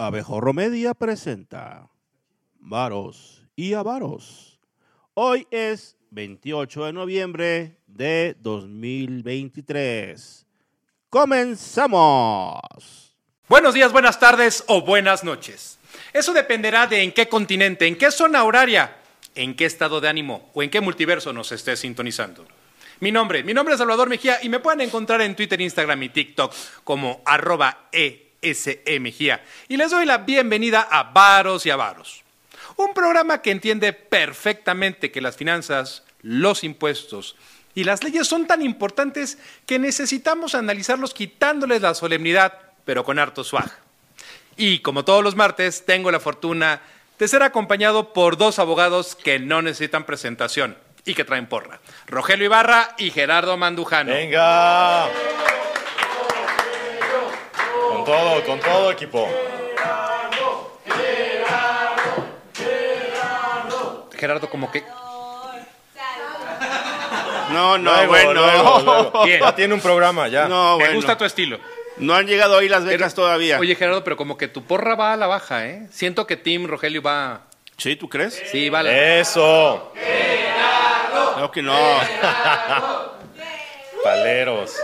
Abejorro 0.00 0.54
Media 0.54 0.94
presenta 0.94 1.90
Varos 2.58 3.44
y 3.54 3.74
Avaros. 3.74 4.58
Hoy 5.12 5.46
es 5.50 5.98
28 6.08 6.86
de 6.86 6.92
noviembre 6.94 7.76
de 7.86 8.34
2023. 8.40 10.46
¡Comenzamos! 11.10 13.14
Buenos 13.46 13.74
días, 13.74 13.92
buenas 13.92 14.18
tardes 14.18 14.64
o 14.68 14.80
buenas 14.80 15.22
noches. 15.22 15.78
Eso 16.14 16.32
dependerá 16.32 16.86
de 16.86 17.02
en 17.02 17.12
qué 17.12 17.28
continente, 17.28 17.86
en 17.86 17.98
qué 17.98 18.10
zona 18.10 18.42
horaria, 18.44 18.96
en 19.34 19.54
qué 19.54 19.66
estado 19.66 20.00
de 20.00 20.08
ánimo 20.08 20.48
o 20.54 20.62
en 20.62 20.70
qué 20.70 20.80
multiverso 20.80 21.34
nos 21.34 21.52
esté 21.52 21.76
sintonizando. 21.76 22.46
Mi 23.00 23.12
nombre, 23.12 23.44
mi 23.44 23.52
nombre 23.52 23.74
es 23.74 23.78
Salvador 23.78 24.08
Mejía 24.08 24.38
y 24.42 24.48
me 24.48 24.60
pueden 24.60 24.80
encontrar 24.80 25.20
en 25.20 25.36
Twitter, 25.36 25.60
Instagram 25.60 26.04
y 26.04 26.08
TikTok 26.08 26.54
como 26.84 27.20
arroba 27.26 27.90
ESE 28.42 28.82
Mejía. 29.00 29.44
Y 29.68 29.76
les 29.76 29.90
doy 29.90 30.06
la 30.06 30.18
bienvenida 30.18 30.86
a 30.90 31.04
Varos 31.04 31.66
y 31.66 31.70
Avaros. 31.70 32.22
Un 32.76 32.94
programa 32.94 33.42
que 33.42 33.50
entiende 33.50 33.92
perfectamente 33.92 35.10
que 35.10 35.20
las 35.20 35.36
finanzas, 35.36 36.04
los 36.22 36.64
impuestos 36.64 37.36
y 37.74 37.84
las 37.84 38.02
leyes 38.02 38.26
son 38.26 38.46
tan 38.46 38.62
importantes 38.62 39.38
que 39.66 39.78
necesitamos 39.78 40.54
analizarlos 40.54 41.14
quitándoles 41.14 41.82
la 41.82 41.94
solemnidad, 41.94 42.58
pero 42.84 43.04
con 43.04 43.18
harto 43.18 43.44
swag. 43.44 43.70
Y 44.56 44.80
como 44.80 45.04
todos 45.04 45.22
los 45.22 45.36
martes, 45.36 45.84
tengo 45.86 46.10
la 46.10 46.20
fortuna 46.20 46.82
de 47.18 47.28
ser 47.28 47.42
acompañado 47.42 48.12
por 48.12 48.36
dos 48.36 48.58
abogados 48.58 49.14
que 49.14 49.38
no 49.38 49.62
necesitan 49.62 50.04
presentación 50.04 50.76
y 51.04 51.14
que 51.14 51.24
traen 51.24 51.46
porra. 51.46 51.80
Rogelio 52.06 52.46
Ibarra 52.46 52.94
y 52.98 53.10
Gerardo 53.10 53.56
Mandujano. 53.56 54.12
Venga. 54.12 55.08
Con 58.00 58.06
todo, 58.06 58.44
con 58.44 58.60
todo 58.60 58.90
equipo. 58.92 59.28
Gerardo 64.16 64.48
como 64.48 64.70
que... 64.72 64.82
No, 67.50 67.76
no, 67.76 67.92
Luego, 67.92 68.08
bueno. 68.08 68.32
luego, 68.32 68.80
luego. 68.80 69.24
Bien. 69.24 69.40
Ya 69.40 69.54
tiene 69.54 69.74
un 69.74 69.80
programa, 69.80 70.28
ya. 70.28 70.48
No, 70.48 70.78
Me 70.78 70.84
bueno. 70.84 70.94
gusta 70.94 71.18
tu 71.18 71.24
estilo. 71.26 71.58
No 71.98 72.14
han 72.14 72.26
llegado 72.26 72.56
ahí 72.56 72.68
las 72.70 72.86
becas 72.86 73.14
todavía. 73.14 73.58
Oye 73.58 73.74
Gerardo, 73.74 74.02
pero 74.02 74.16
como 74.16 74.38
que 74.38 74.48
tu 74.48 74.62
porra 74.64 74.94
va 74.94 75.12
a 75.12 75.16
la 75.16 75.26
baja, 75.26 75.66
¿eh? 75.66 75.86
Siento 75.90 76.26
que 76.26 76.36
Tim 76.36 76.66
Rogelio 76.68 77.02
va... 77.02 77.42
¿Sí, 77.76 77.96
tú 77.96 78.08
crees? 78.08 78.42
Sí, 78.50 78.70
va 78.70 78.78
a 78.78 78.82
la... 78.84 79.18
Eso. 79.18 79.92
Creo 81.34 81.50
que 81.50 81.60
no. 81.60 81.76
Paleros. 84.04 84.74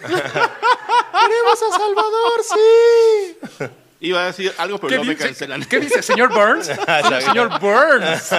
¡Queremos 0.00 1.62
a 1.62 1.78
Salvador, 1.78 2.40
sí! 2.48 3.66
Iba 4.00 4.22
a 4.22 4.26
decir 4.26 4.52
algo, 4.56 4.78
pero 4.78 4.88
¿Qué 4.88 4.96
no 4.96 5.04
me 5.04 5.14
dice, 5.14 5.26
cancelan. 5.26 5.64
¿Qué 5.64 5.78
dice, 5.78 6.02
señor 6.02 6.30
Burns? 6.30 6.66
Señor 7.24 7.60
Burns. 7.60 8.30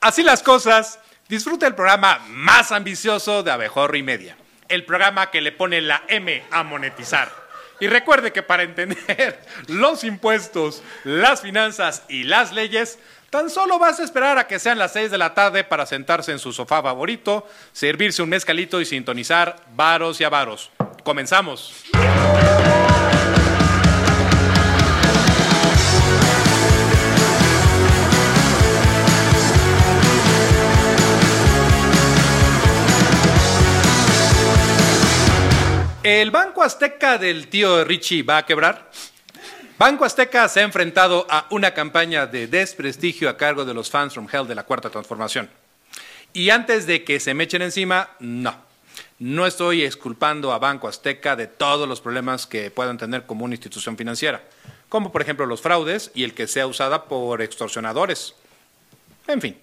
Así 0.00 0.22
las 0.22 0.42
cosas, 0.42 0.98
disfruta 1.28 1.66
el 1.66 1.74
programa 1.74 2.20
más 2.28 2.72
ambicioso 2.72 3.44
de 3.44 3.52
Abejorro 3.52 3.96
y 3.96 4.02
Media. 4.02 4.36
El 4.68 4.84
programa 4.84 5.30
que 5.30 5.40
le 5.40 5.52
pone 5.52 5.80
la 5.80 6.02
M 6.08 6.44
a 6.50 6.64
monetizar. 6.64 7.30
Y 7.80 7.86
recuerde 7.86 8.32
que 8.32 8.42
para 8.42 8.64
entender 8.64 9.40
los 9.68 10.02
impuestos, 10.02 10.82
las 11.04 11.42
finanzas 11.42 12.02
y 12.08 12.24
las 12.24 12.52
leyes, 12.52 12.98
tan 13.30 13.50
solo 13.50 13.78
vas 13.78 14.00
a 14.00 14.04
esperar 14.04 14.38
a 14.38 14.46
que 14.46 14.58
sean 14.58 14.78
las 14.78 14.92
6 14.92 15.10
de 15.10 15.18
la 15.18 15.34
tarde 15.34 15.64
para 15.64 15.86
sentarse 15.86 16.32
en 16.32 16.38
su 16.38 16.52
sofá 16.52 16.82
favorito, 16.82 17.46
servirse 17.72 18.22
un 18.22 18.30
mezcalito 18.30 18.80
y 18.80 18.86
sintonizar 18.86 19.56
varos 19.74 20.20
y 20.20 20.24
avaros. 20.24 20.70
Comenzamos. 21.04 21.84
¿El 36.02 36.30
Banco 36.30 36.62
Azteca 36.62 37.18
del 37.18 37.48
tío 37.48 37.84
Richie 37.84 38.22
va 38.22 38.38
a 38.38 38.46
quebrar? 38.46 38.88
Banco 39.78 40.04
Azteca 40.04 40.48
se 40.48 40.58
ha 40.58 40.64
enfrentado 40.64 41.24
a 41.30 41.46
una 41.50 41.72
campaña 41.72 42.26
de 42.26 42.48
desprestigio 42.48 43.28
a 43.28 43.36
cargo 43.36 43.64
de 43.64 43.74
los 43.74 43.88
fans 43.88 44.12
from 44.12 44.26
hell 44.30 44.48
de 44.48 44.56
la 44.56 44.64
Cuarta 44.64 44.90
Transformación. 44.90 45.48
Y 46.32 46.50
antes 46.50 46.84
de 46.88 47.04
que 47.04 47.20
se 47.20 47.32
me 47.32 47.44
echen 47.44 47.62
encima, 47.62 48.10
no. 48.18 48.56
No 49.20 49.46
estoy 49.46 49.84
exculpando 49.84 50.52
a 50.52 50.58
Banco 50.58 50.88
Azteca 50.88 51.36
de 51.36 51.46
todos 51.46 51.88
los 51.88 52.00
problemas 52.00 52.44
que 52.44 52.72
puedan 52.72 52.98
tener 52.98 53.24
como 53.24 53.44
una 53.44 53.54
institución 53.54 53.96
financiera, 53.96 54.42
como 54.88 55.12
por 55.12 55.22
ejemplo 55.22 55.46
los 55.46 55.60
fraudes 55.60 56.10
y 56.12 56.24
el 56.24 56.34
que 56.34 56.48
sea 56.48 56.66
usada 56.66 57.04
por 57.04 57.40
extorsionadores. 57.40 58.34
En 59.28 59.40
fin. 59.40 59.56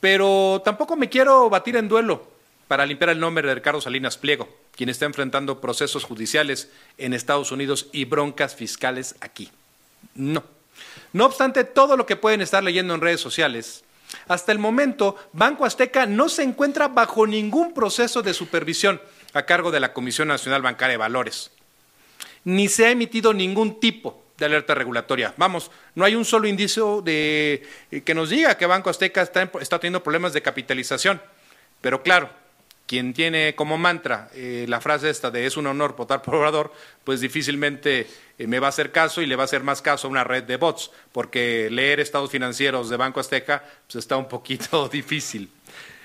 Pero 0.00 0.62
tampoco 0.64 0.96
me 0.96 1.10
quiero 1.10 1.50
batir 1.50 1.76
en 1.76 1.88
duelo 1.88 2.26
para 2.66 2.86
limpiar 2.86 3.10
el 3.10 3.20
nombre 3.20 3.46
de 3.46 3.56
Ricardo 3.56 3.82
Salinas 3.82 4.16
Pliego, 4.16 4.48
quien 4.78 4.88
está 4.88 5.06
enfrentando 5.06 5.60
procesos 5.60 6.04
judiciales 6.04 6.70
en 6.98 7.12
Estados 7.12 7.50
Unidos 7.50 7.88
y 7.92 8.04
broncas 8.04 8.54
fiscales 8.54 9.16
aquí. 9.20 9.50
No. 10.14 10.44
No 11.12 11.26
obstante 11.26 11.64
todo 11.64 11.96
lo 11.96 12.06
que 12.06 12.14
pueden 12.14 12.40
estar 12.42 12.62
leyendo 12.62 12.94
en 12.94 13.00
redes 13.00 13.20
sociales, 13.20 13.82
hasta 14.28 14.52
el 14.52 14.60
momento 14.60 15.16
Banco 15.32 15.64
Azteca 15.64 16.06
no 16.06 16.28
se 16.28 16.44
encuentra 16.44 16.86
bajo 16.86 17.26
ningún 17.26 17.74
proceso 17.74 18.22
de 18.22 18.32
supervisión 18.32 19.02
a 19.34 19.42
cargo 19.42 19.72
de 19.72 19.80
la 19.80 19.92
Comisión 19.92 20.28
Nacional 20.28 20.62
Bancaria 20.62 20.92
de 20.92 20.98
Valores. 20.98 21.50
Ni 22.44 22.68
se 22.68 22.86
ha 22.86 22.90
emitido 22.92 23.34
ningún 23.34 23.80
tipo 23.80 24.22
de 24.38 24.46
alerta 24.46 24.76
regulatoria. 24.76 25.34
Vamos, 25.38 25.72
no 25.96 26.04
hay 26.04 26.14
un 26.14 26.24
solo 26.24 26.46
indicio 26.46 27.02
de 27.02 27.66
eh, 27.90 28.02
que 28.02 28.14
nos 28.14 28.30
diga 28.30 28.56
que 28.56 28.64
Banco 28.66 28.90
Azteca 28.90 29.22
está, 29.22 29.42
en- 29.42 29.50
está 29.60 29.80
teniendo 29.80 30.04
problemas 30.04 30.32
de 30.32 30.40
capitalización. 30.40 31.20
Pero 31.80 32.04
claro, 32.04 32.30
quien 32.88 33.12
tiene 33.12 33.54
como 33.54 33.76
mantra 33.76 34.30
eh, 34.34 34.64
la 34.66 34.80
frase 34.80 35.10
esta 35.10 35.30
de 35.30 35.46
es 35.46 35.58
un 35.58 35.66
honor 35.66 35.94
votar 35.94 36.22
por 36.22 36.36
Obrador, 36.36 36.72
pues 37.04 37.20
difícilmente 37.20 38.08
eh, 38.38 38.46
me 38.46 38.58
va 38.58 38.68
a 38.68 38.70
hacer 38.70 38.90
caso 38.90 39.20
y 39.20 39.26
le 39.26 39.36
va 39.36 39.42
a 39.42 39.44
hacer 39.44 39.62
más 39.62 39.82
caso 39.82 40.08
a 40.08 40.10
una 40.10 40.24
red 40.24 40.44
de 40.44 40.56
bots, 40.56 40.90
porque 41.12 41.68
leer 41.70 42.00
estados 42.00 42.30
financieros 42.30 42.88
de 42.88 42.96
Banco 42.96 43.20
Azteca 43.20 43.62
pues 43.86 43.96
está 43.96 44.16
un 44.16 44.26
poquito 44.26 44.88
difícil. 44.92 45.50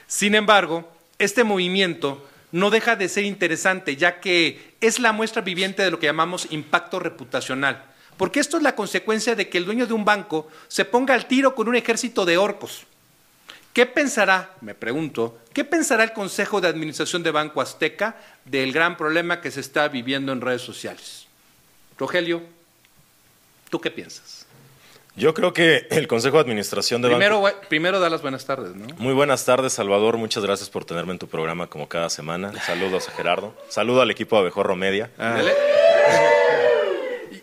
Sin 0.07 0.35
embargo, 0.35 0.91
este 1.17 1.45
movimiento 1.45 2.27
no 2.51 2.69
deja 2.69 2.97
de 2.97 3.07
ser 3.07 3.23
interesante, 3.23 3.95
ya 3.95 4.19
que 4.19 4.75
es 4.81 4.99
la 4.99 5.13
muestra 5.13 5.41
viviente 5.41 5.83
de 5.83 5.89
lo 5.89 5.99
que 5.99 6.07
llamamos 6.07 6.47
impacto 6.51 6.99
reputacional. 6.99 7.85
Porque 8.17 8.41
esto 8.41 8.57
es 8.57 8.63
la 8.63 8.75
consecuencia 8.75 9.35
de 9.35 9.47
que 9.47 9.57
el 9.57 9.65
dueño 9.65 9.87
de 9.87 9.93
un 9.93 10.03
banco 10.05 10.49
se 10.67 10.83
ponga 10.83 11.13
al 11.13 11.27
tiro 11.27 11.55
con 11.55 11.69
un 11.69 11.75
ejército 11.75 12.25
de 12.25 12.37
orcos. 12.37 12.85
¿Qué 13.73 13.87
pensará, 13.87 14.51
me 14.61 14.75
pregunto, 14.75 15.39
qué 15.51 15.65
pensará 15.65 16.03
el 16.03 16.13
Consejo 16.13 16.61
de 16.61 16.67
Administración 16.67 17.23
de 17.23 17.31
Banco 17.31 17.59
Azteca 17.59 18.15
del 18.45 18.71
gran 18.71 18.97
problema 18.97 19.41
que 19.41 19.49
se 19.49 19.61
está 19.61 19.87
viviendo 19.87 20.31
en 20.31 20.41
redes 20.41 20.61
sociales? 20.61 21.25
Rogelio, 21.97 22.43
¿tú 23.71 23.81
qué 23.81 23.89
piensas? 23.89 24.45
Yo 25.15 25.33
creo 25.33 25.53
que 25.53 25.87
el 25.89 26.07
Consejo 26.07 26.37
de 26.37 26.41
Administración 26.41 27.01
de 27.01 27.09
Primero, 27.09 27.41
Banco... 27.41 27.57
primero 27.67 27.99
da 27.99 28.11
las 28.11 28.21
buenas 28.21 28.45
tardes, 28.45 28.75
¿no? 28.75 28.85
Muy 28.97 29.13
buenas 29.13 29.43
tardes, 29.43 29.73
Salvador. 29.73 30.17
Muchas 30.17 30.43
gracias 30.43 30.69
por 30.69 30.85
tenerme 30.85 31.13
en 31.13 31.19
tu 31.19 31.27
programa 31.27 31.65
como 31.65 31.89
cada 31.89 32.11
semana. 32.11 32.53
Saludos 32.61 33.09
a 33.09 33.11
Gerardo. 33.11 33.55
Saludo 33.69 34.01
al 34.01 34.11
equipo 34.11 34.35
de 34.35 34.41
Abejorro 34.41 34.75
Media. 34.75 35.09
Dele. 35.17 35.51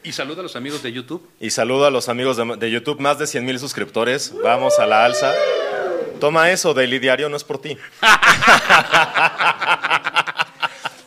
Y, 0.02 0.12
saluda 0.12 0.40
a 0.40 0.42
los 0.44 0.56
amigos 0.56 0.82
de 0.82 0.92
YouTube. 0.92 1.28
Y 1.40 1.50
saludo 1.50 1.86
a 1.86 1.90
los 1.90 2.08
amigos 2.08 2.36
de, 2.36 2.56
de 2.56 2.70
YouTube. 2.70 3.00
Más 3.00 3.19
de 3.19 3.26
100 3.26 3.44
mil 3.44 3.58
suscriptores. 3.58 4.32
Vamos 4.42 4.78
a 4.78 4.86
la 4.86 5.04
alza. 5.04 5.32
Toma 6.20 6.50
eso, 6.50 6.72
Daily 6.75 6.98
Diario, 6.98 7.28
no 7.28 7.36
es 7.36 7.44
por 7.44 7.60
ti. 7.60 7.76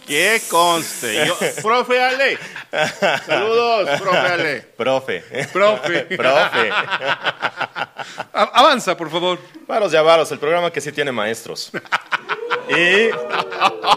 Que 0.08 0.42
conste. 0.50 1.26
Yo- 1.28 1.38
profe 1.62 2.04
Ale. 2.04 2.38
Saludos, 3.26 4.02
profe 4.02 4.18
Ale. 4.18 4.62
Profe. 4.76 5.24
Profe. 5.54 6.02
Profe. 6.18 6.70
Avanza, 8.34 8.98
por 8.98 9.10
favor. 9.10 9.40
Varos 9.66 9.94
y 9.94 9.96
avaros, 9.96 10.30
el 10.34 10.40
programa 10.40 10.72
que 10.72 10.82
sí 10.82 10.92
tiene 10.92 11.14
maestros. 11.14 11.72
Y 12.70 13.10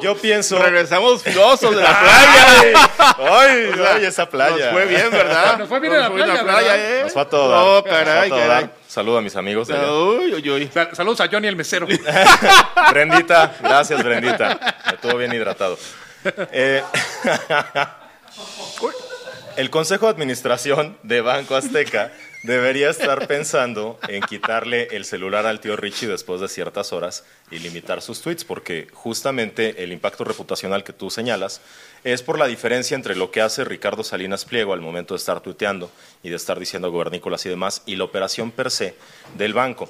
yo 0.03 0.17
pienso. 0.17 0.59
Regresamos 0.61 1.23
filosos 1.23 1.75
de 1.77 1.83
la 1.83 2.01
playa. 2.01 2.91
¡Ay! 3.19 3.71
O 3.73 3.77
sea, 3.77 3.95
¡Ay, 3.95 4.05
esa 4.05 4.29
playa! 4.29 4.67
Nos 4.67 4.73
fue 4.73 4.87
bien, 4.87 5.11
¿verdad? 5.11 5.59
Nos 5.59 5.69
fue 5.69 5.81
bien 5.81 5.95
en 5.95 6.01
la 6.01 6.11
playa. 6.43 6.77
¿eh? 6.77 7.01
Nos 7.05 7.13
fue 7.13 7.23
a 7.23 7.29
todo. 7.29 7.55
Oh, 7.55 7.75
Nos 7.77 7.83
fue 7.83 7.91
a 7.91 8.05
caray, 8.05 8.29
todo 8.29 8.39
caray. 8.41 8.63
dar. 8.65 8.71
Saludo 8.89 9.19
a 9.19 9.23
mis 9.23 9.37
amigos. 9.37 9.69
de 9.69 9.75
allá. 9.75 9.93
Uy, 9.93 10.35
uy, 10.35 10.51
uy. 10.51 10.71
Sal- 10.73 10.91
Saludos 10.95 11.21
a 11.21 11.29
Johnny 11.29 11.49
el 11.49 11.57
mesero. 11.57 11.87
Brendita, 12.91 13.55
gracias, 13.61 14.03
Brendita. 14.03 14.59
Estuvo 14.93 15.17
bien 15.17 15.33
hidratado. 15.33 15.79
Eh, 16.53 16.83
el 19.57 19.71
Consejo 19.71 20.07
de 20.07 20.13
Administración 20.13 20.97
de 21.03 21.21
Banco 21.21 21.57
Azteca 21.57 22.13
debería 22.43 22.91
estar 22.91 23.27
pensando 23.27 23.99
en 24.09 24.23
quitarle 24.23 24.89
el 24.93 25.05
celular 25.05 25.47
al 25.47 25.61
tío 25.61 25.77
Richie 25.77 26.09
después 26.09 26.41
de 26.41 26.49
ciertas 26.49 26.93
horas 26.93 27.25
y 27.51 27.59
limitar 27.59 28.03
sus 28.03 28.21
tweets, 28.21 28.45
porque 28.45 28.89
justamente 28.93 29.83
el 29.83 29.93
impacto 29.93 30.25
reputacional 30.25 30.85
que 30.85 30.93
tú 30.93 31.11
señalas 31.11 31.61
es 32.05 32.23
por 32.23 32.39
la 32.39 32.47
diferencia 32.47 32.95
entre 32.95 33.17
lo 33.17 33.31
que 33.31 33.41
hace 33.41 33.65
Ricardo 33.65 34.05
Salinas 34.05 34.45
Pliego 34.45 34.73
al 34.73 34.81
momento 34.81 35.15
de 35.15 35.19
estar 35.19 35.41
tuiteando 35.41 35.91
y 36.23 36.31
de 36.31 36.37
estar 36.37 36.59
diciendo 36.59 36.91
gobernícolas 36.91 37.45
y 37.47 37.49
demás, 37.49 37.83
y 37.87 37.97
la 37.97 38.05
operación 38.05 38.51
per 38.51 38.71
se 38.71 38.95
del 39.37 39.55
banco. 39.55 39.89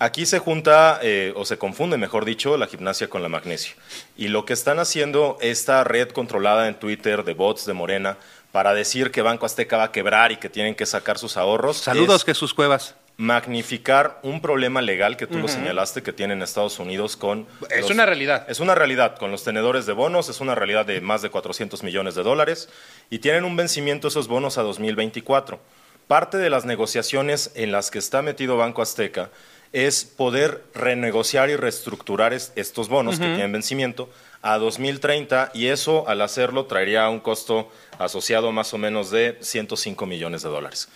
Aquí 0.00 0.26
se 0.26 0.40
junta, 0.40 0.98
eh, 1.02 1.32
o 1.36 1.44
se 1.44 1.56
confunde, 1.56 1.96
mejor 1.96 2.24
dicho, 2.24 2.56
la 2.56 2.66
gimnasia 2.66 3.08
con 3.08 3.22
la 3.22 3.28
magnesio. 3.28 3.76
Y 4.16 4.26
lo 4.26 4.44
que 4.44 4.52
están 4.52 4.80
haciendo 4.80 5.38
esta 5.40 5.84
red 5.84 6.08
controlada 6.08 6.66
en 6.66 6.74
Twitter 6.74 7.22
de 7.22 7.34
bots 7.34 7.64
de 7.64 7.74
Morena 7.74 8.18
para 8.54 8.72
decir 8.72 9.10
que 9.10 9.20
Banco 9.20 9.46
Azteca 9.46 9.78
va 9.78 9.82
a 9.82 9.90
quebrar 9.90 10.30
y 10.30 10.36
que 10.36 10.48
tienen 10.48 10.76
que 10.76 10.86
sacar 10.86 11.18
sus 11.18 11.36
ahorros. 11.36 11.78
Saludos, 11.78 12.20
es 12.20 12.24
Jesús 12.24 12.54
Cuevas. 12.54 12.94
Magnificar 13.16 14.20
un 14.22 14.40
problema 14.40 14.80
legal 14.80 15.16
que 15.16 15.26
tú 15.26 15.38
lo 15.40 15.48
señalaste 15.48 16.04
que 16.04 16.12
tienen 16.12 16.40
Estados 16.40 16.78
Unidos 16.78 17.16
con. 17.16 17.48
Es 17.68 17.80
los- 17.80 17.90
una 17.90 18.06
realidad. 18.06 18.46
Es 18.48 18.60
una 18.60 18.76
realidad 18.76 19.16
con 19.18 19.32
los 19.32 19.42
tenedores 19.42 19.86
de 19.86 19.92
bonos, 19.92 20.28
es 20.28 20.40
una 20.40 20.54
realidad 20.54 20.86
de 20.86 21.00
más 21.00 21.20
de 21.20 21.30
400 21.30 21.82
millones 21.82 22.14
de 22.14 22.22
dólares 22.22 22.68
y 23.10 23.18
tienen 23.18 23.44
un 23.44 23.56
vencimiento 23.56 24.06
esos 24.06 24.28
bonos 24.28 24.56
a 24.56 24.62
2024. 24.62 25.58
Parte 26.06 26.38
de 26.38 26.48
las 26.48 26.64
negociaciones 26.64 27.50
en 27.56 27.72
las 27.72 27.90
que 27.90 27.98
está 27.98 28.22
metido 28.22 28.56
Banco 28.56 28.82
Azteca 28.82 29.30
es 29.74 30.04
poder 30.04 30.62
renegociar 30.72 31.50
y 31.50 31.56
reestructurar 31.56 32.32
es- 32.32 32.52
estos 32.56 32.88
bonos 32.88 33.18
que 33.18 33.26
tienen 33.26 33.52
vencimiento 33.52 34.08
a 34.40 34.56
2030 34.58 35.50
y 35.52 35.66
eso 35.66 36.08
al 36.08 36.22
hacerlo 36.22 36.66
traería 36.66 37.08
un 37.08 37.18
costo 37.20 37.70
asociado 37.98 38.52
más 38.52 38.72
o 38.72 38.78
menos 38.78 39.10
de 39.10 39.36
105 39.40 40.06
millones 40.06 40.42
de 40.42 40.48
dólares. 40.48 40.88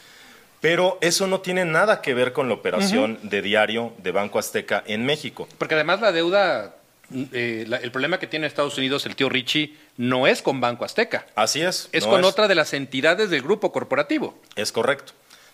Pero 0.60 0.96
eso 1.00 1.26
no 1.26 1.40
tiene 1.40 1.64
nada 1.64 2.00
que 2.02 2.14
ver 2.14 2.32
con 2.32 2.48
la 2.48 2.54
operación 2.54 3.18
de 3.22 3.42
diario 3.42 3.92
de 3.98 4.12
Banco 4.12 4.38
Azteca 4.38 4.82
en 4.86 5.04
México. 5.04 5.48
Porque 5.58 5.74
además 5.74 6.00
la 6.00 6.12
deuda, 6.12 6.76
eh, 7.32 7.64
la- 7.68 7.76
el 7.78 7.90
problema 7.90 8.18
que 8.18 8.26
tiene 8.26 8.46
Estados 8.46 8.76
Unidos, 8.78 9.06
el 9.06 9.16
tío 9.16 9.28
Richie, 9.28 9.74
no 9.96 10.26
es 10.26 10.40
con 10.42 10.60
Banco 10.60 10.84
Azteca, 10.84 11.26
Así 11.34 11.62
es. 11.62 11.88
es 11.92 12.04
no 12.04 12.10
con 12.12 12.24
otra 12.24 12.46
de 12.48 12.54
las 12.54 12.72
entidades 12.74 13.30
del 13.30 13.42
grupo 13.42 13.72
corporativo. 13.72 14.38
Es 14.56 14.70
correcto. 14.72 15.12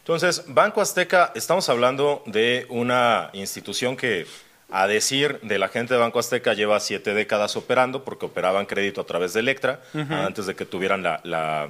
Entonces, 0.09 0.45
Banco 0.49 0.83
Azteca, 0.83 1.33
estamos 1.35 1.69
hablando 1.71 2.23
de 2.27 2.67
una 2.69 3.31
institución 3.33 3.97
que, 3.97 4.27
a 4.71 4.87
decir 4.87 5.41
de 5.43 5.59
la 5.59 5.69
gente 5.69 5.95
de 5.95 6.01
Banco 6.01 6.19
Azteca, 6.19 6.53
lleva 6.53 6.79
siete 6.81 7.15
décadas 7.15 7.57
operando 7.57 8.05
porque 8.05 8.27
operaban 8.27 8.67
crédito 8.67 9.01
a 9.01 9.05
través 9.07 9.33
de 9.33 9.41
Electra 9.41 9.81
antes 10.11 10.45
de 10.45 10.55
que 10.55 10.67
tuvieran 10.67 11.03
la, 11.03 11.21
la- 11.25 11.69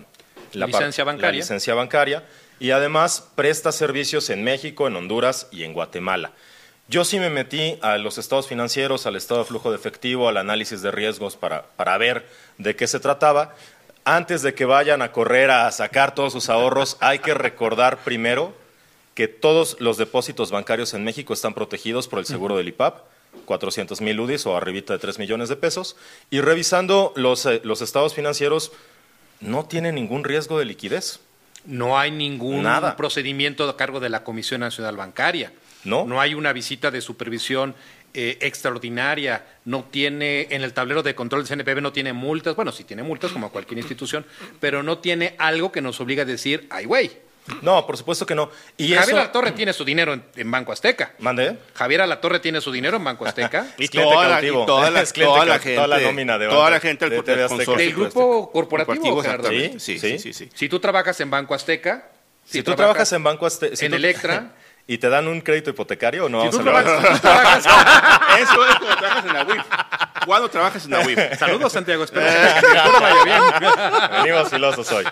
la 0.52 0.66
Licencia 0.66 1.04
la 1.04 1.12
bancaria. 1.12 1.40
licencia 1.40 1.74
bancaria. 1.74 2.22
Y 2.60 2.70
además 2.72 3.28
presta 3.34 3.70
servicios 3.72 4.30
en 4.30 4.42
México, 4.44 4.86
en 4.88 4.94
Honduras 4.96 5.48
y 5.52 5.62
en 5.64 5.72
Guatemala. 5.72 6.30
Yo 6.86 7.04
sí 7.04 7.18
me 7.18 7.30
metí 7.30 7.78
a 7.82 7.96
los 7.98 8.18
estados 8.18 8.46
financieros, 8.46 9.06
al 9.06 9.16
estado 9.16 9.40
de 9.40 9.46
flujo 9.46 9.70
de 9.70 9.76
efectivo, 9.76 10.28
al 10.28 10.36
análisis 10.36 10.82
de 10.82 10.90
riesgos 10.90 11.34
para, 11.36 11.62
para 11.76 11.96
ver 11.98 12.26
de 12.58 12.76
qué 12.76 12.86
se 12.86 13.00
trataba. 13.00 13.54
Antes 14.04 14.42
de 14.42 14.52
que 14.54 14.66
vayan 14.66 15.00
a 15.00 15.12
correr 15.12 15.50
a 15.50 15.70
sacar 15.72 16.14
todos 16.14 16.32
sus 16.32 16.50
ahorros, 16.50 16.98
hay 17.00 17.20
que 17.20 17.32
recordar 17.32 17.98
primero 18.04 18.54
que 19.14 19.28
todos 19.28 19.76
los 19.80 19.96
depósitos 19.96 20.50
bancarios 20.50 20.92
en 20.92 21.04
México 21.04 21.32
están 21.32 21.54
protegidos 21.54 22.06
por 22.06 22.18
el 22.18 22.26
seguro 22.26 22.56
del 22.58 22.68
IPAP, 22.68 22.98
400 23.46 24.02
mil 24.02 24.20
UDIs 24.20 24.44
o 24.44 24.56
arribita 24.56 24.92
de 24.92 24.98
3 24.98 25.18
millones 25.18 25.48
de 25.48 25.56
pesos. 25.56 25.96
Y 26.30 26.42
revisando 26.42 27.14
los, 27.16 27.46
eh, 27.46 27.62
los 27.64 27.80
estados 27.80 28.12
financieros, 28.14 28.72
no 29.40 29.64
tiene 29.64 29.90
ningún 29.90 30.22
riesgo 30.22 30.58
de 30.58 30.66
liquidez. 30.66 31.20
No 31.64 31.98
hay 31.98 32.10
ningún 32.10 32.62
Nada. 32.62 32.96
procedimiento 32.96 33.66
a 33.66 33.76
cargo 33.76 34.00
de 34.00 34.10
la 34.10 34.22
Comisión 34.22 34.60
Nacional 34.60 34.96
Bancaria. 34.98 35.52
No. 35.84 36.04
No 36.04 36.20
hay 36.20 36.34
una 36.34 36.52
visita 36.52 36.90
de 36.90 37.00
supervisión 37.00 37.74
eh, 38.14 38.38
extraordinaria. 38.40 39.44
No 39.64 39.84
tiene, 39.84 40.46
en 40.50 40.62
el 40.62 40.72
tablero 40.72 41.02
de 41.02 41.14
control 41.14 41.44
del 41.44 41.58
CNPB 41.58 41.80
no 41.82 41.92
tiene 41.92 42.12
multas. 42.12 42.54
Bueno, 42.56 42.72
sí 42.72 42.84
tiene 42.84 43.02
multas 43.02 43.32
como 43.32 43.50
cualquier 43.50 43.78
institución, 43.78 44.24
pero 44.60 44.82
no 44.82 44.98
tiene 44.98 45.34
algo 45.38 45.70
que 45.72 45.80
nos 45.80 46.00
obliga 46.00 46.22
a 46.22 46.26
decir, 46.26 46.66
ay, 46.70 46.84
güey. 46.84 47.24
No, 47.60 47.86
por 47.86 47.98
supuesto 47.98 48.24
que 48.24 48.34
no. 48.34 48.50
Y 48.78 48.94
Javier 48.94 49.02
eso... 49.10 49.16
Alatorre 49.18 49.52
tiene 49.52 49.74
su 49.74 49.84
dinero 49.84 50.14
en, 50.14 50.24
en 50.34 50.50
Banco 50.50 50.72
Azteca. 50.72 51.12
¿Mande? 51.18 51.58
Javier 51.74 52.00
Alatorre 52.00 52.38
tiene 52.40 52.62
su 52.62 52.72
dinero 52.72 52.96
en 52.96 53.04
Banco 53.04 53.26
Azteca. 53.26 53.66
Y 53.78 53.88
toda, 53.88 54.28
la, 54.28 54.42
y 54.42 54.48
toda 54.50 54.90
la, 54.90 55.04
toda 55.04 55.44
la 55.44 55.58
cautivo, 55.58 55.74
toda 55.74 55.86
la 55.86 55.98
gente, 55.98 56.06
nómina 56.06 56.38
de 56.38 56.46
toda 56.48 56.58
banca- 56.62 56.70
la 56.70 56.80
gente 56.80 57.04
de 57.10 57.16
del 57.16 57.24
TV 57.24 57.42
Azteca. 57.42 57.48
consorcio 57.66 57.86
Del 57.86 57.94
grupo 57.94 58.50
corporativo, 58.50 59.20
exactamente. 59.20 59.78
Sí, 59.80 59.98
Sí, 59.98 59.98
sí, 59.98 60.18
sí. 60.18 60.32
sí, 60.32 60.44
sí. 60.46 60.50
si 60.54 60.68
tú 60.70 60.80
trabajas 60.80 61.20
en 61.20 61.30
Banco 61.30 61.52
Azteca, 61.54 62.08
Si, 62.46 62.62
tú 62.62 62.74
trabajas 62.74 63.12
en 63.12 63.22
Banco 63.22 63.44
Azteca... 63.44 63.76
si 63.76 63.84
en 63.86 63.90
tú- 63.92 63.96
Electra. 63.96 64.52
¿Y 64.86 64.98
te 64.98 65.08
dan 65.08 65.26
un 65.28 65.40
crédito 65.40 65.70
hipotecario 65.70 66.26
o 66.26 66.28
no? 66.28 66.42
si 66.42 66.58
Vamos 66.58 66.62
tú 66.64 66.70
a 66.70 66.82
trabajas, 66.82 67.12
tú 67.20 67.26
trabajas- 67.26 67.66
Eso 68.40 68.66
es 68.68 68.74
cuando 68.76 68.96
trabajas 68.96 69.24
en 69.24 69.32
la 69.32 69.42
WIF. 69.44 69.62
¿Cuándo 70.26 70.48
trabajas 70.50 70.84
en 70.84 70.90
la 70.90 71.00
WIF? 71.00 71.18
Saludos, 71.38 71.72
Santiago. 71.72 72.04
Espero 72.04 72.26
que 72.26 72.78
todo 72.80 73.00
vaya 73.00 73.24
bien. 73.24 74.22
Venimos 74.24 74.50
filosos 74.50 74.92
hoy. 74.92 75.04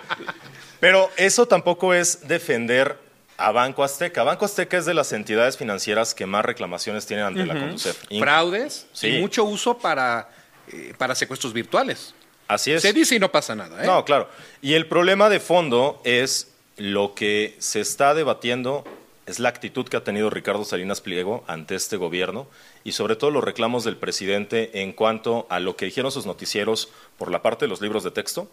Pero 0.79 1.09
eso 1.17 1.47
tampoco 1.47 1.93
es 1.93 2.27
defender 2.27 2.99
a 3.37 3.51
Banco 3.51 3.83
Azteca. 3.83 4.21
Banco 4.23 4.45
Azteca 4.45 4.77
es 4.77 4.85
de 4.85 4.93
las 4.93 5.11
entidades 5.11 5.57
financieras 5.57 6.13
que 6.13 6.25
más 6.27 6.45
reclamaciones 6.45 7.05
tienen 7.07 7.25
ante 7.25 7.45
la 7.45 7.53
Conducef. 7.55 7.97
Fraudes 8.19 8.85
Sí. 8.93 9.07
y 9.07 9.21
mucho 9.21 9.43
uso 9.43 9.77
para, 9.79 10.29
eh, 10.71 10.93
para 10.97 11.15
secuestros 11.15 11.51
virtuales. 11.51 12.13
Así 12.47 12.71
es. 12.71 12.81
Se 12.83 12.93
dice 12.93 13.15
y 13.15 13.19
no 13.19 13.31
pasa 13.31 13.55
nada. 13.55 13.81
¿eh? 13.83 13.87
No, 13.87 14.05
claro. 14.05 14.29
Y 14.61 14.75
el 14.75 14.85
problema 14.85 15.29
de 15.29 15.39
fondo 15.39 15.99
es 16.03 16.51
lo 16.77 17.15
que 17.15 17.55
se 17.59 17.79
está 17.81 18.13
debatiendo 18.13 18.83
es 19.25 19.39
la 19.39 19.49
actitud 19.49 19.87
que 19.87 19.97
ha 19.97 20.03
tenido 20.03 20.29
Ricardo 20.29 20.65
Salinas 20.65 21.01
Pliego 21.01 21.43
ante 21.47 21.75
este 21.75 21.97
gobierno 21.97 22.47
y 22.83 22.91
sobre 22.91 23.15
todo 23.15 23.31
los 23.31 23.43
reclamos 23.43 23.83
del 23.83 23.97
presidente 23.97 24.81
en 24.81 24.93
cuanto 24.93 25.47
a 25.49 25.59
lo 25.59 25.75
que 25.75 25.85
dijeron 25.85 26.11
sus 26.11 26.25
noticieros 26.25 26.89
por 27.17 27.31
la 27.31 27.41
parte 27.41 27.65
de 27.65 27.69
los 27.69 27.81
libros 27.81 28.03
de 28.03 28.11
texto 28.11 28.49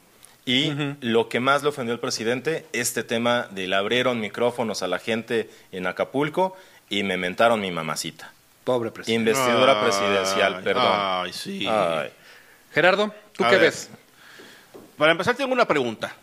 y 0.46 0.72
lo 1.00 1.28
que 1.28 1.38
más 1.38 1.62
le 1.62 1.68
ofendió 1.68 1.92
al 1.92 2.00
presidente, 2.00 2.66
este 2.72 3.04
tema 3.04 3.48
de 3.50 3.66
le 3.66 3.76
abrieron 3.76 4.20
micrófonos 4.20 4.82
a 4.82 4.88
la 4.88 4.98
gente 4.98 5.50
en 5.70 5.86
Acapulco 5.86 6.56
y 6.88 7.02
me 7.02 7.16
mentaron 7.16 7.60
mi 7.60 7.70
mamacita. 7.70 8.32
Pobre 8.64 8.90
presidente. 8.90 9.30
Investidura 9.30 9.82
presidencial, 9.82 10.62
perdón. 10.62 10.84
Ay, 10.88 11.32
sí. 11.32 11.66
Ay. 11.68 12.10
Gerardo, 12.72 13.14
¿tú 13.36 13.44
A 13.44 13.50
qué 13.50 13.56
ver. 13.56 13.66
ves? 13.66 13.90
Para 14.96 15.12
empezar, 15.12 15.36
tengo 15.36 15.52
una 15.52 15.66
pregunta. 15.66 16.14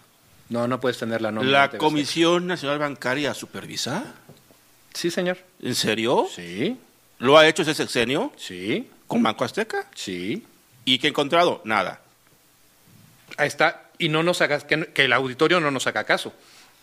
No, 0.49 0.67
no 0.67 0.79
puedes 0.79 0.97
tener 0.97 1.21
la 1.21 1.31
nómina. 1.31 1.51
¿La 1.51 1.61
de 1.63 1.67
TV 1.69 1.77
Comisión 1.79 2.47
Nacional 2.47 2.79
Bancaria 2.79 3.33
supervisa? 3.33 4.13
Sí, 4.97 5.11
señor. 5.11 5.37
¿En 5.61 5.75
serio? 5.75 6.27
Sí, 6.33 6.77
¿Lo 7.19 7.37
ha 7.37 7.47
hecho 7.47 7.61
ese 7.63 7.73
sexenio 7.73 8.31
sí, 8.35 8.87
con 9.07 9.21
Banco 9.23 9.43
Azteca? 9.45 9.87
sí. 9.95 10.43
¿Y 10.85 10.99
qué 10.99 11.07
ha 11.07 11.09
encontrado? 11.09 11.61
Nada. 11.65 11.99
Ahí 13.37 13.47
está. 13.49 13.89
Y 13.97 14.07
no 14.09 14.23
nos 14.23 14.39
hagas, 14.41 14.63
que, 14.63 14.85
que 14.93 15.03
el 15.05 15.11
auditorio 15.13 15.59
no 15.59 15.69
nos 15.69 15.85
haga 15.85 16.05
caso. 16.05 16.31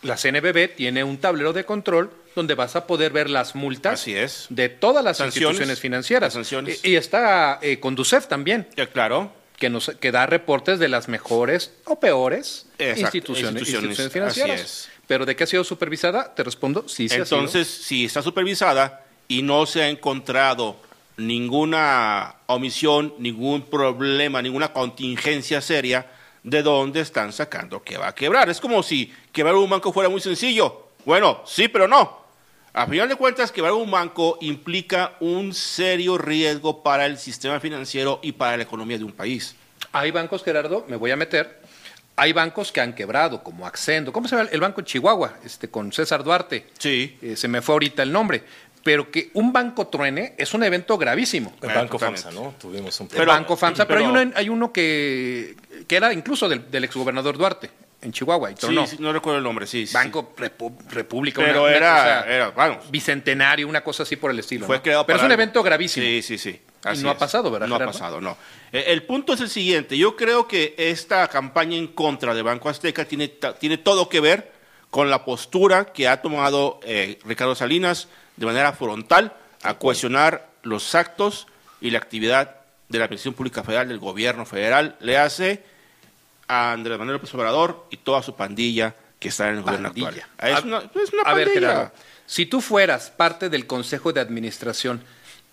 La 0.03 0.17
CNBB 0.19 0.75
tiene 0.77 1.03
un 1.05 1.17
tablero 1.19 1.53
de 1.55 1.65
control 1.65 2.11
donde 2.37 2.55
vas 2.55 2.77
a 2.77 2.87
poder 2.87 3.13
ver 3.13 3.31
las 3.31 3.55
multas 3.55 4.01
Así 4.03 4.15
es. 4.15 4.47
de 4.51 4.69
todas 4.69 5.03
las 5.03 5.17
Sanciones. 5.17 5.53
instituciones 5.53 5.81
financieras. 5.81 6.27
Las 6.29 6.35
sanciones. 6.35 6.85
Y, 6.85 6.91
y 6.91 6.97
está 6.97 7.59
eh, 7.63 7.81
Conducef 7.81 8.27
también, 8.27 8.69
Ya, 8.77 8.87
claro. 8.89 9.33
que, 9.57 9.71
nos, 9.71 9.91
que 9.99 10.13
da 10.13 10.27
reportes 10.27 10.79
de 10.79 10.89
las 10.89 11.09
mejores 11.09 11.73
o 11.87 11.99
peores 11.99 12.67
Exacto, 12.79 13.17
instituciones, 13.17 13.63
instituciones, 13.63 13.99
instituciones 13.99 14.13
financieras. 14.13 14.61
así 14.61 14.89
es. 14.91 14.94
Pero 15.07 15.27
de 15.27 15.37
qué 15.37 15.45
ha 15.45 15.47
sido 15.47 15.65
supervisada, 15.65 16.35
te 16.35 16.43
respondo, 16.43 16.89
sí, 16.89 17.09
sí 17.09 17.21
ha 17.21 17.25
sido. 17.25 17.39
Entonces, 17.39 17.69
si 17.69 18.05
está 18.05 18.23
supervisada 18.23 19.05
y 19.29 19.43
no 19.43 19.67
se 19.67 19.83
ha 19.83 19.89
encontrado 19.89 20.77
ninguna 21.17 22.37
omisión, 22.47 23.15
ningún 23.19 23.63
problema, 23.63 24.43
ninguna 24.43 24.73
contingencia 24.73 25.61
seria, 25.61 26.07
¿de 26.43 26.63
dónde 26.63 27.01
están 27.01 27.33
sacando 27.33 27.83
que 27.83 27.99
va 27.99 28.09
a 28.09 28.15
quebrar? 28.15 28.49
Es 28.49 28.61
como 28.61 28.83
si 28.83 29.13
quebrar 29.33 29.55
un 29.55 29.71
banco 29.71 29.93
fuera 29.93 30.09
muy 30.09 30.21
sencillo. 30.21 30.89
Bueno, 31.05 31.43
sí, 31.47 31.69
pero 31.69 31.87
no. 31.87 32.25
A 32.73 32.87
final 32.87 33.09
de 33.09 33.15
cuentas, 33.15 33.53
quebrar 33.53 33.73
un 33.73 33.91
banco 33.91 34.37
implica 34.41 35.15
un 35.21 35.55
serio 35.55 36.19
riesgo 36.19 36.83
para 36.83 37.07
el 37.07 37.19
sistema 37.19 37.61
financiero 37.61 38.19
y 38.21 38.33
para 38.33 38.57
la 38.57 38.65
economía 38.65 38.99
de 38.99 39.05
un 39.05 39.13
país. 39.13 39.55
Hay 39.93 40.11
bancos, 40.11 40.43
Gerardo, 40.43 40.85
me 40.89 40.97
voy 40.97 41.13
a 41.13 41.17
meter. 41.17 41.61
Hay 42.17 42.33
bancos 42.33 42.71
que 42.71 42.81
han 42.81 42.95
quebrado, 42.95 43.43
como 43.43 43.67
Accendo. 43.67 44.13
¿Cómo 44.13 44.29
se 44.29 44.37
llama 44.37 44.49
el 44.53 44.61
banco 44.61 44.81
en 44.81 44.87
Chihuahua? 44.87 45.35
Este, 45.45 45.69
con 45.69 45.93
César 45.93 46.23
Duarte. 46.23 46.67
Sí. 46.79 47.19
Eh, 47.21 47.35
se 47.37 47.49
me 47.49 47.61
fue 47.61 47.75
ahorita 47.75 48.03
el 48.03 48.13
nombre. 48.13 48.45
Pero 48.85 49.11
que 49.11 49.31
un 49.33 49.51
banco 49.53 49.87
truene 49.89 50.35
es 50.37 50.53
un 50.53 50.63
evento 50.63 50.99
gravísimo. 50.99 51.55
El 51.63 51.71
Banco. 51.75 51.99
FAMSA, 51.99 52.31
¿no? 52.33 52.55
Tuvimos 52.61 53.01
un 53.01 53.07
El 53.07 53.17
Pero- 53.17 53.33
banco 53.33 53.57
FAMSA, 53.57 53.87
pero, 53.89 54.01
pero- 54.01 54.15
hay 54.19 54.25
uno, 54.27 54.33
hay 54.37 54.49
uno 54.51 54.73
que, 54.73 55.57
que 55.89 55.97
era 55.97 56.13
incluso 56.13 56.49
del, 56.51 56.71
del 56.71 56.85
exgobernador 56.85 57.39
Duarte, 57.39 57.71
en 58.03 58.13
Chihuahua, 58.13 58.51
y 58.51 58.55
Sí, 58.55 58.61
tronó. 58.61 58.87
sí, 58.87 58.97
no 59.01 59.11
recuerdo 59.11 59.39
el 59.39 59.45
nombre, 59.45 59.67
sí. 59.67 59.87
sí, 59.87 59.95
Banco 59.95 60.35
Repu- 60.37 60.77
República. 60.91 61.41
Pero 61.43 61.63
una- 61.63 61.69
una 61.71 61.77
era- 61.79 61.95
cosa 61.97 62.27
era, 62.35 62.51
vamos. 62.51 62.91
Bicentenario, 62.91 63.67
una 63.67 63.83
cosa 63.83 64.03
así 64.03 64.17
por 64.17 64.31
el 64.31 64.39
estilo. 64.39 64.67
Fue 64.67 64.77
¿no? 64.77 64.83
creado 64.83 65.07
Pero 65.07 65.17
es 65.17 65.23
un 65.25 65.31
algo. 65.33 65.43
evento 65.43 65.63
gravísimo. 65.63 66.05
Sí, 66.05 66.21
sí, 66.21 66.37
sí. 66.37 66.61
Y 66.93 66.99
no 66.99 67.11
ha 67.11 67.17
pasado, 67.19 67.51
¿verdad, 67.51 67.67
No 67.69 67.77
ha 67.77 67.87
pasado, 67.87 68.21
no. 68.21 68.37
Eh, 68.73 68.85
El 68.89 69.03
punto 69.05 69.33
es 69.33 69.41
el 69.41 69.49
siguiente. 69.49 69.97
Yo 69.97 70.17
creo 70.17 70.47
que 70.47 70.75
esta 70.77 71.27
campaña 71.29 71.77
en 71.77 71.87
contra 71.89 72.35
de 72.35 72.43
Banco 72.43 72.69
Azteca 72.69 73.05
tiene, 73.05 73.29
tiene 73.59 73.79
todo 73.79 74.09
que 74.09 74.21
ver 74.21 74.53
con 74.91 75.11
la 75.11 75.25
postura 75.25 75.87
que 75.87 76.07
ha 76.09 76.21
tomado 76.23 76.79
eh, 76.85 77.19
Ricardo 77.25 77.55
Salinas 77.55 78.09
de 78.37 78.47
manera 78.47 78.73
frontal 78.73 79.33
a 79.63 79.75
cuestionar 79.75 80.49
los 80.63 80.95
actos 80.95 81.47
y 81.81 81.91
la 81.91 81.99
actividad 81.99 82.57
de 82.89 82.99
la 82.99 83.07
Administración 83.07 83.35
Pública 83.35 83.63
Federal, 83.65 83.89
del 83.89 83.99
Gobierno 83.99 84.45
Federal, 84.47 84.97
le 85.01 85.17
hace 85.19 85.65
a 86.47 86.73
Andrés 86.73 86.99
Manuel 86.99 87.15
López 87.17 87.33
Obrador 87.35 87.87
y 87.91 87.97
toda 87.97 88.23
su 88.23 88.37
pandilla 88.37 88.95
que 89.19 89.29
está 89.29 89.49
en 89.49 89.57
el 89.57 89.63
gobierno 89.63 89.89
actual. 89.89 90.15
Es 90.39 90.55
A- 90.57 90.61
una, 90.61 90.79
es 90.79 91.13
una 91.13 91.23
A 91.25 91.35
ver. 91.35 91.49
Gerardo, 91.49 91.93
si 92.27 92.47
tú 92.47 92.61
fueras 92.61 93.11
parte 93.11 93.49
del 93.49 93.67
consejo 93.67 94.13
de 94.13 94.21
administración 94.21 95.03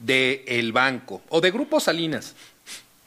del 0.01 0.71
banco 0.73 1.21
o 1.29 1.41
de 1.41 1.51
Grupo 1.51 1.79
Salinas, 1.79 2.35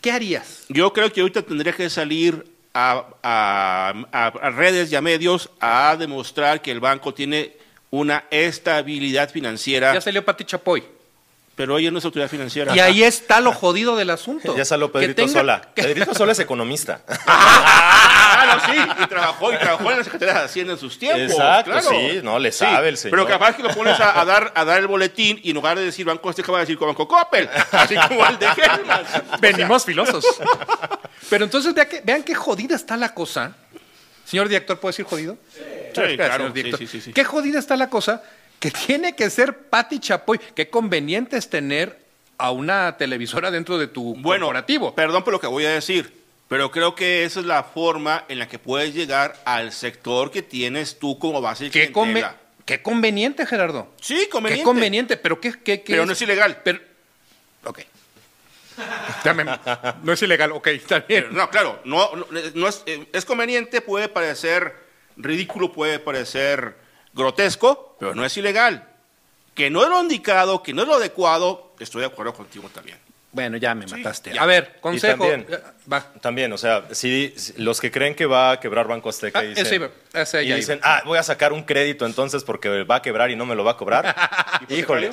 ¿qué 0.00 0.10
harías? 0.12 0.64
Yo 0.68 0.92
creo 0.92 1.12
que 1.12 1.20
ahorita 1.20 1.42
tendría 1.42 1.72
que 1.72 1.90
salir 1.90 2.46
a, 2.72 3.04
a- 3.22 3.94
a- 4.12 4.26
a 4.26 4.50
redes 4.50 4.90
y 4.92 4.96
a 4.96 5.00
medios 5.00 5.50
a 5.60 5.96
demostrar 5.98 6.60
que 6.62 6.70
el 6.70 6.80
banco 6.80 7.14
tiene 7.14 7.56
una 7.90 8.24
estabilidad 8.30 9.30
financiera, 9.30 9.94
Ya 9.94 10.00
salió 10.00 10.24
Pati 10.24 10.44
Chapoy. 10.44 10.82
Pero 11.54 11.78
ella 11.78 11.90
no 11.90 11.98
es 11.98 12.04
autoridad 12.04 12.28
financiera. 12.28 12.74
Y 12.74 12.80
ahí 12.80 13.02
está 13.04 13.40
lo 13.40 13.52
jodido 13.52 13.94
del 13.96 14.10
asunto. 14.10 14.56
Ya 14.56 14.64
salió 14.64 14.90
Pedrito 14.90 15.22
tenga- 15.22 15.32
Sola. 15.32 15.62
que- 15.74 15.82
Pedrito 15.82 16.14
Sola 16.14 16.32
es 16.32 16.38
economista. 16.40 17.00
Ah, 18.36 18.60
no, 18.66 18.72
sí, 18.72 18.78
y 19.04 19.06
trabajó, 19.06 19.52
y 19.52 19.56
trabajó 19.56 19.90
en 19.92 19.98
la 19.98 20.04
Secretaría 20.04 20.34
de 20.34 20.40
Hacienda 20.40 20.72
en 20.74 20.78
sus 20.78 20.98
tiempos. 20.98 21.30
Exacto, 21.30 21.70
claro. 21.70 21.88
sí, 21.88 22.20
no, 22.22 22.38
le 22.38 22.52
sabe 22.52 22.88
el 22.88 22.96
señor. 22.98 23.16
Pero 23.18 23.28
capaz 23.28 23.56
que 23.56 23.62
lo 23.62 23.70
pones 23.72 23.98
a, 24.00 24.20
a 24.20 24.24
dar, 24.24 24.52
a 24.54 24.64
dar 24.64 24.80
el 24.80 24.86
boletín 24.86 25.38
y 25.42 25.50
en 25.50 25.54
lugar 25.54 25.78
de 25.78 25.84
decir 25.84 26.04
Banco 26.04 26.28
Azteca 26.28 26.50
va 26.52 26.58
a 26.58 26.60
decir 26.62 26.76
Banco 26.76 27.06
Coppel, 27.08 27.48
así 27.72 27.94
como 28.08 28.26
el 28.26 28.38
de. 28.38 28.48
Venimos 29.40 29.84
filosos. 29.84 30.24
Pero 31.30 31.44
entonces 31.44 31.72
vean, 31.74 31.88
que, 31.88 32.00
vean 32.02 32.22
qué 32.22 32.34
jodida 32.34 32.74
está 32.76 32.96
la 32.96 33.14
cosa. 33.14 33.54
Señor 34.24 34.48
director, 34.48 34.78
¿puedo 34.80 34.90
decir 34.90 35.04
jodido? 35.06 35.36
Gracias, 35.94 36.16
claro, 36.16 36.34
señor 36.34 36.48
sí, 36.48 36.54
director. 36.54 36.78
sí, 36.80 36.86
sí, 36.86 37.00
sí. 37.00 37.12
Qué 37.12 37.24
jodida 37.24 37.58
está 37.58 37.76
la 37.76 37.88
cosa 37.88 38.22
que 38.60 38.70
tiene 38.70 39.14
que 39.14 39.28
ser 39.30 39.68
Pati 39.68 39.98
Chapoy. 40.00 40.38
Qué 40.54 40.68
conveniente 40.70 41.36
es 41.36 41.48
tener 41.50 41.98
a 42.38 42.50
una 42.50 42.96
televisora 42.96 43.50
dentro 43.50 43.78
de 43.78 43.86
tu 43.86 44.14
Bueno, 44.16 44.46
corporativo. 44.46 44.94
perdón 44.94 45.22
por 45.22 45.32
lo 45.32 45.40
que 45.40 45.46
voy 45.46 45.64
a 45.66 45.70
decir, 45.70 46.12
pero 46.48 46.70
creo 46.70 46.94
que 46.94 47.24
esa 47.24 47.40
es 47.40 47.46
la 47.46 47.62
forma 47.62 48.24
en 48.28 48.38
la 48.38 48.48
que 48.48 48.58
puedes 48.58 48.94
llegar 48.94 49.36
al 49.44 49.72
sector 49.72 50.30
que 50.30 50.42
tienes 50.42 50.98
tú 50.98 51.18
como 51.18 51.40
base 51.40 51.64
de 51.64 51.70
Qué, 51.70 51.92
conveniente, 52.82 53.44
Gerardo. 53.46 53.92
Sí, 54.00 54.28
conveniente. 54.30 54.62
Qué 54.62 54.64
conveniente, 54.64 55.16
pero 55.18 55.40
qué, 55.40 55.52
qué- 55.52 55.82
qué 55.82 55.92
Pero 55.92 56.06
no 56.06 56.12
es 56.12 56.22
ilegal. 56.22 56.60
Pero, 56.64 56.80
ok. 57.64 57.80
No 60.02 60.12
es 60.12 60.22
ilegal, 60.22 60.52
ok, 60.52 60.66
está 60.68 61.00
bien. 61.00 61.28
No, 61.30 61.48
claro, 61.50 61.80
no, 61.84 62.14
no, 62.16 62.26
no 62.54 62.68
es, 62.68 62.82
eh, 62.86 63.06
es 63.12 63.24
conveniente, 63.24 63.80
puede 63.80 64.08
parecer 64.08 64.74
ridículo, 65.16 65.72
puede 65.72 65.98
parecer 66.00 66.74
grotesco, 67.14 67.96
pero 67.98 68.14
no 68.14 68.24
es 68.24 68.36
ilegal. 68.36 68.88
Que 69.54 69.70
no 69.70 69.82
es 69.82 69.88
lo 69.88 70.00
indicado, 70.02 70.62
que 70.62 70.74
no 70.74 70.82
es 70.82 70.88
lo 70.88 70.94
adecuado, 70.94 71.72
estoy 71.78 72.00
de 72.00 72.06
acuerdo 72.08 72.34
contigo 72.34 72.68
también. 72.74 72.98
Bueno, 73.30 73.56
ya 73.56 73.74
me 73.74 73.84
mataste. 73.88 74.32
ya. 74.32 74.42
A 74.42 74.46
ver, 74.46 74.76
consejo. 74.80 75.18
también- 75.26 75.46
eh, 75.50 75.58
Va. 75.92 76.00
También, 76.20 76.52
o 76.52 76.56
sea, 76.58 76.84
si, 76.92 77.34
si 77.36 77.52
los 77.60 77.80
que 77.80 77.90
creen 77.90 78.14
que 78.14 78.26
va 78.26 78.52
a 78.52 78.60
quebrar 78.60 78.86
Banco 78.86 79.08
Azteca 79.08 79.40
Ah, 79.40 79.44
y 79.44 79.48
dicen, 79.48 79.66
ese 79.66 79.74
iba, 79.74 79.88
ese 80.12 80.44
y 80.44 80.48
ya 80.48 80.54
dicen, 80.56 80.78
ah, 80.84 81.02
voy 81.04 81.18
a 81.18 81.22
sacar 81.24 81.52
un 81.52 81.64
crédito 81.64 82.06
entonces 82.06 82.44
porque 82.44 82.84
va 82.84 82.96
a 82.96 83.02
quebrar 83.02 83.32
y 83.32 83.36
no 83.36 83.44
me 83.44 83.56
lo 83.56 83.64
va 83.64 83.72
a 83.72 83.76
cobrar. 83.76 84.14
Híjole. 84.68 85.10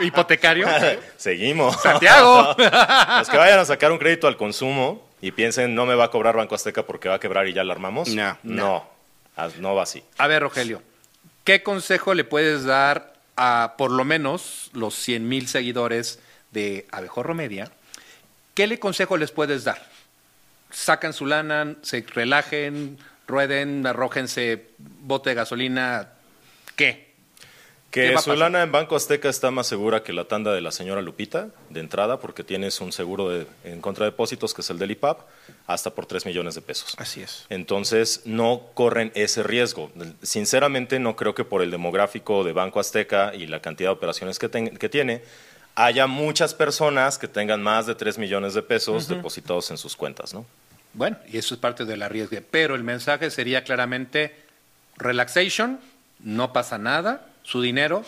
Hipotecario. 0.00 0.66
Seguimos. 1.16 1.80
Santiago. 1.82 2.54
Los 3.18 3.28
que 3.28 3.36
vayan 3.36 3.58
a 3.58 3.64
sacar 3.64 3.92
un 3.92 3.98
crédito 3.98 4.26
al 4.26 4.36
consumo 4.36 5.06
y 5.20 5.30
piensen, 5.32 5.74
no 5.74 5.84
me 5.86 5.94
va 5.94 6.04
a 6.04 6.10
cobrar 6.10 6.36
Banco 6.36 6.54
Azteca 6.54 6.84
porque 6.84 7.08
va 7.08 7.16
a 7.16 7.20
quebrar 7.20 7.46
y 7.48 7.52
ya 7.52 7.64
lo 7.64 7.72
armamos. 7.72 8.08
No. 8.08 8.38
no, 8.42 8.88
no 9.58 9.74
va 9.74 9.82
así. 9.82 10.02
A 10.18 10.26
ver, 10.26 10.42
Rogelio, 10.42 10.82
¿qué 11.48 11.62
consejo 11.62 12.12
le 12.12 12.24
puedes 12.24 12.64
dar 12.64 13.14
a 13.34 13.76
por 13.78 13.90
lo 13.90 14.04
menos 14.04 14.68
los 14.74 14.94
100 14.94 15.26
mil 15.26 15.48
seguidores 15.48 16.18
de 16.50 16.86
Abejorro 16.92 17.34
Media? 17.34 17.70
¿Qué 18.52 18.66
le 18.66 18.78
consejo 18.78 19.16
les 19.16 19.30
puedes 19.30 19.64
dar? 19.64 19.82
Sacan 20.70 21.14
su 21.14 21.24
lana, 21.24 21.76
se 21.80 22.04
relajen, 22.06 22.98
rueden, 23.26 23.86
arrójense 23.86 24.66
bote 24.76 25.30
de 25.30 25.36
gasolina, 25.36 26.10
¿qué? 26.76 27.07
¿Qué 27.90 28.12
Que 28.12 28.18
su 28.18 28.34
lana 28.36 28.62
en 28.62 28.70
Banco 28.70 28.96
Azteca 28.96 29.30
está 29.30 29.50
más 29.50 29.66
segura 29.66 30.02
que 30.02 30.12
la 30.12 30.24
tanda 30.26 30.52
de 30.52 30.60
la 30.60 30.72
señora 30.72 31.00
Lupita, 31.00 31.48
de 31.70 31.80
entrada, 31.80 32.20
porque 32.20 32.44
tienes 32.44 32.80
un 32.82 32.92
seguro 32.92 33.30
de- 33.30 33.46
en 33.64 33.80
contra 33.80 34.04
de 34.04 34.10
depósitos, 34.10 34.52
que 34.52 34.60
es 34.60 34.68
el 34.68 34.78
del 34.78 34.90
IPAP, 34.90 35.20
hasta 35.66 35.90
por 35.94 36.04
3 36.04 36.26
millones 36.26 36.54
de 36.54 36.60
pesos. 36.60 36.94
Así 36.98 37.22
es. 37.22 37.46
Entonces, 37.48 38.20
no 38.26 38.60
corren 38.74 39.10
ese 39.14 39.42
riesgo. 39.42 39.90
Sinceramente, 40.22 40.98
no 40.98 41.16
creo 41.16 41.34
que 41.34 41.44
por 41.44 41.62
el 41.62 41.70
demográfico 41.70 42.44
de 42.44 42.52
Banco 42.52 42.78
Azteca 42.78 43.34
y 43.34 43.46
la 43.46 43.60
cantidad 43.60 43.88
de 43.88 43.94
operaciones 43.94 44.38
que, 44.38 44.50
ten- 44.50 44.76
que 44.76 44.88
tiene, 44.90 45.22
haya 45.74 46.06
muchas 46.06 46.52
personas 46.52 47.16
que 47.16 47.26
tengan 47.28 47.62
más 47.62 47.86
de 47.86 47.94
3 47.94 48.18
millones 48.18 48.52
de 48.52 48.60
pesos 48.62 49.08
depositados 49.08 49.70
en 49.70 49.78
sus 49.78 49.96
cuentas, 49.96 50.34
¿no? 50.34 50.44
Bueno, 50.92 51.16
y 51.26 51.38
eso 51.38 51.54
es 51.54 51.60
parte 51.60 51.86
del 51.86 52.02
arriesgue. 52.02 52.42
Pero 52.42 52.74
el 52.74 52.82
mensaje 52.84 53.30
sería 53.30 53.64
claramente 53.64 54.34
relaxation, 54.96 55.78
no 56.20 56.52
pasa 56.52 56.78
nada, 56.78 57.24
su 57.48 57.62
dinero 57.62 58.04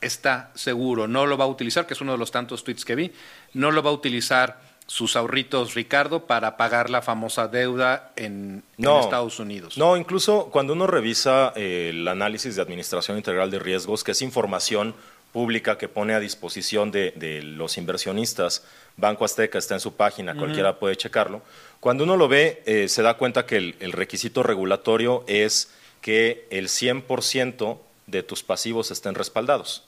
está 0.00 0.50
seguro, 0.54 1.06
no 1.06 1.26
lo 1.26 1.36
va 1.36 1.44
a 1.44 1.48
utilizar, 1.48 1.86
que 1.86 1.92
es 1.92 2.00
uno 2.00 2.12
de 2.12 2.18
los 2.18 2.30
tantos 2.30 2.64
tweets 2.64 2.86
que 2.86 2.94
vi, 2.94 3.12
no 3.52 3.70
lo 3.70 3.82
va 3.82 3.90
a 3.90 3.92
utilizar 3.92 4.60
sus 4.86 5.14
ahorritos 5.14 5.74
Ricardo 5.74 6.26
para 6.26 6.56
pagar 6.56 6.88
la 6.88 7.02
famosa 7.02 7.48
deuda 7.48 8.12
en. 8.16 8.62
Estados 8.78 9.38
Unidos. 9.38 9.76
No, 9.76 9.94
incluso 9.98 10.46
cuando 10.50 10.72
uno 10.72 10.86
revisa 10.86 11.52
eh, 11.54 11.90
el 11.90 12.08
análisis 12.08 12.56
de 12.56 12.62
administración 12.62 13.18
integral 13.18 13.50
de 13.50 13.58
riesgos, 13.58 14.02
que 14.04 14.12
es 14.12 14.22
información 14.22 14.94
pública 15.34 15.76
que 15.76 15.88
pone 15.88 16.14
a 16.14 16.20
disposición 16.20 16.90
de, 16.90 17.12
de 17.12 17.42
los 17.42 17.76
inversionistas, 17.76 18.64
Banco 18.96 19.26
Azteca 19.26 19.58
está 19.58 19.74
en 19.74 19.80
su 19.80 19.96
página, 19.96 20.34
cualquiera 20.34 20.78
puede 20.78 20.96
checarlo. 20.96 21.42
Cuando 21.78 22.04
uno 22.04 22.16
lo 22.16 22.26
ve, 22.26 22.62
eh, 22.64 22.88
se 22.88 23.02
da 23.02 23.18
cuenta 23.18 23.44
que 23.44 23.58
el, 23.58 23.76
el 23.80 23.92
requisito 23.92 24.42
regulatorio 24.42 25.24
es 25.26 25.70
que 26.00 26.46
el 26.50 26.68
100% 26.68 27.78
de 28.06 28.22
tus 28.22 28.42
pasivos 28.42 28.90
estén 28.90 29.14
respaldados. 29.14 29.84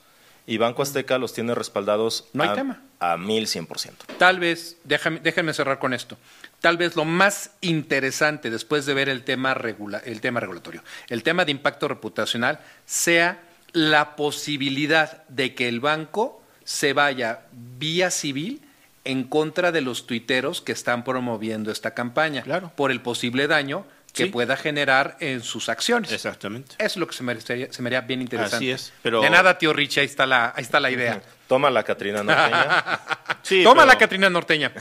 Y 0.46 0.58
Banco 0.58 0.82
Azteca 0.82 1.16
los 1.16 1.32
tiene 1.32 1.54
respaldados 1.54 2.26
No 2.34 2.42
hay 2.42 2.50
a, 2.50 2.54
tema. 2.54 2.82
a 3.00 3.16
1100%. 3.16 3.92
Tal 4.18 4.38
vez, 4.40 4.76
déjame, 4.84 5.20
déjenme 5.20 5.54
cerrar 5.54 5.78
con 5.78 5.94
esto. 5.94 6.18
Tal 6.60 6.76
vez 6.76 6.96
lo 6.96 7.04
más 7.06 7.52
interesante 7.62 8.50
después 8.50 8.84
de 8.86 8.92
ver 8.94 9.08
el 9.08 9.24
tema, 9.24 9.54
regula- 9.54 10.02
el 10.04 10.20
tema 10.20 10.40
regulatorio, 10.40 10.82
el 11.08 11.22
tema 11.22 11.44
de 11.46 11.50
impacto 11.52 11.88
reputacional, 11.88 12.60
sea 12.84 13.42
la 13.72 14.16
posibilidad 14.16 15.24
de 15.28 15.54
que 15.54 15.66
el 15.68 15.80
banco 15.80 16.42
se 16.64 16.92
vaya 16.92 17.40
vía 17.52 18.10
civil 18.10 18.60
en 19.04 19.24
contra 19.24 19.72
de 19.72 19.80
los 19.80 20.06
tuiteros 20.06 20.60
que 20.60 20.72
están 20.72 21.04
promoviendo 21.04 21.70
esta 21.70 21.92
campaña 21.94 22.42
Claro. 22.42 22.70
por 22.76 22.90
el 22.90 23.00
posible 23.02 23.46
daño 23.46 23.84
que 24.14 24.24
Sí. 24.24 24.30
pueda 24.30 24.56
generar 24.56 25.16
en 25.20 25.42
sus 25.42 25.68
acciones. 25.68 26.10
Exactamente. 26.12 26.76
Es 26.78 26.96
lo 26.96 27.06
que 27.06 27.12
se 27.14 27.22
me, 27.24 27.32
haría, 27.32 27.70
se 27.72 27.82
me 27.82 27.88
haría 27.88 28.00
bien 28.00 28.22
interesante. 28.22 28.56
Así 28.56 28.70
es, 28.70 28.92
pero- 29.02 29.20
De 29.20 29.28
nada, 29.28 29.58
tío 29.58 29.72
Richie, 29.72 30.00
ahí 30.00 30.06
está 30.06 30.24
la, 30.24 30.52
ahí 30.56 30.62
está 30.62 30.78
la 30.80 30.90
idea. 30.90 31.20
Toma 31.48 31.68
la 31.68 31.82
Catrina 31.82 32.22
Norteña. 32.22 33.00
Sí, 33.42 33.62
Toma 33.62 33.82
pero- 33.82 33.92
la 33.92 33.98
Catrina 33.98 34.30
Norteña. 34.30 34.72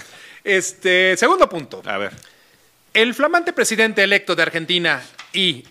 Este, 0.43 1.17
segundo 1.17 1.49
punto. 1.49 1.81
A 1.85 1.97
ver. 1.97 2.13
El 2.93 3.15
flamante 3.15 3.53
presidente 3.53 4.03
electo 4.03 4.35
de 4.35 4.43
Argentina 4.43 5.01
y 5.33 5.65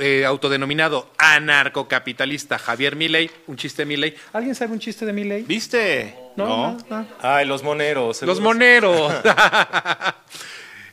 eh, 0.00 0.24
autodenominado 0.26 1.12
anarcocapitalista 1.16 2.58
Javier 2.58 2.96
Milei, 2.96 3.30
un 3.46 3.56
chiste 3.56 3.82
de 3.82 3.86
Milei. 3.86 4.16
¿Alguien 4.32 4.56
sabe 4.56 4.72
un 4.72 4.80
chiste 4.80 5.06
de 5.06 5.12
Milei? 5.12 5.42
¿Viste? 5.44 6.16
No, 6.36 6.72
no, 6.72 6.78
no. 6.90 7.06
Ay, 7.20 7.46
los 7.46 7.62
moneros. 7.62 8.22
Los 8.22 8.40
moneros. 8.40 9.12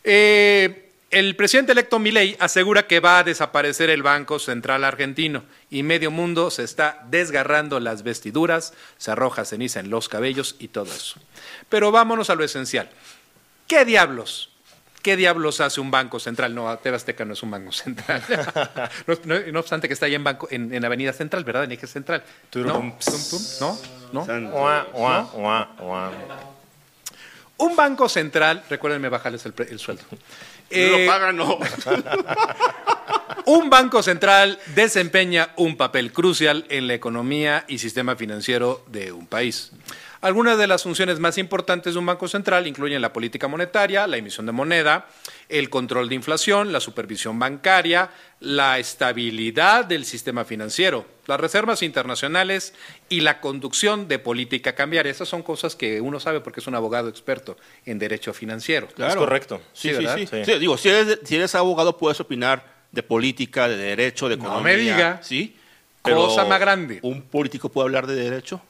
Eh, 0.08 0.85
el 1.18 1.36
presidente 1.36 1.72
electo 1.72 1.98
Milei 1.98 2.36
asegura 2.40 2.88
que 2.88 3.00
va 3.00 3.20
a 3.20 3.24
desaparecer 3.24 3.90
el 3.90 4.04
Banco 4.04 4.38
Central 4.38 4.84
Argentino 4.84 5.44
y 5.70 5.82
medio 5.84 6.12
mundo 6.12 6.52
se 6.52 6.64
está 6.64 7.02
desgarrando 7.10 7.80
las 7.80 8.04
vestiduras, 8.04 8.74
se 8.98 9.12
arroja 9.12 9.46
ceniza 9.46 9.80
en 9.80 9.90
los 9.90 10.10
cabellos 10.10 10.56
y 10.60 10.68
todo 10.68 10.92
eso. 10.94 11.20
Pero 11.70 11.92
vámonos 11.92 12.30
a 12.30 12.36
lo 12.36 12.44
esencial. 12.44 12.90
¿Qué 13.68 13.86
diablos? 13.86 14.52
¿Qué 15.02 15.16
diablos 15.16 15.62
hace 15.62 15.80
un 15.80 15.90
banco 15.92 16.20
central? 16.20 16.54
No, 16.54 16.76
TV 16.80 16.96
Azteca 16.98 17.24
no 17.26 17.34
es 17.34 17.44
un 17.44 17.52
banco 17.52 17.72
central. 17.72 18.22
no, 19.08 19.16
no- 19.24 19.40
no 19.54 19.60
obstante 19.60 19.88
que 19.88 19.94
está 19.94 20.08
ahí 20.08 20.16
en, 20.16 20.24
banco, 20.24 20.48
en, 20.52 20.74
en 20.74 20.84
Avenida 20.84 21.14
Central, 21.14 21.44
¿verdad? 21.44 21.64
En 21.64 21.72
Eje 21.72 21.88
Central. 21.88 22.24
¿No? 22.26 22.50
Turum. 22.50 22.92
Tum, 23.00 23.22
tum. 23.30 23.42
¿No? 23.62 23.80
¿No? 24.12 24.26
Guau. 24.52 26.12
Un 27.58 27.74
banco 27.76 28.10
central, 28.10 28.64
recuérdenme 28.70 29.08
bajarles 29.08 29.46
el, 29.46 29.54
el 29.70 29.80
sueldo. 29.80 30.04
No 30.72 30.78
Eh, 30.78 31.06
lo 31.06 31.12
pagan, 31.12 31.36
no. 31.38 31.60
un 33.46 33.70
banco 33.70 34.02
central 34.02 34.60
desempeña 34.74 35.50
un 35.56 35.78
papel 35.78 36.12
crucial 36.12 36.66
en 36.70 36.88
la 36.88 36.96
economía 36.96 37.64
y 37.68 37.78
sistema 37.78 38.16
financiero 38.16 38.84
de 38.88 39.12
un 39.12 39.28
país. 39.28 39.72
Algunas 40.22 40.58
de 40.58 40.66
las 40.66 40.82
funciones 40.82 41.20
más 41.20 41.38
importantes 41.38 41.94
de 41.94 42.00
un 42.00 42.06
banco 42.08 42.28
central 42.28 42.66
incluyen 42.66 43.02
la 43.02 43.14
política 43.14 43.48
monetaria, 43.48 44.08
la 44.08 44.18
emisión 44.18 44.48
de 44.48 44.52
moneda, 44.52 45.06
el 45.50 45.70
control 45.70 46.10
de 46.10 46.16
inflación, 46.16 46.72
la 46.72 46.80
supervisión 46.80 47.38
bancaria, 47.40 48.10
la 48.40 48.80
estabilidad 48.80 49.86
del 49.86 50.06
sistema 50.06 50.44
financiero, 50.46 51.06
las 51.28 51.40
reservas 51.40 51.82
internacionales 51.84 52.74
y 53.10 53.22
la 53.22 53.40
conducción 53.42 54.08
de 54.08 54.20
política 54.20 54.74
cambiaria. 54.75 55.12
Esas 55.12 55.28
son 55.30 55.44
cosas 55.44 55.75
que 55.75 56.02
uno 56.02 56.20
sabe 56.20 56.42
porque 56.42 56.60
es 56.60 56.68
un 56.68 56.75
abogado 56.75 57.10
experto 57.10 57.58
en 57.86 58.00
derecho 58.00 58.34
financiero. 58.34 58.88
Es 58.98 59.16
correcto. 59.16 59.62
Sí, 59.74 59.90
Sí, 59.90 59.96
sí, 59.96 60.04
¿verdad? 60.04 60.18
sí. 60.18 60.28
Sí. 60.28 60.46
Sí, 60.46 60.60
digo, 60.60 60.78
si 60.78 60.90
eres, 60.90 61.20
si 61.24 61.36
eres 61.36 61.54
abogado 61.56 61.98
puedes 61.98 62.20
opinar 62.20 62.75
de 62.92 63.04
política, 63.04 63.68
de 63.68 63.78
derecho, 63.78 64.28
de 64.30 64.38
No 64.38 64.44
economía. 64.46 64.64
me 64.64 64.75
diga. 64.78 65.20
Sí. 65.24 65.56
Cosa 66.02 66.46
más 66.46 66.60
grande. 66.60 67.00
¿Un 67.02 67.24
político 67.24 67.70
puede 67.70 67.86
hablar 67.86 68.06
de 68.08 68.16
derecho? 68.16 68.62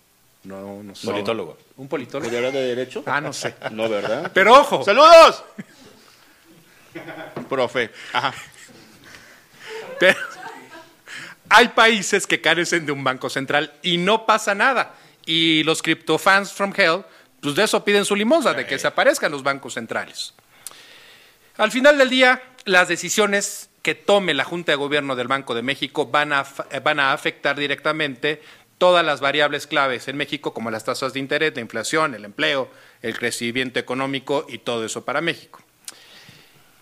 No, 0.46 0.84
no 0.84 0.96
sé. 0.96 1.08
Politólogo. 1.08 1.58
¿Un 1.76 1.88
politólogo? 1.88 2.30
¿Puede 2.30 2.38
hablar 2.38 2.54
de 2.54 2.68
derecho? 2.68 3.04
Ah, 3.08 3.20
no 3.20 3.34
sé. 3.34 3.56
No, 3.72 3.90
¿verdad? 3.90 4.32
Pero 4.34 4.54
ojo, 4.54 4.84
¡Saludos! 4.86 5.44
Profe. 7.50 7.92
Ajá. 8.14 8.34
Pero 10.00 10.18
hay 11.50 11.70
países 11.70 12.28
que 12.28 12.42
carecen 12.42 12.86
de 12.86 12.92
un 12.92 13.04
banco 13.04 13.30
central 13.30 13.74
y 13.82 13.98
no 13.98 14.26
pasa 14.26 14.56
nada. 14.56 14.96
Y 15.26 15.64
los 15.64 15.82
criptofans 15.82 16.52
from 16.52 16.74
hell, 16.76 17.04
pues 17.42 17.56
de 17.56 17.64
eso 17.64 17.84
piden 17.84 18.06
su 18.06 18.16
limosna, 18.16 18.54
de 18.54 18.66
que 18.66 18.80
se 18.80 18.88
aparezcan 18.88 19.32
los 19.32 19.44
bancos 19.44 19.74
centrales. 19.74 20.34
Al 21.58 21.72
final 21.72 21.98
del 21.98 22.10
día, 22.10 22.42
las 22.66 22.88
decisiones 22.88 23.70
que 23.82 23.96
tome 23.96 24.34
la 24.34 24.44
Junta 24.44 24.72
de 24.72 24.76
Gobierno 24.76 25.16
del 25.16 25.28
Banco 25.28 25.56
de 25.56 25.62
México 25.62 26.08
van 26.08 26.34
a, 26.34 26.46
van 26.84 27.00
a 27.00 27.14
afectar 27.14 27.56
directamente 27.58 28.42
todas 28.78 29.06
las 29.06 29.22
variables 29.22 29.68
claves 29.68 30.08
en 30.08 30.18
México, 30.18 30.54
como 30.54 30.72
las 30.72 30.84
tasas 30.84 31.14
de 31.14 31.20
interés, 31.20 31.54
la 31.56 31.62
inflación, 31.62 32.14
el 32.14 32.26
empleo, 32.26 32.70
el 33.02 33.18
crecimiento 33.18 33.80
económico 33.80 34.46
y 34.50 34.58
todo 34.58 34.86
eso 34.86 35.06
para 35.06 35.22
México. 35.22 35.65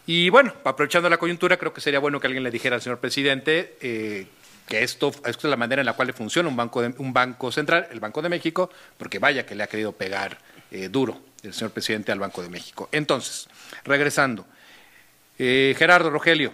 Y 0.06 0.30
bueno, 0.30 0.54
aprovechando 0.64 1.10
la 1.10 1.18
coyuntura, 1.18 1.58
creo 1.58 1.74
que 1.74 1.82
sería 1.82 2.00
bueno 2.00 2.20
que 2.20 2.28
alguien 2.28 2.44
le 2.44 2.52
dijera 2.52 2.76
al 2.76 2.82
señor 2.82 3.00
presidente 3.00 3.78
eh, 3.82 4.28
que 4.68 4.84
esto, 4.84 5.12
es 5.26 5.42
la 5.44 5.56
manera 5.56 5.82
en 5.82 5.86
la 5.86 5.94
cual 5.94 6.08
le 6.08 6.14
funciona 6.14 6.50
un 6.50 6.56
banco, 6.58 6.82
de- 6.82 6.94
un 6.98 7.14
banco 7.14 7.52
central, 7.52 7.88
el 7.92 8.00
Banco 8.00 8.22
de 8.22 8.30
México, 8.30 8.70
porque 8.98 9.20
vaya 9.20 9.46
que 9.46 9.56
le 9.56 9.64
ha 9.64 9.68
querido 9.68 9.94
pegar 9.94 10.38
eh, 10.72 10.90
duro 10.90 11.22
el 11.44 11.54
señor 11.54 11.72
presidente 11.72 12.12
al 12.12 12.20
Banco 12.20 12.42
de 12.42 12.50
México. 12.50 12.90
Entonces, 12.92 13.48
regresando, 13.86 14.46
eh, 15.40 15.76
Gerardo 15.78 16.10
Rogelio, 16.10 16.54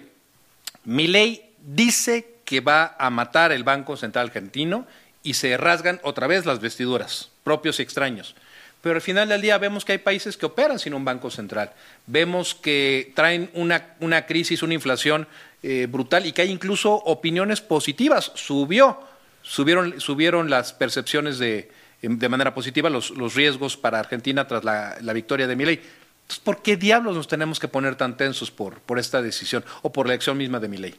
mi 0.86 1.08
ley 1.08 1.53
dice 1.60 2.36
que 2.46 2.62
va 2.62 2.96
a 3.00 3.10
matar 3.10 3.51
el 3.51 3.63
Banco 3.63 3.98
Central 3.98 4.27
Argentino 4.27 4.88
y 5.24 5.34
se 5.36 5.58
rasgan 5.58 6.00
otra 6.03 6.27
vez 6.27 6.46
las 6.46 6.60
vestiduras, 6.60 7.29
propios 7.44 7.79
y 7.79 7.84
extraños. 7.84 8.36
Pero 8.81 8.95
al 8.95 9.01
final 9.01 9.27
del 9.27 9.41
día 9.41 9.57
vemos 9.57 9.83
que 9.83 9.91
hay 9.91 9.98
países 9.98 10.38
que 10.38 10.45
operan 10.45 10.79
sin 10.79 10.93
un 10.93 11.03
banco 11.03 11.29
central. 11.29 11.74
Vemos 12.07 12.55
que 12.55 13.12
traen 13.13 13.50
una, 13.53 13.95
una 14.00 14.25
crisis, 14.25 14.63
una 14.63 14.74
inflación 14.74 15.27
eh, 15.63 15.88
brutal 15.89 16.25
y 16.25 16.31
que 16.31 16.43
hay 16.43 16.50
incluso 16.50 16.93
opiniones 16.93 17.59
positivas. 17.59 18.31
Subió, 18.36 19.01
subieron, 19.41 20.00
subieron 20.00 20.50
las 20.50 20.71
percepciones 20.71 21.39
de, 21.39 21.69
de 22.01 22.29
manera 22.29 22.53
positiva, 22.53 22.89
los, 22.89 23.09
los 23.12 23.36
riesgos 23.36 23.75
para 23.75 24.00
Argentina 24.00 24.48
tras 24.48 24.63
la, 24.63 24.95
la 25.01 25.12
victoria 25.12 25.45
de 25.45 25.57
Milei. 25.57 25.81
Entonces, 26.21 26.39
¿por 26.43 26.62
qué 26.62 26.77
diablos 26.77 27.15
nos 27.17 27.27
tenemos 27.27 27.59
que 27.59 27.67
poner 27.67 27.95
tan 27.95 28.15
tensos 28.15 28.50
por, 28.50 28.79
por 28.81 28.98
esta 28.98 29.21
decisión 29.21 29.65
o 29.81 29.91
por 29.91 30.07
la 30.07 30.13
elección 30.13 30.38
misma 30.38 30.59
de 30.59 30.67
Milei? 30.69 30.95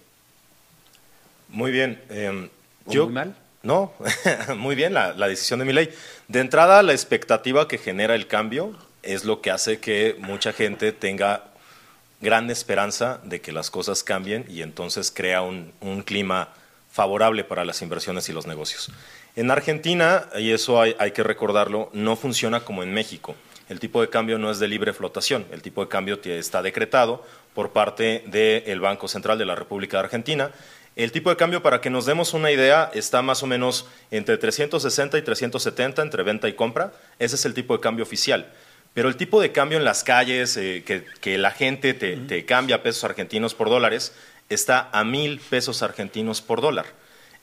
Muy 1.49 1.71
bien. 1.71 2.03
eh, 2.11 2.51
¿O 2.85 2.93
yo, 2.93 3.05
muy 3.07 3.15
mal? 3.15 3.35
No, 3.63 3.93
muy 4.57 4.75
bien 4.75 4.95
la, 4.95 5.13
la 5.13 5.29
decisión 5.29 5.59
de 5.59 5.67
mi 5.67 5.73
ley. 5.73 5.91
De 6.29 6.41
entrada, 6.41 6.83
la 6.83 6.93
expectativa 6.93 7.69
que 7.69 7.79
genera 7.79 8.15
el 8.15 8.27
cambio 8.27 8.77
es 9.03 9.25
lo 9.25 9.41
que 9.41 9.51
hace 9.51 9.81
que 9.81 10.17
mucha 10.19 10.53
gente 10.53 10.93
tenga 10.93 11.45
gran 12.21 12.51
esperanza 12.51 13.21
de 13.25 13.41
que 13.41 13.53
las 13.53 13.71
cosas 13.71 14.03
cambien 14.03 14.45
y 14.49 14.63
entonces 14.63 15.11
crea 15.11 15.43
un, 15.43 15.73
un 15.81 16.03
clima 16.03 16.49
favorable 16.91 17.45
para 17.45 17.65
las 17.65 17.83
inversiones 17.83 18.29
y 18.29 18.33
los 18.33 18.47
negocios. 18.47 18.91
En 19.37 19.51
Argentina, 19.51 20.27
y 20.37 20.51
eso 20.51 20.81
hay, 20.81 21.13
que 21.13 21.23
recordarlo, 21.23 21.89
no 21.93 22.17
funciona 22.17 22.61
como 22.61 22.83
en 22.83 22.93
México. 22.93 23.37
El 23.69 23.79
tipo 23.79 24.01
de 24.01 24.11
cambio 24.11 24.39
no 24.39 24.51
es 24.51 24.59
de 24.59 24.67
libre 24.67 24.93
flotación, 24.93 25.47
el 25.53 25.63
tipo 25.63 25.83
de 25.83 25.89
cambio 25.89 26.19
está 26.25 26.61
decretado 26.61 27.25
por 27.55 27.71
parte 27.71 28.25
del 28.27 28.81
Banco 28.81 29.07
Central 29.07 29.39
de 29.39 29.45
la 29.45 29.55
República 29.55 29.99
de 29.99 30.05
Argentina. 30.05 30.51
El 31.03 31.13
tipo 31.13 31.31
de 31.31 31.37
cambio, 31.37 31.63
para 31.63 31.81
que 31.81 31.91
nos 31.91 32.07
demos 32.07 32.35
una 32.35 32.51
idea, 32.51 32.91
está 32.95 33.23
más 33.23 33.43
o 33.43 33.47
menos 33.47 33.87
entre 34.11 34.37
360 34.39 35.19
y 35.19 35.23
370 35.23 36.03
entre 36.03 36.23
venta 36.23 36.49
y 36.49 36.55
compra. 36.55 36.93
Ese 37.19 37.37
es 37.37 37.45
el 37.45 37.55
tipo 37.55 37.75
de 37.77 37.81
cambio 37.81 38.03
oficial. 38.05 38.53
Pero 38.93 39.09
el 39.09 39.17
tipo 39.17 39.41
de 39.41 39.53
cambio 39.53 39.79
en 39.79 39.85
las 39.85 40.03
calles, 40.05 40.57
eh, 40.57 40.83
que, 40.85 41.05
que 41.21 41.39
la 41.39 41.53
gente 41.53 41.95
te, 41.95 42.17
te 42.17 42.45
cambia 42.45 42.83
pesos 42.83 43.05
argentinos 43.05 43.55
por 43.55 43.71
dólares, 43.71 44.13
está 44.49 44.89
a 44.93 45.05
mil 45.05 45.39
pesos 45.41 45.83
argentinos 45.83 46.43
por 46.43 46.61
dólar. 46.61 46.87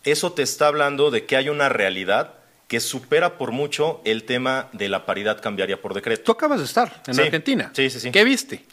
Eso 0.03 0.34
te 0.34 0.43
está 0.43 0.67
hablando 0.67 1.10
de 1.10 1.25
que 1.25 1.38
hay 1.38 1.49
una 1.49 1.69
realidad 1.69 2.34
que 2.67 2.81
supera 2.81 3.38
por 3.38 3.53
mucho 3.53 4.01
el 4.03 4.23
tema 4.25 4.67
de 4.73 4.89
la 4.89 5.05
paridad 5.05 5.39
cambiaria 5.41 5.81
por 5.81 5.93
decreto. 5.93 6.23
Tú 6.23 6.31
acabas 6.34 6.60
de 6.60 6.65
estar 6.65 7.01
en 7.08 7.13
Sí. 7.15 7.21
Argentina. 7.21 7.71
Sí, 7.73 7.89
sí, 7.89 8.01
sí. 8.01 8.12
¿Qué 8.12 8.25
viste? 8.25 8.65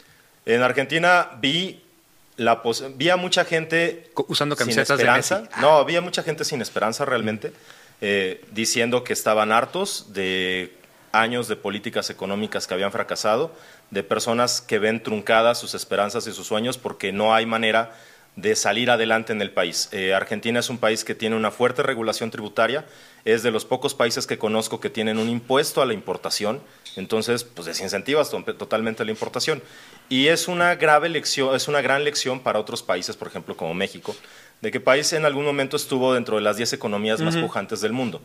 En 0.45 0.61
Argentina 0.61 1.29
vi, 1.39 1.81
la 2.37 2.61
pos- 2.61 2.83
vi 2.95 3.09
a 3.09 3.17
mucha 3.17 3.45
gente 3.45 4.11
usando 4.27 4.55
sin 4.55 4.59
camisetas 4.65 4.97
de 4.97 5.03
esperanza. 5.03 5.39
Messi. 5.41 5.51
Ah. 5.55 5.61
No, 5.61 5.77
había 5.77 6.01
mucha 6.01 6.23
gente 6.23 6.43
sin 6.43 6.61
esperanza 6.61 7.05
realmente, 7.05 7.53
eh, 8.01 8.43
diciendo 8.51 9.03
que 9.03 9.13
estaban 9.13 9.51
hartos 9.51 10.13
de 10.13 10.73
años 11.11 11.47
de 11.47 11.55
políticas 11.55 12.09
económicas 12.09 12.67
que 12.67 12.73
habían 12.73 12.91
fracasado, 12.91 13.51
de 13.89 14.03
personas 14.03 14.59
que 14.61 14.79
ven 14.79 15.01
truncadas 15.01 15.57
sus 15.57 15.73
esperanzas 15.75 16.27
y 16.27 16.33
sus 16.33 16.47
sueños 16.47 16.77
porque 16.77 17.13
no 17.13 17.33
hay 17.33 17.45
manera 17.45 17.93
de 18.35 18.55
salir 18.55 18.91
adelante 18.91 19.31
en 19.31 19.41
el 19.41 19.51
país. 19.51 19.87
Eh, 19.93 20.13
Argentina 20.13 20.59
es 20.59 20.69
un 20.69 20.77
país 20.77 21.03
que 21.05 21.15
tiene 21.15 21.35
una 21.37 21.51
fuerte 21.51 21.83
regulación 21.83 22.31
tributaria, 22.31 22.85
es 23.23 23.43
de 23.43 23.51
los 23.51 23.63
pocos 23.63 23.93
países 23.95 24.27
que 24.27 24.37
conozco 24.37 24.79
que 24.81 24.89
tienen 24.89 25.17
un 25.19 25.29
impuesto 25.29 25.81
a 25.81 25.85
la 25.85 25.93
importación, 25.93 26.61
entonces 26.97 27.43
pues 27.45 27.65
desincentivas 27.65 28.29
to- 28.29 28.43
totalmente 28.43 29.05
la 29.05 29.11
importación. 29.11 29.63
Y 30.09 30.27
es 30.27 30.47
una 30.49 30.75
grave 30.75 31.07
lección, 31.09 31.55
es 31.55 31.67
una 31.69 31.81
gran 31.81 32.03
lección 32.03 32.41
para 32.41 32.59
otros 32.59 32.83
países, 32.83 33.15
por 33.15 33.29
ejemplo 33.29 33.55
como 33.55 33.73
México, 33.73 34.15
de 34.61 34.69
que 34.69 34.79
país 34.81 35.13
en 35.13 35.25
algún 35.25 35.45
momento 35.45 35.77
estuvo 35.77 36.13
dentro 36.13 36.35
de 36.35 36.41
las 36.41 36.57
10 36.57 36.73
economías 36.73 37.21
más 37.21 37.35
pujantes 37.37 37.79
del 37.81 37.93
mundo 37.93 38.21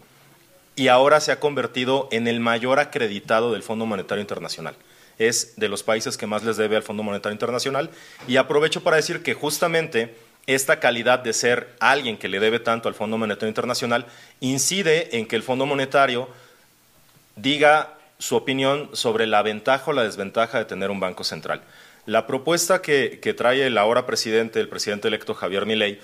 y 0.77 0.89
ahora 0.89 1.21
se 1.21 1.31
ha 1.33 1.41
convertido 1.41 2.09
en 2.11 2.27
el 2.27 2.41
mayor 2.41 2.79
acreditado 2.81 3.53
del 3.53 3.63
Fondo 3.63 3.87
Monetario 3.87 4.21
Internacional. 4.23 4.75
Es 5.21 5.55
de 5.57 5.69
los 5.69 5.85
países 5.85 6.17
que 6.17 6.27
más 6.27 6.43
les 6.43 6.57
debe 6.57 6.75
al 6.75 6.83
Fondo 6.83 7.05
Monetario 7.05 7.35
Internacional. 7.35 7.91
Y 8.27 8.39
aprovecho 8.39 8.83
para 8.83 8.97
decir 8.97 9.23
que 9.23 9.35
justamente 9.35 10.17
esta 10.47 10.81
calidad 10.81 11.21
de 11.21 11.33
ser 11.33 11.69
alguien 11.79 12.17
que 12.17 12.29
le 12.29 12.41
debe 12.41 12.59
tanto 12.59 12.89
al 12.89 12.95
Fondo 12.95 13.19
Monetario 13.19 13.49
Internacional 13.49 14.07
incide 14.41 15.17
en 15.17 15.27
que 15.27 15.37
el 15.37 15.43
Fondo 15.43 15.67
Monetario 15.67 16.29
diga 17.37 17.95
su 18.19 18.37
opinión 18.37 18.91
sobre 18.93 19.27
la 19.27 19.43
ventaja 19.43 19.91
o 19.91 19.95
la 19.95 20.03
desventaja 20.03 20.59
de 20.59 20.65
tener 20.65 20.91
un 20.91 21.01
banco 21.01 21.25
central. 21.25 21.63
La 22.07 22.27
propuesta 22.27 22.83
que, 22.83 23.35
trae 23.37 23.67
el 23.67 23.79
ahora 23.79 24.07
presidente, 24.07 24.61
el 24.61 24.69
presidente 24.69 25.09
electo 25.09 25.35
Javier 25.35 25.67
Milei, 25.67 26.01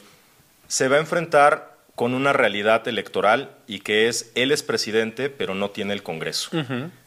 se 0.69 0.89
va 0.89 0.97
a 0.97 1.01
enfrentar 1.01 1.75
con 1.95 2.15
una 2.15 2.33
realidad 2.33 2.87
electoral 2.87 3.51
y 3.67 3.81
que 3.81 4.09
es 4.09 4.31
él 4.35 4.53
es 4.53 4.63
presidente 4.63 5.31
pero 5.31 5.55
no 5.55 5.71
tiene 5.71 5.95
el 5.95 6.03
Congreso. 6.03 6.51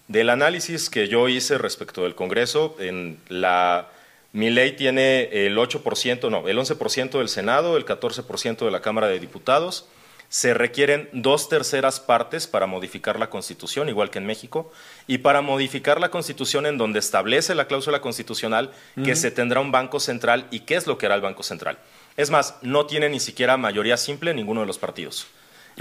Del 0.10 0.32
análisis 0.32 0.90
que 0.90 1.08
yo 1.08 1.28
hice 1.28 1.60
respecto 1.60 2.02
del 2.02 2.16
Congreso, 2.16 2.76
en 2.80 3.20
la 3.30 3.90
mi 4.34 4.50
ley 4.50 4.72
tiene 4.72 5.46
el 5.46 5.56
8%, 5.56 6.32
no, 6.32 6.48
el 6.48 6.58
11% 6.58 7.20
del 7.20 7.30
Senado, 7.30 7.78
el 7.78 7.86
14% 7.86 8.66
de 8.66 8.72
la 8.72 8.82
Cámara 8.82 9.08
de 9.08 9.20
Diputados. 9.20 9.88
Se 10.28 10.56
requieren 10.56 11.10
dos 11.14 11.48
terceras 11.48 12.00
partes 12.00 12.48
para 12.48 12.66
modificar 12.66 13.20
la 13.20 13.30
Constitución, 13.30 13.88
igual 13.88 14.10
que 14.10 14.18
en 14.18 14.26
México, 14.26 14.72
y 15.06 15.20
para 15.20 15.42
modificar 15.42 16.02
la 16.02 16.10
Constitución 16.10 16.66
en 16.66 16.80
donde 16.80 16.98
establece 16.98 17.54
la 17.54 17.68
cláusula 17.68 18.02
constitucional 18.02 18.72
que 19.06 19.16
se 19.16 19.30
tendrá 19.30 19.60
un 19.60 19.72
Banco 19.72 20.00
Central 20.00 20.48
y 20.50 20.62
qué 20.62 20.74
es 20.74 20.88
lo 20.88 20.98
que 20.98 21.06
hará 21.06 21.16
el 21.16 21.22
Banco 21.22 21.44
Central. 21.44 21.78
Es 22.18 22.32
más, 22.32 22.56
no 22.64 22.88
tiene 22.88 23.10
ni 23.10 23.20
siquiera 23.20 23.58
mayoría 23.58 23.96
simple 23.96 24.34
ninguno 24.34 24.62
de 24.62 24.68
los 24.68 24.80
partidos. 24.80 25.28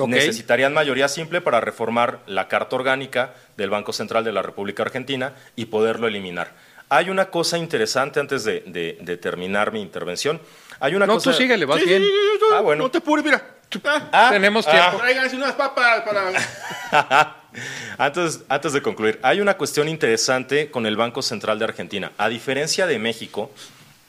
Necesitarían 0.06 0.72
mayoría 0.74 1.08
simple 1.08 1.40
para 1.40 1.60
reformar 1.60 2.20
la 2.26 2.46
Carta 2.48 2.76
Orgánica 2.76 3.34
del 3.56 3.70
Banco 3.70 3.92
Central 3.92 4.24
de 4.24 4.32
la 4.32 4.42
República 4.42 4.82
Argentina 4.82 5.32
y 5.56 5.66
poderlo 5.66 6.06
eliminar. 6.06 6.52
Hay 6.90 7.10
una 7.10 7.26
cosa 7.30 7.58
interesante 7.58 8.18
antes 8.20 8.44
de, 8.44 8.62
de- 8.66 8.96
de 9.00 9.16
terminar 9.16 9.72
mi 9.72 9.82
intervención. 9.82 10.40
Hay 10.80 10.94
una 10.94 11.06
No, 11.06 11.14
cosa... 11.14 11.32
tú 11.32 11.36
síguele, 11.36 11.64
vas 11.66 11.80
Sí, 11.80 11.86
bien. 11.86 12.02
sí, 12.02 12.08
sí, 12.38 12.44
Ah, 12.54 12.60
bueno. 12.60 12.84
No 12.84 12.90
te 12.90 12.98
apures, 12.98 13.24
mira. 13.24 13.42
Ah, 13.84 14.08
Ah, 14.12 14.28
Tenemos 14.30 14.66
ah, 14.66 14.70
tiempo. 14.70 14.96
Tráiganse 14.98 15.36
unas 15.36 15.52
papas 15.52 16.00
para... 16.00 17.36
antes, 17.98 18.40
antes 18.48 18.72
de 18.72 18.80
concluir, 18.82 19.18
hay 19.22 19.40
una 19.40 19.56
cuestión 19.58 19.88
interesante 19.88 20.70
con 20.70 20.86
el 20.86 20.96
Banco 20.96 21.20
Central 21.22 21.58
de 21.58 21.64
Argentina. 21.66 22.12
A 22.18 22.28
diferencia 22.28 22.86
de 22.86 22.98
México, 22.98 23.50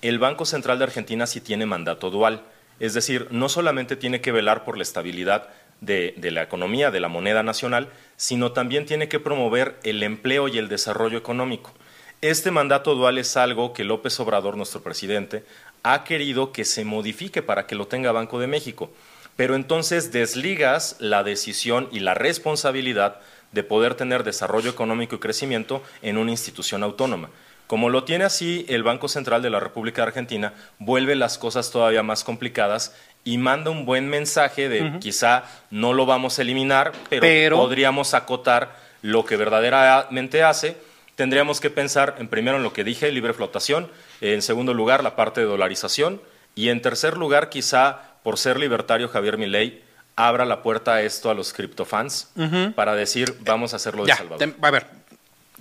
el 0.02 0.20
Banco 0.20 0.46
Central 0.46 0.78
de 0.78 0.86
Argentina 0.86 1.28
sí 1.28 1.42
tiene 1.42 1.66
mandato 1.66 2.10
dual. 2.10 2.44
Es 2.80 2.94
decir, 2.94 3.28
no 3.32 3.50
solamente 3.50 3.98
tiene 3.98 4.22
que 4.22 4.32
velar 4.32 4.64
por 4.64 4.78
la 4.78 4.84
estabilidad 4.84 5.50
de, 5.82 6.14
la 6.32 6.44
economía, 6.44 6.92
de 6.92 7.00
la 7.00 7.08
moneda 7.08 7.44
nacional, 7.44 7.90
sino 8.18 8.52
también 8.52 8.86
tiene 8.86 9.08
que 9.08 9.20
promover 9.20 9.80
el 9.84 10.04
empleo 10.04 10.48
y 10.48 10.58
el 10.58 10.68
desarrollo 10.68 11.18
económico. 11.18 11.74
Este 12.22 12.52
mandato 12.52 12.96
dual 12.96 13.18
es 13.18 13.38
algo 13.38 13.74
que 13.74 13.86
López 13.86 14.20
Obrador, 14.20 14.58
nuestro 14.58 14.82
presidente, 14.84 15.44
ha 15.84 16.04
querido 16.04 16.52
que 16.52 16.66
se 16.66 16.84
modifique 16.84 17.42
para 17.42 17.66
que 17.66 17.76
lo 17.76 17.88
tenga 17.88 18.12
Banco 18.12 18.40
de 18.40 18.48
México. 18.48 18.92
Pero 19.36 19.56
entonces 19.56 20.12
desligas 20.12 20.98
la 21.00 21.24
decisión 21.24 21.88
y 21.94 22.02
la 22.02 22.14
responsabilidad 22.14 23.22
de 23.54 23.64
poder 23.64 23.96
tener 23.96 24.24
desarrollo 24.24 24.70
económico 24.70 25.16
y 25.16 25.20
crecimiento 25.20 25.82
en 26.02 26.18
una 26.18 26.32
institución 26.32 26.84
autónoma. 26.84 27.30
Como 27.70 27.90
lo 27.90 28.04
tiene 28.04 28.26
así 28.26 28.66
el 28.68 28.82
Banco 28.82 29.08
Central 29.08 29.44
de 29.44 29.52
la 29.52 29.60
República 29.60 30.02
Argentina, 30.02 30.56
vuelve 30.80 31.16
las 31.16 31.38
cosas 31.38 31.70
todavía 31.70 32.02
más 32.02 32.24
complicadas 32.24 32.96
y 33.24 33.38
manda 33.38 33.70
un 33.70 33.86
buen 33.86 34.08
mensaje 34.10 34.70
de 34.70 35.00
quizá 35.00 35.44
no 35.72 35.94
lo 35.94 36.06
vamos 36.06 36.40
a 36.40 36.42
eliminar, 36.42 36.92
pero, 37.10 37.22
Pero- 37.22 37.58
podríamos 37.58 38.14
acotar 38.14 38.76
lo 39.02 39.26
que 39.26 39.36
verdaderamente 39.38 40.44
hace. 40.44 40.78
Tendríamos 41.16 41.60
que 41.60 41.70
pensar 41.70 42.16
en 42.20 42.28
primero 42.30 42.58
en 42.58 42.64
lo 42.64 42.72
que 42.74 42.84
dije, 42.84 43.12
libre 43.12 43.34
flotación, 43.34 43.92
en 44.22 44.42
segundo 44.42 44.74
lugar 44.74 45.04
la 45.04 45.16
parte 45.16 45.42
de 45.42 45.48
dolarización 45.48 46.22
y 46.56 46.70
en 46.70 46.82
tercer 46.82 47.18
lugar 47.18 47.50
quizá 47.50 48.00
por 48.24 48.38
ser 48.38 48.58
libertario 48.60 49.08
Javier 49.10 49.38
Milei 49.38 49.82
abra 50.16 50.44
la 50.46 50.62
puerta 50.62 50.96
a 50.96 51.02
esto 51.02 51.30
a 51.30 51.34
los 51.34 51.54
criptofans 51.54 52.30
para 52.76 52.96
decir 52.96 53.36
vamos 53.42 53.74
a 53.74 53.78
hacerlo 53.78 54.04
de 54.04 54.10
Ya, 54.10 54.18
Salvador. 54.18 54.50
te- 54.50 54.66
a 54.68 54.72
ver, 54.72 54.88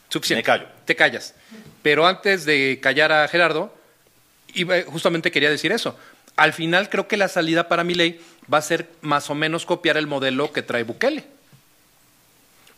suficiente. 0.09 0.41
Me 0.41 0.45
callo. 0.45 0.67
Te 0.85 0.97
callas. 0.97 1.35
Pero 1.83 2.07
antes 2.07 2.45
de 2.45 2.79
callar 2.83 3.13
a 3.13 3.29
Gerardo, 3.29 3.73
justamente 4.87 5.31
quería 5.31 5.51
decir 5.51 5.71
eso. 5.73 5.97
Al 6.39 6.53
final 6.55 6.89
creo 6.89 7.07
que 7.09 7.17
la 7.19 7.29
salida 7.29 7.69
para 7.69 7.85
mi 7.85 7.95
ley 7.95 8.21
va 8.53 8.59
a 8.59 8.63
ser 8.63 8.89
más 9.03 9.29
o 9.29 9.35
menos 9.35 9.67
copiar 9.67 9.97
el 9.99 10.07
modelo 10.07 10.53
que 10.53 10.63
trae 10.63 10.85
Bukele. 10.85 11.25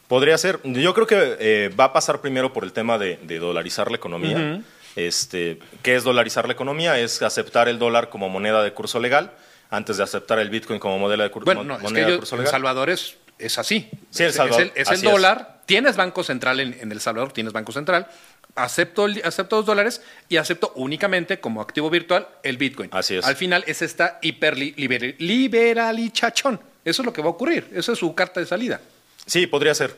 Podría 0.09 0.37
ser. 0.39 0.59
Yo 0.65 0.93
creo 0.95 1.07
que 1.07 1.37
eh, 1.39 1.69
va 1.79 1.85
a 1.85 1.93
pasar 1.93 2.21
primero 2.21 2.53
por 2.53 2.65
el 2.65 2.73
tema 2.73 2.99
de, 2.99 3.19
de 3.23 3.39
dolarizar 3.39 3.91
la 3.91 3.97
economía. 3.97 4.61
este, 4.97 5.59
¿Qué 5.83 5.95
es 5.95 6.03
dolarizar 6.03 6.47
la 6.47 6.53
economía? 6.55 6.99
Es 6.99 7.23
aceptar 7.23 7.69
el 7.69 7.79
dólar 7.79 8.09
como 8.11 8.29
moneda 8.29 8.63
de 8.65 8.73
curso 8.73 8.99
legal 8.99 9.31
antes 9.71 9.99
de 9.99 10.03
aceptar 10.03 10.41
el 10.41 10.51
Bitcoin 10.51 10.81
como 10.81 10.99
modelo 10.99 11.23
de 11.23 11.31
cur- 11.31 11.45
Bueno, 11.45 11.61
mon- 11.61 11.69
no, 11.69 11.77
es 11.77 11.83
moneda 11.83 12.01
que 12.07 12.11
de 12.11 12.17
yo- 12.17 12.19
curso 12.21 12.35
El 12.35 12.41
legal. 12.41 12.51
Salvador 12.53 12.91
es, 12.91 13.15
es 13.39 13.57
así. 13.59 13.89
Sí, 14.11 14.25
El 14.25 14.31
Es- 14.31 14.35
Salvador, 14.35 14.63
Es 14.63 14.73
el, 14.75 14.83
es 14.83 14.91
el 14.91 15.03
dólar. 15.03 15.61
Tienes 15.67 15.95
banco 15.97 16.25
central 16.25 16.59
en, 16.59 16.77
en 16.81 16.91
El 16.91 17.01
Salvador, 17.01 17.33
tienes 17.33 17.53
banco 17.53 17.71
central. 17.71 18.09
Acepto, 18.57 19.07
acepto 19.25 19.57
los 19.57 19.67
dólares 19.67 20.03
y 20.29 20.37
acepto 20.37 20.73
únicamente 20.75 21.39
como 21.41 21.61
activo 21.63 21.89
virtual 21.89 22.27
el 22.43 22.57
Bitcoin. 22.59 22.91
Así 22.93 23.15
es. 23.17 23.25
Al 23.25 23.37
final 23.37 23.65
es 23.67 23.81
esta 23.83 24.19
hiper 24.23 24.57
li- 24.59 24.75
liber- 24.77 25.15
liberalichachón. 25.19 26.61
Eso 26.85 27.03
es 27.03 27.07
lo 27.07 27.13
que 27.13 27.23
va 27.23 27.29
a 27.29 27.31
ocurrir. 27.31 27.71
Esa 27.75 27.93
es 27.93 27.99
su 27.99 28.15
carta 28.15 28.41
de 28.41 28.47
salida. 28.47 28.81
Sí, 29.27 29.47
podría 29.47 29.75
ser. 29.75 29.97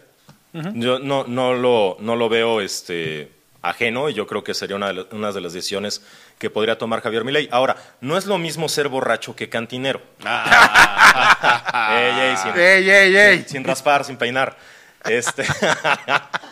Yo 0.53 0.99
no, 0.99 1.25
no, 1.25 1.55
lo, 1.55 1.97
no 2.01 2.15
lo 2.15 2.29
veo 2.29 2.61
este, 2.61 3.31
ajeno 3.62 4.11
y 4.11 4.15
yo 4.15 4.27
creo 4.27 4.45
que 4.45 4.53
sería 4.53 4.77
una 4.77 4.88
de, 4.88 4.95
la- 4.95 5.07
una 5.12 5.33
de 5.33 5.41
las 5.41 5.55
decisiones 5.55 6.03
que 6.38 6.51
podría 6.51 6.77
tomar 6.77 7.01
Javier 7.01 7.25
Milei. 7.25 7.49
Ahora, 7.51 7.77
no 8.03 8.19
es 8.19 8.27
lo 8.27 8.37
mismo 8.37 8.69
ser 8.69 8.88
borracho 8.88 9.35
que 9.35 9.49
cantinero. 9.49 10.03
Ey, 10.23 12.21
ey, 12.21 12.37
sin, 12.37 12.51
¡Ey, 12.61 12.91
ey, 12.91 13.17
ey! 13.17 13.45
sin 13.49 13.65
raspar, 13.65 14.05
sin 14.05 14.17
peinar. 14.19 14.57
Este, 15.05 15.45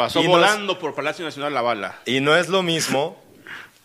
Pasó 0.00 0.20
Y 0.20 0.24
no 0.24 0.30
volando 0.30 0.78
por 0.78 0.94
Palacio 0.94 1.24
Nacional 1.24 1.52
la 1.54 1.62
bala. 1.62 1.98
y 2.06 2.20
no 2.20 2.36
es 2.36 2.48
lo 2.48 2.62
mismo 2.62 3.20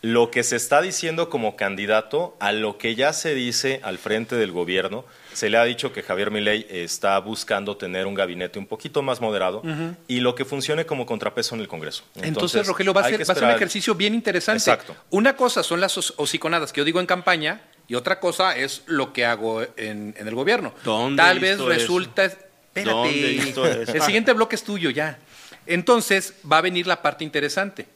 lo 0.02 0.30
que 0.30 0.44
se 0.44 0.56
está 0.56 0.80
diciendo 0.82 1.28
como 1.30 1.56
candidato 1.56 2.36
a 2.38 2.52
lo 2.52 2.78
que 2.78 2.94
ya 2.94 3.12
se 3.12 3.34
dice 3.34 3.80
al 3.82 3.98
frente 3.98 4.36
del 4.36 4.52
gobierno. 4.52 5.04
Se 5.32 5.50
le 5.50 5.58
ha 5.58 5.64
dicho 5.64 5.92
que 5.92 6.02
Javier 6.02 6.30
Milei 6.30 6.66
está 6.70 7.18
buscando 7.18 7.76
tener 7.76 8.06
un 8.06 8.14
gabinete 8.14 8.58
un 8.58 8.66
poquito 8.66 9.02
más 9.02 9.20
moderado 9.20 9.62
y 10.06 10.20
lo 10.20 10.34
que 10.34 10.44
funcione 10.44 10.86
como 10.86 11.06
contrapeso 11.06 11.54
en 11.54 11.60
el 11.60 11.68
Congreso. 11.68 12.04
Entonces, 12.22 12.66
Rogelio, 12.66 12.94
va 12.94 13.00
a, 13.02 13.08
ser, 13.08 13.20
va 13.28 13.32
a 13.32 13.34
ser 13.34 13.44
un 13.44 13.50
ejercicio 13.50 13.94
bien 13.94 14.14
interesante. 14.14 14.58
Exacto. 14.58 14.94
Una 15.10 15.36
cosa 15.36 15.62
son 15.62 15.80
las 15.80 15.96
hociconadas 16.16 16.72
que 16.72 16.80
yo 16.80 16.84
digo 16.84 17.00
en 17.00 17.06
campaña 17.06 17.60
y 17.88 17.96
otra 17.96 18.20
cosa 18.20 18.56
es 18.56 18.82
lo 18.86 19.12
que 19.12 19.26
hago 19.26 19.62
en, 19.62 20.14
en 20.16 20.28
el 20.28 20.34
gobierno. 20.34 20.72
¿Dónde 20.84 21.22
Tal 21.22 21.40
vez 21.40 21.58
resulta... 21.58 22.24
Espérate. 22.24 23.90
El 23.96 24.02
siguiente 24.02 24.32
bloque 24.34 24.54
es 24.54 24.62
tuyo 24.62 24.90
ya. 24.90 25.18
Entonces 25.66 26.34
va 26.50 26.58
a 26.58 26.62
venir 26.62 26.86
la 26.86 27.02
parte 27.02 27.24
interesante. 27.24 27.86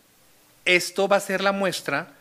Esto 0.65 1.09
va 1.09 1.17
a 1.17 1.21
ser 1.21 1.41
la 1.41 1.53
muestra, 1.53 2.13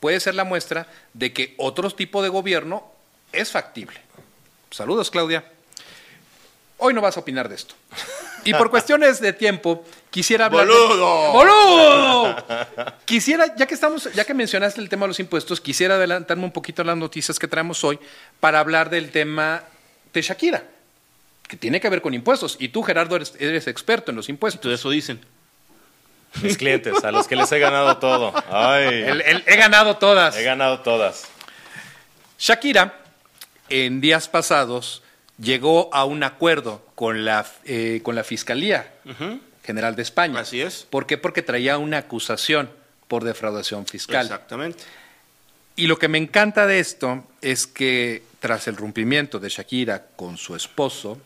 puede 0.00 0.20
ser 0.20 0.34
la 0.34 0.44
muestra 0.44 0.86
de 1.14 1.32
que 1.32 1.54
otro 1.56 1.90
tipo 1.90 2.22
de 2.22 2.28
gobierno 2.28 2.90
es 3.32 3.50
factible. 3.50 4.00
Saludos, 4.70 5.10
Claudia. 5.10 5.44
Hoy 6.78 6.94
no 6.94 7.00
vas 7.00 7.16
a 7.16 7.20
opinar 7.20 7.48
de 7.48 7.56
esto. 7.56 7.74
Y 8.44 8.54
por 8.54 8.70
cuestiones 8.70 9.20
de 9.20 9.32
tiempo, 9.32 9.84
quisiera 10.10 10.46
hablar. 10.46 10.66
¡Boludo! 10.66 11.32
¡Boludo! 11.32 12.44
Quisiera, 13.04 13.54
ya 13.56 13.66
que 13.66 13.74
estamos, 13.74 14.12
ya 14.14 14.24
que 14.24 14.34
mencionaste 14.34 14.80
el 14.80 14.88
tema 14.88 15.04
de 15.04 15.08
los 15.08 15.20
impuestos, 15.20 15.60
quisiera 15.60 15.96
adelantarme 15.96 16.44
un 16.44 16.52
poquito 16.52 16.82
a 16.82 16.84
las 16.84 16.96
noticias 16.96 17.38
que 17.38 17.48
traemos 17.48 17.82
hoy 17.82 17.98
para 18.38 18.60
hablar 18.60 18.90
del 18.90 19.10
tema 19.10 19.64
de 20.12 20.22
Shakira, 20.22 20.62
que 21.48 21.56
tiene 21.56 21.80
que 21.80 21.88
ver 21.88 22.00
con 22.02 22.14
impuestos. 22.14 22.56
Y 22.60 22.68
tú, 22.68 22.82
Gerardo, 22.82 23.16
eres, 23.16 23.34
eres 23.40 23.66
experto 23.66 24.10
en 24.12 24.16
los 24.16 24.28
impuestos. 24.28 24.60
Todo 24.60 24.72
eso 24.74 24.90
dicen. 24.90 25.20
Mis 26.42 26.58
clientes, 26.58 27.02
a 27.04 27.10
los 27.10 27.26
que 27.26 27.34
les 27.36 27.50
he 27.52 27.58
ganado 27.58 27.96
todo. 27.96 28.32
Ay, 28.50 28.84
El- 29.02 29.22
el- 29.22 29.44
he 29.46 29.56
ganado 29.56 29.96
todas. 29.96 30.36
he 30.36 30.42
ganado 30.44 30.80
todas. 30.80 31.24
Shakira, 32.38 32.94
en 33.68 34.00
días 34.00 34.28
pasados, 34.28 35.02
llegó 35.40 35.88
a 35.92 36.04
un 36.04 36.22
acuerdo 36.22 36.84
con 36.94 37.24
la, 37.24 37.46
eh, 37.64 38.00
con 38.02 38.14
la 38.14 38.24
Fiscalía 38.24 38.92
General 39.64 39.96
de 39.96 40.02
España. 40.02 40.40
Así 40.40 40.60
es. 40.60 40.86
¿Por 40.88 41.06
qué? 41.06 41.18
Porque 41.18 41.42
traía 41.42 41.78
una 41.78 41.98
acusación 41.98 42.70
por 43.08 43.24
defraudación 43.24 43.86
fiscal. 43.86 44.26
Exactamente. 44.26 44.84
Y 45.76 45.86
lo 45.86 45.98
que 45.98 46.08
me 46.08 46.18
encanta 46.18 46.66
de 46.66 46.80
esto 46.80 47.24
es 47.40 47.66
que 47.66 48.22
tras 48.40 48.68
el 48.68 48.76
rompimiento 48.76 49.38
de 49.38 49.48
Shakira 49.48 50.06
con 50.16 50.36
su 50.36 50.54
esposo, 50.56 51.18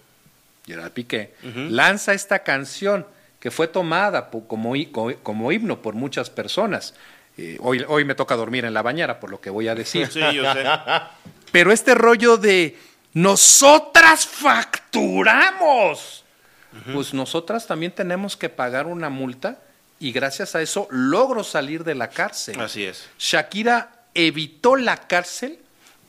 Gerard 0.66 0.92
Piqué, 0.92 1.34
lanza 1.70 2.12
esta 2.14 2.40
canción 2.40 3.06
que 3.40 3.50
fue 3.50 3.66
tomada 3.68 4.30
como, 4.30 4.74
como 5.22 5.52
himno 5.52 5.82
por 5.82 5.94
muchas 5.94 6.30
personas. 6.30 6.94
Eh, 7.36 7.56
hoy, 7.60 7.84
hoy 7.88 8.04
me 8.04 8.14
toca 8.14 8.36
dormir 8.36 8.64
en 8.64 8.74
la 8.74 8.82
bañera, 8.82 9.18
por 9.18 9.30
lo 9.30 9.40
que 9.40 9.50
voy 9.50 9.68
a 9.68 9.74
decir. 9.74 10.06
Sí, 10.08 10.20
yo 10.32 10.52
sé. 10.52 10.64
Pero 11.52 11.72
este 11.72 11.94
rollo 11.94 12.36
de 12.36 12.78
nosotras 13.14 14.26
facturamos, 14.26 16.24
pues 16.92 17.12
nosotras 17.12 17.66
también 17.66 17.92
tenemos 17.92 18.36
que 18.36 18.48
pagar 18.48 18.86
una 18.86 19.10
multa 19.10 19.58
y 20.00 20.12
gracias 20.12 20.54
a 20.54 20.62
eso 20.62 20.88
logro 20.90 21.44
salir 21.44 21.84
de 21.84 21.94
la 21.94 22.08
cárcel. 22.08 22.58
Así 22.60 22.84
es. 22.84 23.08
Shakira 23.18 24.06
evitó 24.14 24.76
la 24.76 24.96
cárcel 24.96 25.58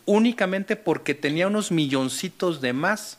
únicamente 0.05 0.75
porque 0.75 1.13
tenía 1.13 1.47
unos 1.47 1.71
milloncitos 1.71 2.61
de 2.61 2.73
más 2.73 3.17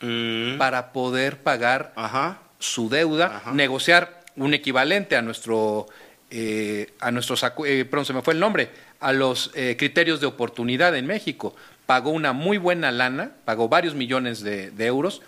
Mm, 0.00 0.56
para 0.58 0.92
poder 0.92 1.42
pagar 1.42 1.92
Ajá. 1.96 2.38
su 2.58 2.88
deuda, 2.88 3.36
Ajá. 3.36 3.52
negociar 3.52 4.22
un 4.36 4.54
equivalente 4.54 5.16
a 5.16 5.22
nuestro, 5.22 5.88
eh, 6.30 6.92
a 7.00 7.10
nuestros, 7.10 7.42
eh, 7.66 7.84
perdón, 7.84 8.06
se 8.06 8.12
me 8.14 8.22
fue 8.22 8.32
el 8.34 8.40
nombre, 8.40 8.70
a 9.00 9.12
los 9.12 9.50
eh, 9.54 9.76
criterios 9.78 10.20
de 10.20 10.26
oportunidad 10.26 10.96
en 10.96 11.06
México. 11.06 11.54
Pagó 11.86 12.10
una 12.10 12.32
muy 12.32 12.56
buena 12.56 12.90
lana, 12.90 13.32
pagó 13.44 13.68
varios 13.68 13.94
millones 13.94 14.40
de, 14.42 14.70
de 14.70 14.86
euros 14.86 15.20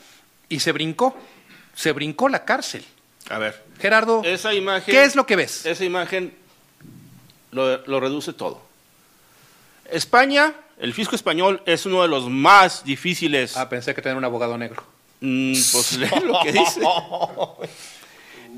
y 0.48 0.60
se 0.60 0.72
brincó, 0.72 1.16
se 1.74 1.92
brincó 1.92 2.28
la 2.28 2.44
cárcel. 2.44 2.84
A 3.28 3.38
ver. 3.38 3.62
Gerardo, 3.80 4.22
Esa 4.24 4.54
imagen. 4.54 4.92
¿qué 4.94 5.04
es 5.04 5.16
lo 5.16 5.26
que 5.26 5.36
ves? 5.36 5.66
Esa 5.66 5.84
imagen 5.84 6.32
lo, 7.50 7.84
lo 7.86 8.00
reduce 8.00 8.32
todo. 8.32 8.62
España, 9.90 10.54
el 10.78 10.94
fisco 10.94 11.14
español 11.14 11.62
es 11.66 11.86
uno 11.86 12.02
de 12.02 12.08
los 12.08 12.28
más 12.28 12.84
difíciles. 12.84 13.56
Ah, 13.56 13.68
pensé 13.68 13.94
que 13.94 14.02
tenía 14.02 14.16
un 14.16 14.24
abogado 14.24 14.56
negro. 14.58 14.82
Mm, 15.20 15.52
pues 15.72 15.92
lee 15.98 16.08
lo 16.24 16.40
que 16.42 16.52
dice. 16.52 16.80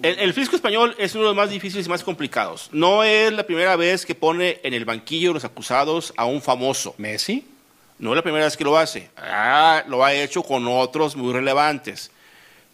El, 0.03 0.19
el 0.19 0.33
fisco 0.33 0.57
español 0.57 0.95
es 0.99 1.15
uno 1.15 1.25
de 1.25 1.29
los 1.29 1.37
más 1.37 1.51
difíciles 1.51 1.87
y 1.87 1.89
más 1.89 2.03
complicados. 2.03 2.69
No 2.73 3.05
es 3.05 3.33
la 3.33 3.45
primera 3.45 3.77
vez 3.77 4.05
que 4.07 4.15
pone 4.15 4.61
en 4.63 4.75
el 4.75 4.85
banquillo 4.85 5.31
de 5.31 5.35
los 5.35 5.45
acusados 5.45 6.13
a 6.17 6.25
un 6.25 6.43
famoso. 6.43 6.95
¿Messi? 6.99 7.47
No 7.99 8.11
es 8.11 8.17
la 8.17 8.23
primera 8.23 8.45
vez 8.45 8.57
que 8.57 8.65
lo 8.65 8.77
hace. 8.77 9.11
Ah, 9.17 9.85
lo 9.87 10.05
ha 10.05 10.13
hecho 10.13 10.43
con 10.43 10.67
otros 10.67 11.17
muy 11.17 11.33
relevantes. 11.33 12.11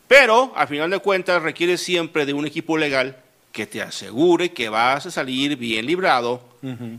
Pero, 0.09 0.53
a 0.57 0.67
final 0.67 0.91
de 0.91 0.99
cuentas, 0.99 1.43
requiere 1.43 1.77
siempre 1.77 2.27
de 2.27 2.33
un 2.33 2.47
equipo 2.47 2.77
legal 2.77 3.17
que 3.53 3.67
te 3.67 3.83
asegure 3.83 4.53
que 4.53 4.69
vas 4.69 5.07
a 5.07 5.11
salir 5.11 5.57
bien 5.57 5.87
librado 5.87 6.43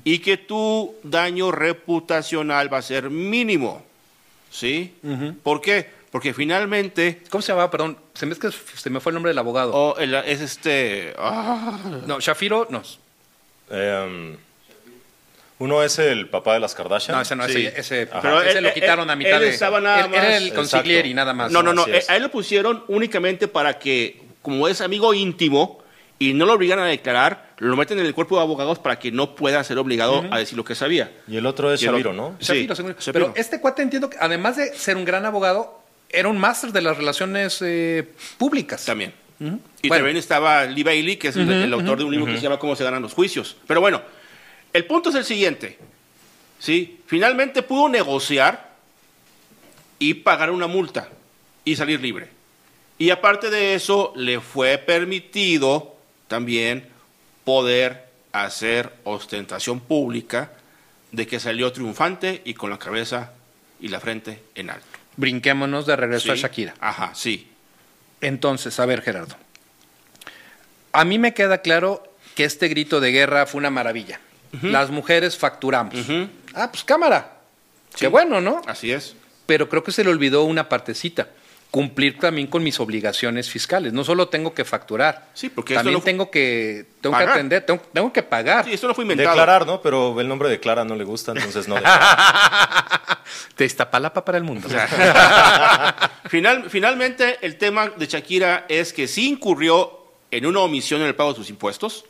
y 0.04 0.20
que 0.20 0.38
tu 0.38 0.94
daño 1.04 1.52
reputacional 1.52 2.72
va 2.74 2.80
a 2.80 2.82
ser 2.82 3.10
mínimo. 3.10 3.84
¿Sí? 4.50 4.94
¿Por 5.44 5.62
qué? 5.62 5.88
Porque 6.12 6.34
finalmente 6.34 7.22
¿Cómo 7.30 7.42
se 7.42 7.54
llamaba? 7.54 7.72
Perdón, 7.72 7.98
se 8.14 8.26
me, 8.26 8.34
es 8.34 8.40
que 8.40 8.50
se 8.52 8.90
me 8.90 9.00
fue 9.00 9.12
el 9.12 9.14
nombre 9.14 9.30
del 9.30 9.38
abogado. 9.40 9.72
oh, 9.74 9.98
el- 9.98 10.14
es 10.16 10.42
este... 10.42 11.14
ah, 11.18 11.80
No, 12.06 12.20
Shafiro, 12.20 12.68
no. 12.70 12.84
Em, 13.70 14.36
Uno 15.60 15.84
es 15.84 16.00
el 16.00 16.28
papá 16.28 16.56
de 16.56 16.60
las 16.60 16.76
Kardashian. 16.76 17.16
No, 17.16 17.22
ese 17.22 17.36
no, 17.36 17.48
Sí. 17.48 17.66
ese, 17.68 17.80
ese. 17.80 18.08
Pero 18.22 18.42
ese 18.42 18.58
él- 18.58 18.64
lo 18.64 18.70
él- 18.70 18.74
quitaron 18.74 19.10
a 19.10 19.16
mitad 19.16 19.36
él 19.36 19.42
de... 19.44 19.50
estaba 19.52 19.80
nada 19.80 20.06
él- 20.06 20.14
Era 20.14 20.24
más- 20.24 20.42
el 20.42 20.54
consigliere 20.54 21.08
y 21.08 21.12
Exacto. 21.12 21.16
nada 21.16 21.34
más. 21.34 21.52
No, 21.52 21.64
no, 21.64 21.74
no. 21.74 21.86
A 21.86 22.16
él 22.18 22.24
lo 22.24 22.30
pusieron 22.32 22.84
únicamente 22.90 23.48
para 23.48 23.80
que, 23.80 24.22
como 24.42 24.68
es 24.68 24.82
amigo 24.82 25.14
íntimo 25.14 25.81
y 26.22 26.34
no 26.36 26.46
lo 26.46 26.54
obligan 26.54 26.78
a 26.78 26.86
declarar, 26.86 27.50
lo 27.58 27.76
meten 27.76 27.98
en 27.98 28.06
el 28.06 28.14
cuerpo 28.14 28.36
de 28.36 28.44
abogados 28.44 28.78
para 28.78 29.00
que 29.00 29.12
no 29.12 29.34
pueda 29.36 29.64
ser 29.64 29.80
obligado 29.80 30.24
a 30.30 30.38
decir 30.38 30.56
lo 30.56 30.64
que 30.64 30.76
sabía. 30.76 31.12
Y 31.28 31.38
el 31.38 31.48
otro 31.48 31.74
es 31.74 31.84
otro- 31.88 32.14
¿no? 32.14 32.36
Sí, 32.40 32.68
Shapiro, 32.68 32.76
Shapiro. 32.76 33.02
Pero 33.12 33.34
este 33.36 33.60
cuate 33.60 33.82
entiendo 33.82 34.08
que 34.08 34.18
además 34.20 34.56
de 34.58 34.72
ser 34.78 34.98
un 34.98 35.06
gran 35.06 35.26
abogado, 35.26 35.82
era 36.10 36.28
un 36.28 36.38
máster 36.38 36.72
de 36.72 36.82
las 36.82 36.96
relaciones 36.98 37.58
eh, 37.62 38.08
públicas. 38.38 38.86
También. 38.86 39.14
Y 39.40 39.88
Bueno. 39.88 39.96
también 40.04 40.18
estaba 40.18 40.66
Lee 40.66 40.84
Bailey, 40.84 41.18
que 41.18 41.30
es 41.30 41.36
el, 41.38 41.52
el 41.52 41.74
autor 41.74 41.98
de 41.98 42.04
un 42.04 42.12
libro 42.12 42.28
que 42.28 42.36
se 42.38 42.44
llama 42.44 42.60
Cómo 42.60 42.76
se 42.76 42.84
ganan 42.84 43.02
los 43.02 43.14
juicios. 43.14 43.58
Pero 43.66 43.82
bueno, 43.82 44.04
el 44.74 44.86
punto 44.86 45.10
es 45.10 45.16
el 45.16 45.26
siguiente. 45.26 45.80
¿sí? 46.60 47.00
Finalmente 47.08 47.64
pudo 47.64 47.90
negociar 47.90 48.70
y 49.98 50.14
pagar 50.14 50.52
una 50.52 50.68
multa 50.68 51.10
y 51.66 51.76
salir 51.76 52.00
libre. 52.00 52.28
Y 53.00 53.10
aparte 53.10 53.50
de 53.50 53.74
eso, 53.74 54.14
le 54.16 54.40
fue 54.40 54.78
permitido 54.78 55.91
también 56.32 56.88
poder 57.44 58.08
hacer 58.32 58.94
ostentación 59.04 59.82
pública 59.82 60.54
de 61.12 61.28
que 61.28 61.42
salió 61.42 61.74
triunfante 61.74 62.42
y 62.46 62.54
con 62.54 62.70
la 62.70 62.80
cabeza 62.80 63.34
y 63.82 63.90
la 63.90 64.00
frente 64.00 64.42
en 64.56 64.70
alto. 64.70 64.88
Brinquémonos 65.18 65.86
de 65.86 65.98
regreso 65.98 66.32
a. 66.32 66.36
Shakira. 66.36 66.74
Ajá, 66.80 67.12
sí. 67.16 67.50
Entonces, 68.22 68.80
a 68.80 68.86
ver, 68.86 69.02
Gerardo. 69.02 69.36
A 70.94 71.04
mí 71.04 71.20
me 71.20 71.34
queda 71.34 71.58
claro 71.58 72.02
que 72.34 72.46
este 72.46 72.70
grito 72.70 73.02
de 73.02 73.12
guerra 73.12 73.46
fue 73.46 73.60
una 73.60 73.70
maravilla. 73.70 74.22
Las 74.62 74.90
mujeres 74.90 75.38
facturamos. 75.38 75.96
Ah, 76.54 76.72
pues 76.72 76.86
cámara. 76.86 77.40
Sí. 77.90 77.98
Qué 78.00 78.08
bueno, 78.08 78.40
¿no? 78.40 78.62
Así 78.68 78.94
es. 78.94 79.16
Pero 79.48 79.68
creo 79.68 79.84
que 79.84 79.92
se 79.92 80.06
le 80.06 80.10
olvidó 80.10 80.44
una 80.44 80.70
partecita. 80.70 81.28
Cumplir 81.72 82.20
también 82.20 82.48
con 82.48 82.62
mis 82.64 82.80
obligaciones 82.82 83.50
fiscales. 83.50 83.94
No 83.94 84.04
solo 84.04 84.28
tengo 84.28 84.54
que 84.54 84.66
facturar. 84.66 85.30
Sí, 85.34 85.48
porque 85.50 85.74
también 85.74 86.00
no- 86.00 86.04
tengo 86.04 86.30
que 86.30 86.86
tengo 87.00 87.18
que 87.18 87.24
atender, 87.24 87.66
tengo, 87.66 87.82
tengo 87.94 88.12
que 88.12 88.22
pagar. 88.24 88.66
Sí, 88.66 88.74
esto 88.74 88.90
no 88.90 88.94
fue 88.94 89.06
inventado. 89.06 89.30
Declarar, 89.30 89.66
¿no? 89.66 89.82
Pero 89.82 90.20
el 90.20 90.28
nombre 90.28 90.50
de 90.50 90.60
Clara 90.60 90.84
no 90.84 90.96
le 90.96 91.06
gusta, 91.06 91.32
entonces 91.32 91.70
no. 91.70 91.76
Te 93.56 93.64
Iztapalapa 93.66 94.26
para 94.26 94.38
el 94.38 94.44
mundo. 94.44 94.68
Final- 96.30 96.70
finalmente, 96.70 97.38
el 97.42 97.58
tema 97.58 97.88
de 97.90 98.06
Shakira 98.06 98.66
es 98.68 98.94
que 98.94 99.08
sí 99.08 99.30
incurrió 99.30 100.00
en 100.30 100.46
una 100.46 100.60
omisión 100.62 101.02
en 101.02 101.08
el 101.08 101.16
pago 101.16 101.32
de 101.32 101.38
sus 101.38 101.50
impuestos, 101.50 102.06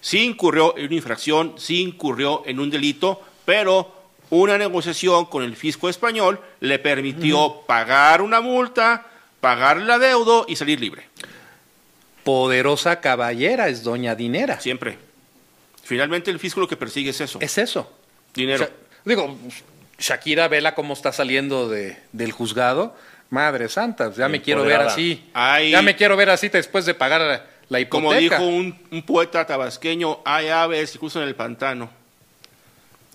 sí 0.00 0.24
incurrió 0.24 0.76
en 0.76 0.86
una 0.86 0.94
infracción, 0.94 1.54
sí 1.58 1.82
incurrió 1.82 2.42
en 2.46 2.58
un 2.60 2.70
delito, 2.70 3.20
pero 3.44 3.99
una 4.30 4.56
negociación 4.56 5.26
con 5.26 5.42
el 5.42 5.56
fisco 5.56 5.88
español 5.88 6.40
le 6.60 6.78
permitió 6.78 7.62
pagar 7.66 8.22
una 8.22 8.40
multa, 8.40 9.06
pagar 9.40 9.78
el 9.78 9.90
adeudo 9.90 10.46
y 10.48 10.56
salir 10.56 10.80
libre. 10.80 11.08
Poderosa 12.24 13.00
caballera 13.00 13.68
es 13.68 13.82
doña 13.82 14.14
Dinera. 14.14 14.60
Siempre. 14.60 14.98
Finalmente, 15.82 16.30
el 16.30 16.38
fisco 16.38 16.60
lo 16.60 16.68
que 16.68 16.76
persigue 16.76 17.10
es 17.10 17.20
eso: 17.20 17.38
Es 17.40 17.58
eso. 17.58 17.92
dinero. 18.34 18.68
Digo, 19.04 19.36
Shakira, 19.98 20.46
vela 20.48 20.74
cómo 20.74 20.94
está 20.94 21.12
saliendo 21.12 21.68
de, 21.68 21.98
del 22.12 22.32
juzgado. 22.32 22.94
Madre 23.30 23.68
santa, 23.68 24.12
ya 24.12 24.28
me 24.28 24.42
quiero 24.42 24.64
ver 24.64 24.80
así. 24.80 25.24
Ya 25.34 25.82
me 25.82 25.96
quiero 25.96 26.16
ver 26.16 26.30
así 26.30 26.48
después 26.48 26.84
de 26.84 26.94
pagar 26.94 27.20
la, 27.20 27.46
la 27.68 27.80
hipoteca. 27.80 27.90
Como 27.90 28.14
dijo 28.14 28.44
un, 28.44 28.78
un 28.90 29.02
poeta 29.02 29.46
tabasqueño, 29.46 30.20
hay 30.24 30.48
aves 30.48 30.92
que 30.92 30.98
cruzan 30.98 31.22
el 31.22 31.34
pantano 31.36 31.90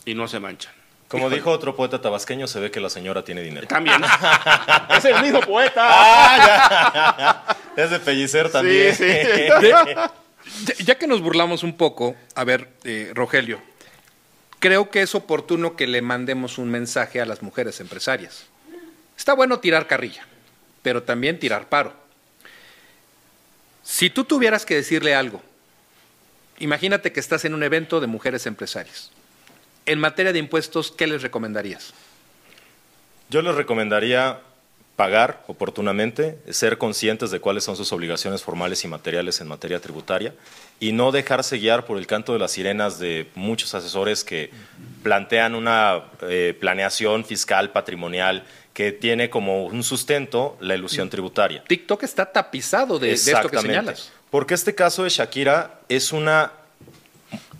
y 0.05 0.13
no 0.13 0.27
se 0.27 0.39
manchan. 0.39 0.74
Como 1.15 1.29
dijo 1.29 1.51
otro 1.51 1.75
poeta 1.75 2.01
tabasqueño, 2.01 2.47
se 2.47 2.59
ve 2.59 2.71
que 2.71 2.79
la 2.79 2.89
señora 2.89 3.23
tiene 3.23 3.41
dinero. 3.41 3.67
También. 3.67 4.01
es 4.97 5.05
el 5.05 5.21
mismo 5.21 5.41
poeta. 5.41 5.83
Es 7.75 7.89
de 7.89 7.99
pellicer 7.99 8.49
también. 8.49 8.95
Sí, 8.95 9.03
sí. 9.03 9.47
Ya, 9.61 10.11
ya 10.79 10.97
que 10.97 11.07
nos 11.07 11.21
burlamos 11.21 11.63
un 11.63 11.75
poco, 11.75 12.15
a 12.35 12.45
ver, 12.45 12.69
eh, 12.85 13.11
Rogelio, 13.13 13.61
creo 14.59 14.89
que 14.89 15.01
es 15.01 15.13
oportuno 15.13 15.75
que 15.75 15.85
le 15.85 16.01
mandemos 16.01 16.57
un 16.57 16.69
mensaje 16.69 17.19
a 17.19 17.25
las 17.25 17.41
mujeres 17.41 17.81
empresarias. 17.81 18.45
Está 19.17 19.33
bueno 19.33 19.59
tirar 19.59 19.87
carrilla, 19.87 20.25
pero 20.81 21.03
también 21.03 21.37
tirar 21.37 21.67
paro. 21.67 21.93
Si 23.83 24.09
tú 24.09 24.23
tuvieras 24.23 24.65
que 24.65 24.75
decirle 24.75 25.13
algo, 25.13 25.41
imagínate 26.59 27.11
que 27.11 27.19
estás 27.19 27.45
en 27.45 27.53
un 27.53 27.63
evento 27.63 27.99
de 27.99 28.07
mujeres 28.07 28.45
empresarias. 28.45 29.11
En 29.85 29.99
materia 29.99 30.33
de 30.33 30.39
impuestos, 30.39 30.91
¿qué 30.91 31.07
les 31.07 31.21
recomendarías? 31.21 31.93
Yo 33.29 33.41
les 33.41 33.55
recomendaría 33.55 34.39
pagar 34.95 35.43
oportunamente, 35.47 36.37
ser 36.49 36.77
conscientes 36.77 37.29
de 37.29 37.39
cuáles 37.39 37.65
son 37.65 37.75
sus 37.75 37.91
obligaciones 37.91 38.43
formales 38.43 38.83
y 38.85 38.87
materiales 38.87 39.41
en 39.41 39.47
materia 39.47 39.79
tributaria 39.79 40.33
y 40.79 40.93
no 40.93 41.11
dejarse 41.11 41.57
guiar 41.57 41.85
por 41.85 41.97
el 41.97 42.07
canto 42.07 42.33
de 42.33 42.39
las 42.39 42.51
sirenas 42.51 42.97
de 42.97 43.27
muchos 43.35 43.75
asesores 43.75 44.23
que 44.23 44.51
plantean 45.03 45.53
una 45.53 46.03
eh, 46.21 46.55
planeación 46.59 47.25
fiscal 47.25 47.71
patrimonial 47.71 48.45
que 48.73 48.91
tiene 48.91 49.29
como 49.29 49.65
un 49.65 49.83
sustento 49.83 50.57
la 50.61 50.75
ilusión 50.75 51.09
tributaria. 51.09 51.63
TikTok 51.67 52.03
está 52.03 52.31
tapizado 52.31 52.97
de, 52.97 53.07
de 53.07 53.13
esto 53.13 53.49
que 53.49 53.57
señalas. 53.57 54.11
Porque 54.29 54.53
este 54.53 54.75
caso 54.75 55.03
de 55.03 55.09
Shakira 55.09 55.79
es 55.89 56.11
una. 56.11 56.51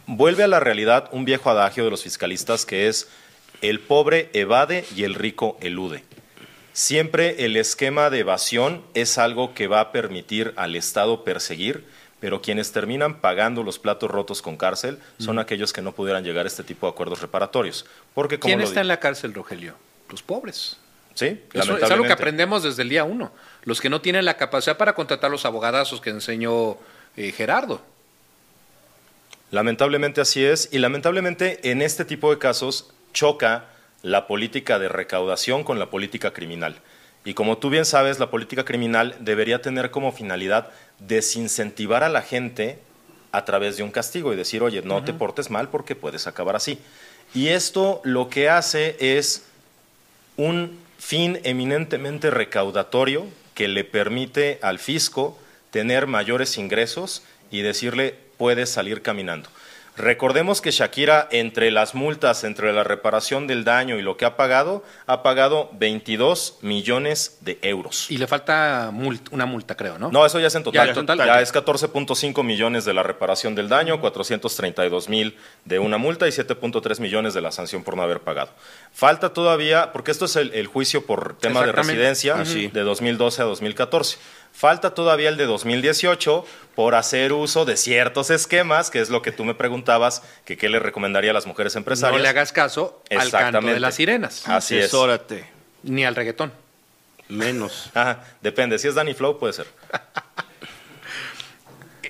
Vuelve 0.08 0.44
a 0.44 0.48
la 0.48 0.60
realidad 0.60 1.10
un 1.12 1.26
viejo 1.26 1.50
adagio 1.50 1.84
de 1.84 1.90
los 1.90 2.04
fiscalistas 2.04 2.66
que 2.66 2.88
es 2.88 3.08
el 3.62 3.80
pobre 3.80 4.30
evade 4.34 4.86
y 4.96 5.04
el 5.04 5.16
rico 5.16 5.58
elude. 5.62 6.04
Siempre 6.74 7.46
el 7.46 7.56
esquema 7.56 8.10
de 8.10 8.20
evasión 8.20 8.84
es 8.94 9.18
algo 9.18 9.54
que 9.54 9.68
va 9.68 9.80
a 9.80 9.92
permitir 9.92 10.54
al 10.58 10.76
Estado 10.76 11.24
perseguir, 11.24 11.86
pero 12.20 12.42
quienes 12.42 12.72
terminan 12.72 13.22
pagando 13.22 13.64
los 13.64 13.80
platos 13.80 14.12
rotos 14.12 14.42
con 14.42 14.58
cárcel 14.58 15.00
son 15.18 15.40
aquellos 15.40 15.74
que 15.74 15.82
no 15.82 15.94
pudieran 15.94 16.24
llegar 16.24 16.46
a 16.46 16.48
este 16.48 16.64
tipo 16.64 16.86
de 16.86 16.92
acuerdos 16.92 17.22
reparatorios. 17.22 17.86
Porque 18.14 18.38
como 18.38 18.50
¿Quién 18.50 18.62
está 18.62 18.82
en 18.82 18.88
la 18.88 19.00
cárcel, 19.00 19.34
Rogelio? 19.34 19.76
Los 20.10 20.22
pobres. 20.22 20.78
Sí, 21.16 21.42
Eso 21.54 21.78
es 21.78 21.90
algo 21.90 22.04
que 22.04 22.12
aprendemos 22.12 22.62
desde 22.62 22.82
el 22.82 22.90
día 22.90 23.06
uno. 23.06 23.32
Los 23.64 23.80
que 23.80 23.90
no 23.90 24.02
tienen 24.02 24.26
la 24.26 24.36
capacidad 24.36 24.78
para 24.78 24.94
contratar 24.94 25.32
los 25.32 25.46
abogadazos 25.46 26.02
que 26.02 26.10
enseñó 26.10 26.78
eh, 27.16 27.32
Gerardo. 27.32 27.82
Lamentablemente 29.52 30.22
así 30.22 30.44
es, 30.44 30.70
y 30.72 30.80
lamentablemente 30.80 31.72
en 31.72 31.82
este 31.82 32.06
tipo 32.06 32.32
de 32.32 32.40
casos 32.40 32.94
choca 33.14 33.66
la 34.02 34.28
política 34.28 34.80
de 34.80 34.90
recaudación 34.90 35.64
con 35.64 35.80
la 35.80 35.90
política 35.90 36.32
criminal. 36.32 36.82
Y 37.24 37.34
como 37.34 37.58
tú 37.58 37.70
bien 37.70 37.86
sabes, 37.86 38.20
la 38.20 38.30
política 38.30 38.66
criminal 38.66 39.16
debería 39.20 39.62
tener 39.62 39.90
como 39.90 40.12
finalidad 40.12 40.70
desincentivar 41.00 42.04
a 42.04 42.10
la 42.10 42.22
gente 42.22 42.80
a 43.32 43.46
través 43.46 43.78
de 43.78 43.84
un 43.84 43.92
castigo 43.92 44.32
y 44.32 44.36
decir, 44.36 44.62
oye, 44.62 44.82
no 44.84 45.04
te 45.04 45.14
portes 45.14 45.50
mal 45.50 45.70
porque 45.70 45.96
puedes 45.96 46.28
acabar 46.28 46.56
así. 46.56 46.80
Y 47.34 47.48
esto 47.48 48.00
lo 48.04 48.30
que 48.30 48.50
hace 48.50 48.96
es 49.00 49.44
un 50.38 50.80
fin 51.00 51.40
eminentemente 51.44 52.30
recaudatorio 52.30 53.26
que 53.54 53.68
le 53.68 53.84
permite 53.84 54.60
al 54.62 54.80
fisco 54.80 55.38
tener 55.72 56.08
mayores 56.08 56.58
ingresos 56.58 57.24
y 57.52 57.62
decirle 57.62 58.16
puedes 58.38 58.70
salir 58.70 59.02
caminando. 59.02 59.50
Recordemos 59.98 60.60
que 60.60 60.72
Shakira, 60.72 61.28
entre 61.32 61.72
las 61.72 61.96
multas, 61.96 62.44
entre 62.44 62.74
la 62.74 62.84
reparación 62.84 63.48
del 63.48 63.64
daño 63.64 63.98
y 63.98 64.02
lo 64.02 64.18
que 64.18 64.26
ha 64.26 64.36
pagado, 64.36 64.84
ha 65.06 65.24
pagado 65.24 65.70
22 65.74 66.58
millones 66.62 67.38
de 67.42 67.60
euros. 67.62 68.12
Y 68.12 68.18
le 68.18 68.28
falta 68.28 68.92
una 69.32 69.46
multa, 69.46 69.76
creo, 69.78 69.98
¿no? 69.98 70.12
No, 70.12 70.26
eso 70.26 70.38
ya 70.40 70.48
es 70.48 70.56
en 70.56 70.64
total. 70.64 70.88
Ya, 70.88 70.90
en 70.90 71.06
total. 71.06 71.26
Ya 71.26 71.40
es 71.40 71.54
14.5 71.54 72.44
millones 72.44 72.84
de 72.84 72.94
la 72.94 73.04
reparación 73.04 73.56
del 73.56 73.70
daño, 73.70 74.02
432 74.02 75.08
mil 75.08 75.38
de 75.64 75.80
una 75.80 75.98
multa 75.98 76.28
y 76.28 76.32
7.3 76.32 77.00
millones 77.00 77.34
de 77.34 77.40
la 77.40 77.54
sanción 77.54 77.84
por 77.84 77.96
no 77.96 78.04
haber 78.04 78.20
pagado. 78.20 78.52
Falta 78.92 79.32
todavía, 79.32 79.94
porque 79.94 80.12
esto 80.12 80.26
es 80.26 80.36
el, 80.36 80.54
el 80.54 80.68
juicio 80.68 81.06
por 81.06 81.38
tema 81.38 81.66
de 81.66 81.72
residencia 81.72 82.36
de 82.36 82.82
2012 82.82 83.42
a 83.42 83.46
2014. 83.46 84.18
Falta 84.56 84.94
todavía 84.94 85.28
el 85.28 85.36
de 85.36 85.46
2018 85.48 86.46
por 86.76 86.96
hacer 86.96 87.34
uso 87.34 87.66
de 87.66 87.76
ciertos 87.76 88.30
esquemas, 88.30 88.90
que 88.90 89.02
es 89.02 89.10
lo 89.10 89.22
que 89.22 89.34
tú 89.34 89.44
me 89.44 89.54
preguntabas, 89.54 90.24
que 90.46 90.56
qué 90.56 90.70
le 90.70 90.80
recomendaría 90.80 91.32
a 91.32 91.34
las 91.34 91.46
mujeres 91.46 91.76
empresarias. 91.76 92.18
No 92.18 92.24
le 92.24 92.30
hagas 92.30 92.54
caso 92.54 93.04
al 93.12 93.30
canto 93.30 93.60
de 93.60 93.82
las 93.82 93.96
sirenas, 93.96 94.48
Así 94.48 94.78
es. 94.78 94.86
Asesórate. 94.86 95.46
ni 95.84 96.06
al 96.06 96.16
reggaetón. 96.16 96.54
Menos. 97.28 97.92
Ajá, 97.94 98.24
depende, 98.42 98.80
si 98.80 98.88
es 98.88 98.96
Danny 98.96 99.14
Flow 99.14 99.38
puede 99.38 99.54
ser. 99.54 99.68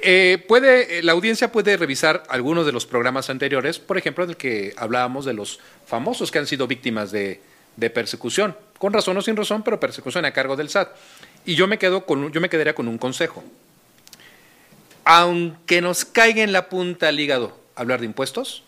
Eh, 0.08 0.43
puede, 0.47 0.99
eh, 0.99 1.03
la 1.03 1.13
audiencia 1.13 1.51
puede 1.51 1.77
revisar 1.77 2.21
algunos 2.29 2.67
de 2.67 2.71
los 2.71 2.86
programas 2.86 3.31
anteriores, 3.31 3.79
por 3.79 3.97
ejemplo, 3.97 4.23
en 4.23 4.31
el 4.31 4.38
que 4.38 4.71
hablábamos 4.77 5.25
de 5.25 5.34
los 5.34 5.60
famosos 5.88 6.29
que 6.29 6.38
han 6.38 6.45
sido 6.45 6.67
víctimas 6.67 7.10
de, 7.12 7.41
de 7.75 7.89
persecución, 7.89 8.55
con 8.77 8.93
razón 8.93 9.17
o 9.17 9.21
sin 9.23 9.36
razón, 9.36 9.63
pero 9.63 9.79
persecución 9.79 10.25
a 10.25 10.31
cargo 10.31 10.55
del 10.55 10.69
SAT. 10.69 10.89
Y 11.45 11.55
yo 11.55 11.67
me, 11.67 11.77
quedo 11.77 12.05
con 12.05 12.31
yo 12.31 12.41
me 12.41 12.49
quedaría 12.49 12.75
con 12.75 12.88
un 12.88 12.97
consejo. 12.97 13.43
Aunque 15.03 15.81
nos 15.81 16.03
caiga 16.03 16.41
en 16.41 16.51
la 16.51 16.69
punta 16.69 17.10
al 17.10 17.19
hígado 17.19 17.58
hablar 17.75 17.99
de 17.99 18.08
impuestos, 18.08 18.63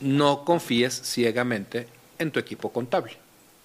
no 0.00 0.44
confíes 0.44 1.00
ciegamente 1.02 1.88
en 2.18 2.30
tu 2.30 2.38
equipo 2.38 2.72
contable. 2.72 3.16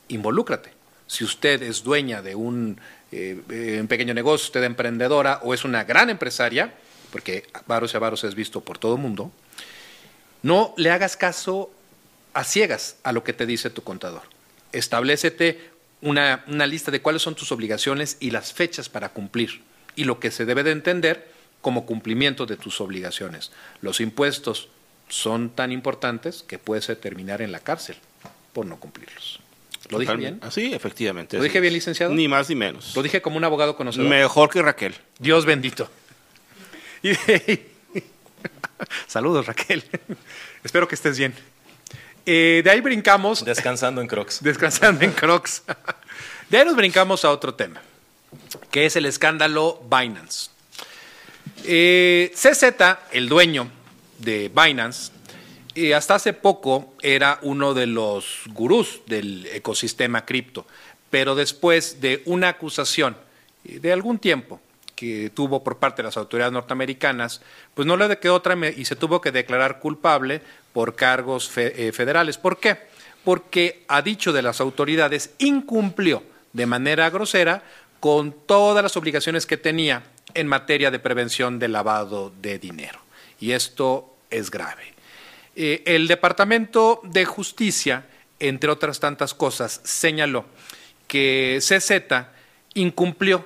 Involúcrate. 0.08 0.72
Si 1.08 1.24
usted 1.24 1.62
es 1.62 1.84
dueña 1.84 2.22
de 2.22 2.36
un, 2.36 2.80
eh, 3.12 3.86
pequeño 3.88 4.14
negocio, 4.14 4.46
usted 4.46 4.62
es 4.62 4.68
emprendedora 4.68 5.42
o 5.44 5.54
es 5.54 5.66
una 5.66 5.84
gran 5.84 6.10
empresaria, 6.10 6.74
porque 7.12 7.46
varos 7.68 7.94
y 7.94 7.98
avaros 7.98 8.24
es 8.24 8.34
visto 8.36 8.62
por 8.62 8.78
todo 8.78 8.96
el 8.96 9.02
mundo, 9.02 9.32
no 10.42 10.74
le 10.78 10.92
hagas 10.92 11.18
caso 11.18 11.72
a 12.34 12.44
ciegas 12.44 12.98
a 13.04 13.12
lo 13.12 13.24
que 13.24 13.34
te 13.34 13.46
dice 13.46 13.70
tu 13.70 13.84
contador. 13.84 14.24
Establecete 14.72 15.75
una, 16.06 16.46
una 16.48 16.66
lista 16.66 16.92
de 16.92 17.02
cuáles 17.02 17.22
son 17.22 17.36
tus 17.36 17.52
obligaciones 17.52 18.16
y 18.22 18.32
las 18.32 18.54
fechas 18.54 18.88
para 18.88 19.10
cumplir 19.10 19.62
y 19.98 20.06
lo 20.06 20.20
que 20.20 20.32
se 20.32 20.46
debe 20.46 20.64
de 20.64 20.72
entender 20.72 21.30
como 21.62 21.86
cumplimiento 21.86 22.46
de 22.46 22.56
tus 22.56 22.80
obligaciones. 22.80 23.52
Los 23.82 24.00
impuestos 24.00 24.70
son 25.10 25.50
tan 25.50 25.72
importantes 25.72 26.44
que 26.48 26.60
puedes 26.60 26.88
terminar 27.02 27.42
en 27.42 27.52
la 27.52 27.60
cárcel 27.60 27.98
por 28.54 28.66
no 28.66 28.78
cumplirlos. 28.78 29.40
¿Lo 29.90 30.00
dije 30.00 30.16
bien? 30.16 30.40
Sí, 30.50 30.74
efectivamente. 30.74 31.38
¿Lo 31.38 31.44
dije 31.44 31.60
bien, 31.60 31.74
licenciado? 31.74 32.14
Ni 32.14 32.28
más 32.28 32.50
ni 32.50 32.56
menos. 32.56 32.96
Lo 32.96 33.04
dije 33.04 33.22
como 33.22 33.38
un 33.38 33.44
abogado 33.44 33.76
conocedor. 33.76 34.08
Mejor 34.08 34.50
que 34.50 34.62
Raquel. 34.62 34.96
Dios 35.20 35.46
bendito. 35.46 35.90
Saludos, 39.08 39.46
Raquel. 39.46 39.84
Espero 40.64 40.88
que 40.88 40.96
estés 40.96 41.18
bien. 41.18 41.34
Eh, 42.26 42.62
de 42.64 42.72
ahí 42.72 42.82
brincamos, 42.82 43.46
Descansando 43.46 44.02
en 44.02 44.08
Crocs. 44.08 44.42
descansando 44.42 45.06
en 45.06 45.12
Crocs. 45.12 45.64
De 46.50 46.58
ahí 46.58 46.66
nos 46.66 46.76
brincamos 46.76 47.24
a 47.24 47.32
otro 47.32 47.54
tema, 47.54 47.82
que 48.72 48.86
es 48.86 48.96
el 48.96 49.06
escándalo 49.06 49.82
Binance. 49.90 50.50
Eh, 51.64 52.32
CZ, 52.34 52.64
el 53.12 53.30
dueño 53.30 53.70
de 54.20 54.50
Binance, 54.50 55.12
eh, 55.76 55.94
hasta 55.94 56.16
hace 56.16 56.34
poco 56.34 56.94
era 57.02 57.40
uno 57.42 57.74
de 57.74 57.88
los 57.88 58.42
gurús 58.48 59.02
del 59.08 59.48
ecosistema 59.48 60.26
cripto, 60.26 60.66
pero 61.10 61.36
después 61.36 62.02
de 62.02 62.24
una 62.26 62.50
acusación 62.50 63.18
de 63.64 63.92
algún 63.92 64.20
tiempo 64.20 64.60
que 64.96 65.32
tuvo 65.34 65.64
por 65.64 65.78
parte 65.78 66.02
de 66.02 66.08
las 66.08 66.18
autoridades 66.18 66.54
norteamericanas, 66.54 67.42
pues 67.74 67.86
no 67.88 67.98
le 67.98 68.20
quedó 68.20 68.36
otra 68.36 68.56
y 68.70 68.86
se 68.86 68.96
tuvo 68.96 69.20
que 69.22 69.32
declarar 69.32 69.80
culpable 69.80 70.42
por 70.76 70.94
cargos 70.94 71.50
eh, 71.56 71.94
federales. 71.94 72.38
¿Por 72.38 72.60
qué? 72.60 72.78
Porque 73.24 73.86
a 73.88 74.02
dicho 74.02 74.34
de 74.34 74.42
las 74.42 74.60
autoridades 74.60 75.30
incumplió 75.38 76.22
de 76.52 76.66
manera 76.66 77.10
grosera 77.10 77.64
con 78.02 78.34
todas 78.34 78.84
las 78.84 78.98
obligaciones 78.98 79.46
que 79.46 79.56
tenía 79.56 80.04
en 80.34 80.48
materia 80.48 80.92
de 80.92 81.00
prevención 81.00 81.60
del 81.60 81.72
lavado 81.72 82.34
de 82.42 82.60
dinero. 82.60 83.00
Y 83.40 83.54
esto 83.54 84.18
es 84.30 84.52
grave. 84.52 84.94
Eh, 85.56 85.82
el 85.86 86.10
Departamento 86.10 87.00
de 87.04 87.24
Justicia, 87.24 88.08
entre 88.42 88.70
otras 88.70 89.00
tantas 89.00 89.34
cosas, 89.34 89.80
señaló 89.86 90.44
que 91.08 91.60
CZ 91.62 91.92
incumplió 92.74 93.46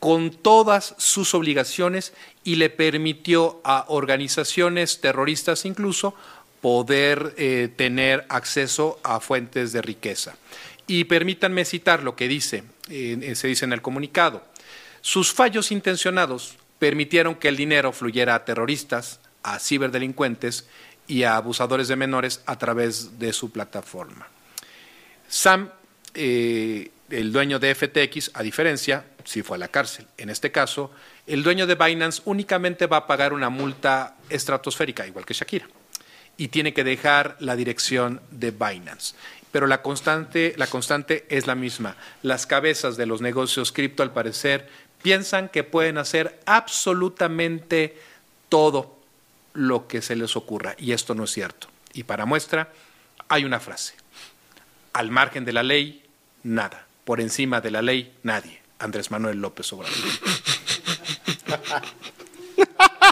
con 0.00 0.30
todas 0.30 0.94
sus 0.98 1.32
obligaciones 1.34 2.12
y 2.44 2.56
le 2.56 2.70
permitió 2.70 3.60
a 3.64 3.86
organizaciones 3.88 5.00
terroristas 5.00 5.64
incluso 5.64 6.14
poder 6.60 7.34
eh, 7.36 7.68
tener 7.74 8.26
acceso 8.28 8.98
a 9.02 9.20
fuentes 9.20 9.72
de 9.72 9.82
riqueza. 9.82 10.36
Y 10.86 11.04
permítanme 11.04 11.64
citar 11.64 12.02
lo 12.02 12.16
que 12.16 12.28
dice, 12.28 12.64
eh, 12.88 13.32
se 13.34 13.48
dice 13.48 13.64
en 13.64 13.72
el 13.72 13.82
comunicado. 13.82 14.42
Sus 15.00 15.32
fallos 15.32 15.70
intencionados 15.70 16.56
permitieron 16.78 17.34
que 17.34 17.48
el 17.48 17.56
dinero 17.56 17.92
fluyera 17.92 18.34
a 18.34 18.44
terroristas, 18.44 19.20
a 19.42 19.58
ciberdelincuentes 19.58 20.66
y 21.06 21.22
a 21.22 21.36
abusadores 21.36 21.88
de 21.88 21.96
menores 21.96 22.42
a 22.46 22.58
través 22.58 23.18
de 23.18 23.32
su 23.32 23.50
plataforma. 23.50 24.28
Sam, 25.28 25.70
eh, 26.14 26.90
el 27.10 27.32
dueño 27.32 27.58
de 27.58 27.74
FTX, 27.74 28.30
a 28.34 28.42
diferencia, 28.42 29.04
sí 29.24 29.42
fue 29.42 29.56
a 29.56 29.60
la 29.60 29.68
cárcel. 29.68 30.06
En 30.16 30.30
este 30.30 30.50
caso, 30.50 30.90
el 31.26 31.42
dueño 31.42 31.66
de 31.66 31.74
Binance 31.74 32.22
únicamente 32.24 32.86
va 32.86 32.98
a 32.98 33.06
pagar 33.06 33.32
una 33.32 33.50
multa 33.50 34.16
estratosférica, 34.28 35.06
igual 35.06 35.24
que 35.24 35.34
Shakira, 35.34 35.68
y 36.38 36.48
tiene 36.48 36.72
que 36.72 36.84
dejar 36.84 37.36
la 37.40 37.56
dirección 37.56 38.22
de 38.30 38.52
Binance. 38.52 39.14
Pero 39.52 39.66
la 39.66 39.82
constante, 39.82 40.54
la 40.56 40.68
constante 40.68 41.26
es 41.28 41.46
la 41.46 41.54
misma. 41.54 41.96
Las 42.22 42.46
cabezas 42.46 42.96
de 42.96 43.06
los 43.06 43.20
negocios 43.20 43.72
cripto, 43.72 44.02
al 44.02 44.12
parecer, 44.12 44.68
piensan 45.02 45.48
que 45.48 45.64
pueden 45.64 45.98
hacer 45.98 46.40
absolutamente 46.46 47.98
todo 48.48 48.96
lo 49.52 49.88
que 49.88 50.00
se 50.00 50.16
les 50.16 50.36
ocurra, 50.36 50.76
y 50.78 50.92
esto 50.92 51.14
no 51.14 51.24
es 51.24 51.32
cierto. 51.32 51.66
Y 51.92 52.04
para 52.04 52.24
muestra, 52.24 52.72
hay 53.28 53.44
una 53.44 53.58
frase. 53.58 53.94
Al 54.92 55.10
margen 55.10 55.44
de 55.44 55.52
la 55.52 55.64
ley, 55.64 56.04
nada. 56.44 56.86
Por 57.04 57.20
encima 57.20 57.60
de 57.60 57.72
la 57.72 57.82
ley, 57.82 58.14
nadie. 58.22 58.62
Andrés 58.78 59.10
Manuel 59.10 59.40
López 59.40 59.72
Obrador. 59.72 59.96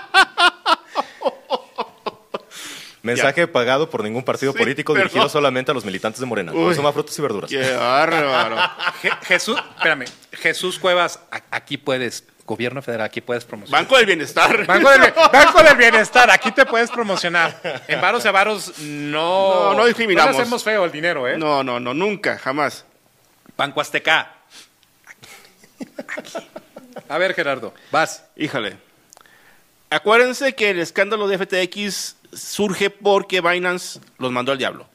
Mensaje 3.07 3.47
pagado 3.47 3.89
por 3.89 4.03
ningún 4.05 4.23
partido 4.25 4.53
Sí, 4.53 4.59
político 4.59 4.93
perdón. 4.93 5.09
dirigido 5.09 5.29
solamente 5.29 5.71
a 5.71 5.75
los 5.75 5.85
militantes 5.85 6.21
de 6.21 6.27
Morena. 6.27 6.53
Uy. 6.53 6.75
Suma 6.75 6.93
frutas 6.93 7.19
y 7.19 7.23
verduras. 7.23 7.51
Qué 7.51 7.73
bárbaro. 7.73 8.57
Je- 9.03 9.19
Jesús, 9.25 9.59
espérame, 9.77 10.05
Jesús 10.33 10.79
Cuevas, 10.79 11.21
aquí 11.51 11.77
puedes, 11.79 12.25
gobierno 12.45 12.83
federal, 12.83 13.07
aquí 13.07 13.21
puedes 13.21 13.45
promocionar. 13.45 13.83
Banco 13.83 13.97
del 13.97 14.07
Bienestar. 14.07 14.67
Banco 14.67 14.91
del, 14.91 15.13
Banco 15.33 15.63
del 15.63 15.77
Bienestar, 15.77 16.31
aquí 16.31 16.53
te 16.53 16.65
puedes 16.67 16.91
promocionar. 16.91 17.83
En 17.89 18.01
varos 18.01 18.25
y 18.25 18.29
varos 18.29 18.79
no. 18.81 19.73
No, 19.73 19.75
no 19.75 19.87
discriminamos. 19.87 20.33
No 20.33 20.37
le 20.39 20.43
hacemos 20.43 20.63
feo 20.65 20.85
el 20.85 20.93
dinero, 20.93 21.27
¿eh? 21.29 21.37
No, 21.39 21.63
no, 21.65 21.81
no, 21.81 21.95
nunca, 21.95 22.39
jamás. 22.39 22.85
Banco 23.57 23.81
Azteca. 23.81 24.33
Aquí. 26.17 26.39
A 27.09 27.19
ver, 27.19 27.35
Gerardo, 27.35 27.73
vas. 27.91 28.25
Híjole. 28.37 28.77
Acuérdense 29.89 30.55
que 30.55 30.71
el 30.71 30.81
escándalo 30.81 31.29
de 31.29 31.39
FTX 31.39 32.16
surge 32.33 32.91
porque 32.91 33.41
Binance 33.41 34.01
los 34.19 34.33
mandó 34.33 34.53
al 34.53 34.59
diablo. 34.59 34.87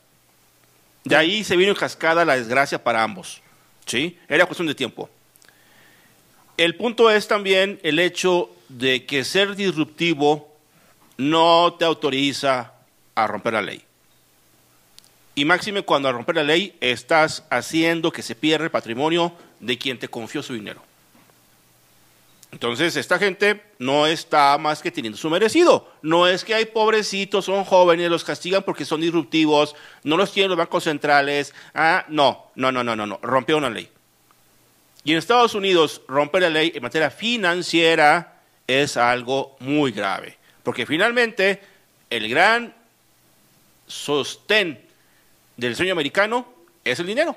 De 1.03 1.15
ahí 1.15 1.43
se 1.43 1.55
vino 1.57 1.71
en 1.71 1.77
cascada 1.77 2.25
la 2.25 2.35
desgracia 2.35 2.83
para 2.83 3.03
ambos. 3.03 3.41
¿Sí? 3.85 4.17
Era 4.27 4.45
cuestión 4.45 4.67
de 4.67 4.75
tiempo. 4.75 5.09
El 6.57 6.75
punto 6.75 7.09
es 7.09 7.27
también 7.27 7.79
el 7.83 7.97
hecho 7.99 8.49
de 8.69 9.05
que 9.05 9.23
ser 9.23 9.55
disruptivo 9.55 10.55
no 11.17 11.73
te 11.77 11.85
autoriza 11.85 12.73
a 13.15 13.27
romper 13.27 13.53
la 13.53 13.61
ley. 13.61 13.83
Y 15.33 15.45
máxime 15.45 15.81
cuando 15.81 16.07
al 16.07 16.15
romper 16.15 16.35
la 16.35 16.43
ley 16.43 16.75
estás 16.81 17.45
haciendo 17.49 18.11
que 18.11 18.21
se 18.21 18.35
pierda 18.35 18.65
el 18.65 18.71
patrimonio 18.71 19.33
de 19.59 19.77
quien 19.77 19.97
te 19.97 20.07
confió 20.07 20.43
su 20.43 20.53
dinero. 20.53 20.83
Entonces, 22.51 22.97
esta 22.97 23.17
gente 23.17 23.61
no 23.79 24.05
está 24.05 24.57
más 24.57 24.81
que 24.81 24.91
teniendo 24.91 25.17
su 25.17 25.29
merecido. 25.29 25.89
No 26.01 26.27
es 26.27 26.43
que 26.43 26.53
hay 26.53 26.65
pobrecitos, 26.65 27.45
son 27.45 27.63
jóvenes, 27.63 28.09
los 28.09 28.25
castigan 28.25 28.63
porque 28.63 28.83
son 28.83 28.99
disruptivos, 28.99 29.75
no 30.03 30.17
los 30.17 30.33
tienen 30.33 30.49
los 30.49 30.57
bancos 30.57 30.83
centrales. 30.83 31.53
Ah, 31.73 32.05
no, 32.09 32.51
no, 32.55 32.71
no, 32.71 32.83
no, 32.83 32.95
no, 32.95 33.07
no. 33.07 33.19
Rompió 33.21 33.57
una 33.57 33.69
ley. 33.69 33.89
Y 35.03 35.13
en 35.13 35.17
Estados 35.17 35.55
Unidos, 35.55 36.01
romper 36.07 36.43
la 36.43 36.49
ley 36.49 36.73
en 36.75 36.83
materia 36.83 37.09
financiera 37.09 38.41
es 38.67 38.97
algo 38.97 39.55
muy 39.59 39.91
grave. 39.91 40.37
Porque 40.61 40.85
finalmente, 40.85 41.61
el 42.09 42.29
gran 42.29 42.75
sostén 43.87 44.79
del 45.57 45.75
sueño 45.75 45.93
americano 45.93 46.53
es 46.83 46.99
el 46.99 47.07
dinero. 47.07 47.35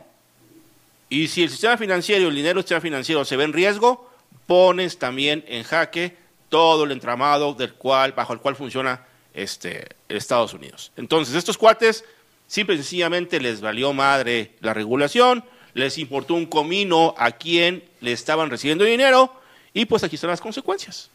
Y 1.09 1.29
si 1.29 1.45
el 1.45 1.51
sistema 1.51 1.77
financiero, 1.77 2.29
el 2.29 2.35
dinero 2.35 2.55
del 2.55 2.65
sistema 2.65 2.81
financiero 2.81 3.25
se 3.25 3.37
ve 3.37 3.45
en 3.45 3.53
riesgo, 3.53 4.11
pones 4.47 4.99
también 4.99 5.45
en 5.49 5.63
jaque 5.63 6.17
todo 6.49 6.85
el 6.85 6.93
entramado 6.93 7.55
del 7.55 7.75
cual, 7.75 8.13
bajo 8.13 8.33
el 8.33 8.41
cual 8.41 8.57
funciona 8.57 9.05
este, 9.33 9.89
Estados 10.09 10.55
Unidos. 10.55 10.93
Entonces, 10.97 11.35
estos 11.35 11.59
cuates, 11.59 12.05
simple 12.47 12.75
y 12.77 12.79
sencillamente 12.79 13.41
les 13.41 13.61
valió 13.61 13.93
madre 13.93 14.53
la 14.61 14.75
regulación, 14.75 15.45
les 15.75 15.99
importó 15.99 16.35
un 16.35 16.47
comino 16.47 17.15
a 17.19 17.33
quien 17.33 17.85
le 18.01 18.13
estaban 18.13 18.51
recibiendo 18.51 18.85
dinero, 18.85 19.35
y 19.73 19.87
pues 19.87 20.05
aquí 20.05 20.15
están 20.15 20.31
las 20.31 20.41
consecuencias. 20.41 21.11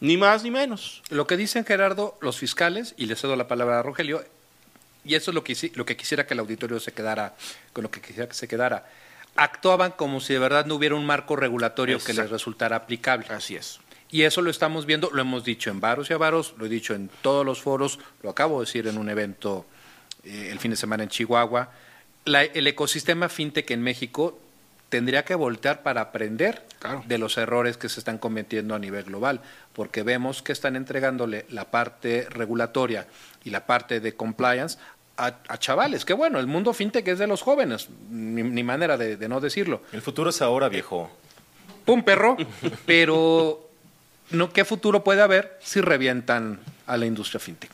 Ni 0.00 0.16
más 0.16 0.42
ni 0.42 0.50
menos. 0.50 1.02
Lo 1.10 1.26
que 1.26 1.36
dicen 1.36 1.64
Gerardo, 1.64 2.18
los 2.20 2.38
fiscales, 2.38 2.94
y 2.96 3.06
le 3.06 3.14
cedo 3.14 3.36
la 3.36 3.48
palabra 3.48 3.80
a 3.80 3.82
Rogelio, 3.82 4.24
y 5.04 5.14
eso 5.14 5.30
es 5.30 5.34
lo 5.34 5.44
que, 5.44 5.72
lo 5.74 5.84
que 5.84 5.96
quisiera 5.96 6.26
que 6.26 6.34
el 6.34 6.40
auditorio 6.40 6.80
se 6.80 6.92
quedara, 6.92 7.34
con 7.72 7.82
lo 7.82 7.90
que 7.90 8.00
quisiera 8.00 8.28
que 8.28 8.34
se 8.34 8.48
quedara, 8.48 8.86
actuaban 9.36 9.92
como 9.92 10.20
si 10.20 10.32
de 10.34 10.38
verdad 10.38 10.66
no 10.66 10.74
hubiera 10.76 10.94
un 10.94 11.06
marco 11.06 11.36
regulatorio 11.36 11.98
que 11.98 12.12
les 12.12 12.30
resultara 12.30 12.76
aplicable. 12.76 13.26
Así 13.30 13.56
es. 13.56 13.80
Y 14.10 14.22
eso 14.22 14.42
lo 14.42 14.50
estamos 14.50 14.84
viendo, 14.84 15.10
lo 15.10 15.22
hemos 15.22 15.42
dicho 15.42 15.70
en 15.70 15.80
varos 15.80 16.10
y 16.10 16.12
avaros, 16.12 16.54
lo 16.58 16.66
he 16.66 16.68
dicho 16.68 16.94
en 16.94 17.08
todos 17.22 17.46
los 17.46 17.62
foros, 17.62 17.98
lo 18.22 18.28
acabo 18.30 18.60
de 18.60 18.66
decir 18.66 18.86
en 18.86 18.98
un 18.98 19.08
evento 19.08 19.64
eh, 20.24 20.48
el 20.52 20.58
fin 20.58 20.70
de 20.70 20.76
semana 20.76 21.02
en 21.02 21.08
Chihuahua. 21.08 21.70
La- 22.26 22.42
el 22.44 22.66
ecosistema 22.66 23.28
fintech 23.30 23.70
en 23.70 23.82
México 23.82 24.38
tendría 24.90 25.24
que 25.24 25.34
voltear 25.34 25.82
para 25.82 26.02
aprender 26.02 26.62
Claro. 26.78 27.02
de 27.06 27.16
los 27.16 27.38
errores 27.38 27.78
que 27.78 27.88
se 27.88 28.00
están 28.00 28.18
cometiendo 28.18 28.74
a 28.74 28.78
nivel 28.78 29.04
global, 29.04 29.40
porque 29.72 30.02
vemos 30.02 30.42
que 30.42 30.52
están 30.52 30.76
entregándole 30.76 31.46
la 31.48 31.70
parte 31.70 32.26
regulatoria 32.28 33.06
y 33.44 33.50
la 33.50 33.64
parte 33.64 34.00
de 34.00 34.14
compliance 34.14 34.78
a, 35.16 35.34
a 35.48 35.58
chavales. 35.58 36.04
Que 36.04 36.12
bueno, 36.14 36.38
el 36.40 36.46
mundo 36.46 36.72
fintech 36.72 37.06
es 37.08 37.18
de 37.18 37.26
los 37.26 37.42
jóvenes, 37.42 37.88
ni, 38.10 38.42
ni 38.42 38.62
manera 38.62 38.96
de, 38.96 39.16
de 39.16 39.28
no 39.28 39.40
decirlo. 39.40 39.82
El 39.92 40.02
futuro 40.02 40.30
es 40.30 40.40
ahora, 40.42 40.68
viejo. 40.68 41.10
Pum, 41.84 42.02
perro, 42.02 42.36
pero 42.86 43.68
no, 44.30 44.52
¿qué 44.52 44.64
futuro 44.64 45.02
puede 45.04 45.20
haber 45.22 45.58
si 45.62 45.80
revientan 45.80 46.60
a 46.86 46.96
la 46.96 47.06
industria 47.06 47.40
fintech? 47.40 47.70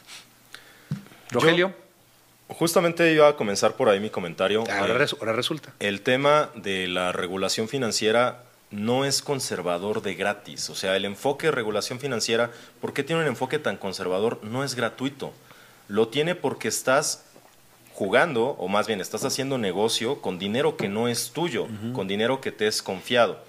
Rogelio, 1.30 1.74
Justamente 2.48 3.12
iba 3.12 3.28
a 3.28 3.36
comenzar 3.36 3.74
por 3.74 3.90
ahí 3.90 4.00
mi 4.00 4.08
comentario. 4.08 4.60
ahora, 4.70 4.94
Eh, 4.94 4.98
res- 4.98 5.14
ahora 5.20 5.34
resulta. 5.34 5.74
El 5.80 6.00
tema 6.00 6.48
de 6.54 6.88
la 6.88 7.12
regulación 7.12 7.68
financiera 7.68 8.44
no 8.70 9.04
es 9.04 9.20
conservador 9.20 10.00
de 10.00 10.14
gratis. 10.14 10.70
O 10.70 10.74
sea, 10.74 10.96
el 10.96 11.04
enfoque 11.04 11.48
de 11.48 11.50
regulación 11.50 12.00
financiera, 12.00 12.50
¿por 12.80 12.94
qué 12.94 13.04
tiene 13.04 13.20
un 13.20 13.28
enfoque 13.28 13.58
tan 13.58 13.76
conservador? 13.76 14.40
No 14.42 14.64
es 14.64 14.74
gratuito. 14.74 15.34
Lo 15.88 16.08
tiene 16.08 16.34
porque 16.34 16.68
estás 16.68 17.24
jugando, 17.98 18.50
o 18.50 18.68
más 18.68 18.86
bien 18.86 19.00
estás 19.00 19.24
haciendo 19.24 19.58
negocio 19.58 20.20
con 20.22 20.38
dinero 20.38 20.76
que 20.76 20.88
no 20.88 21.08
es 21.08 21.32
tuyo, 21.32 21.66
con 21.94 22.06
dinero 22.06 22.40
que 22.40 22.52
te 22.52 22.68
es 22.68 22.80
confiado. 22.80 23.40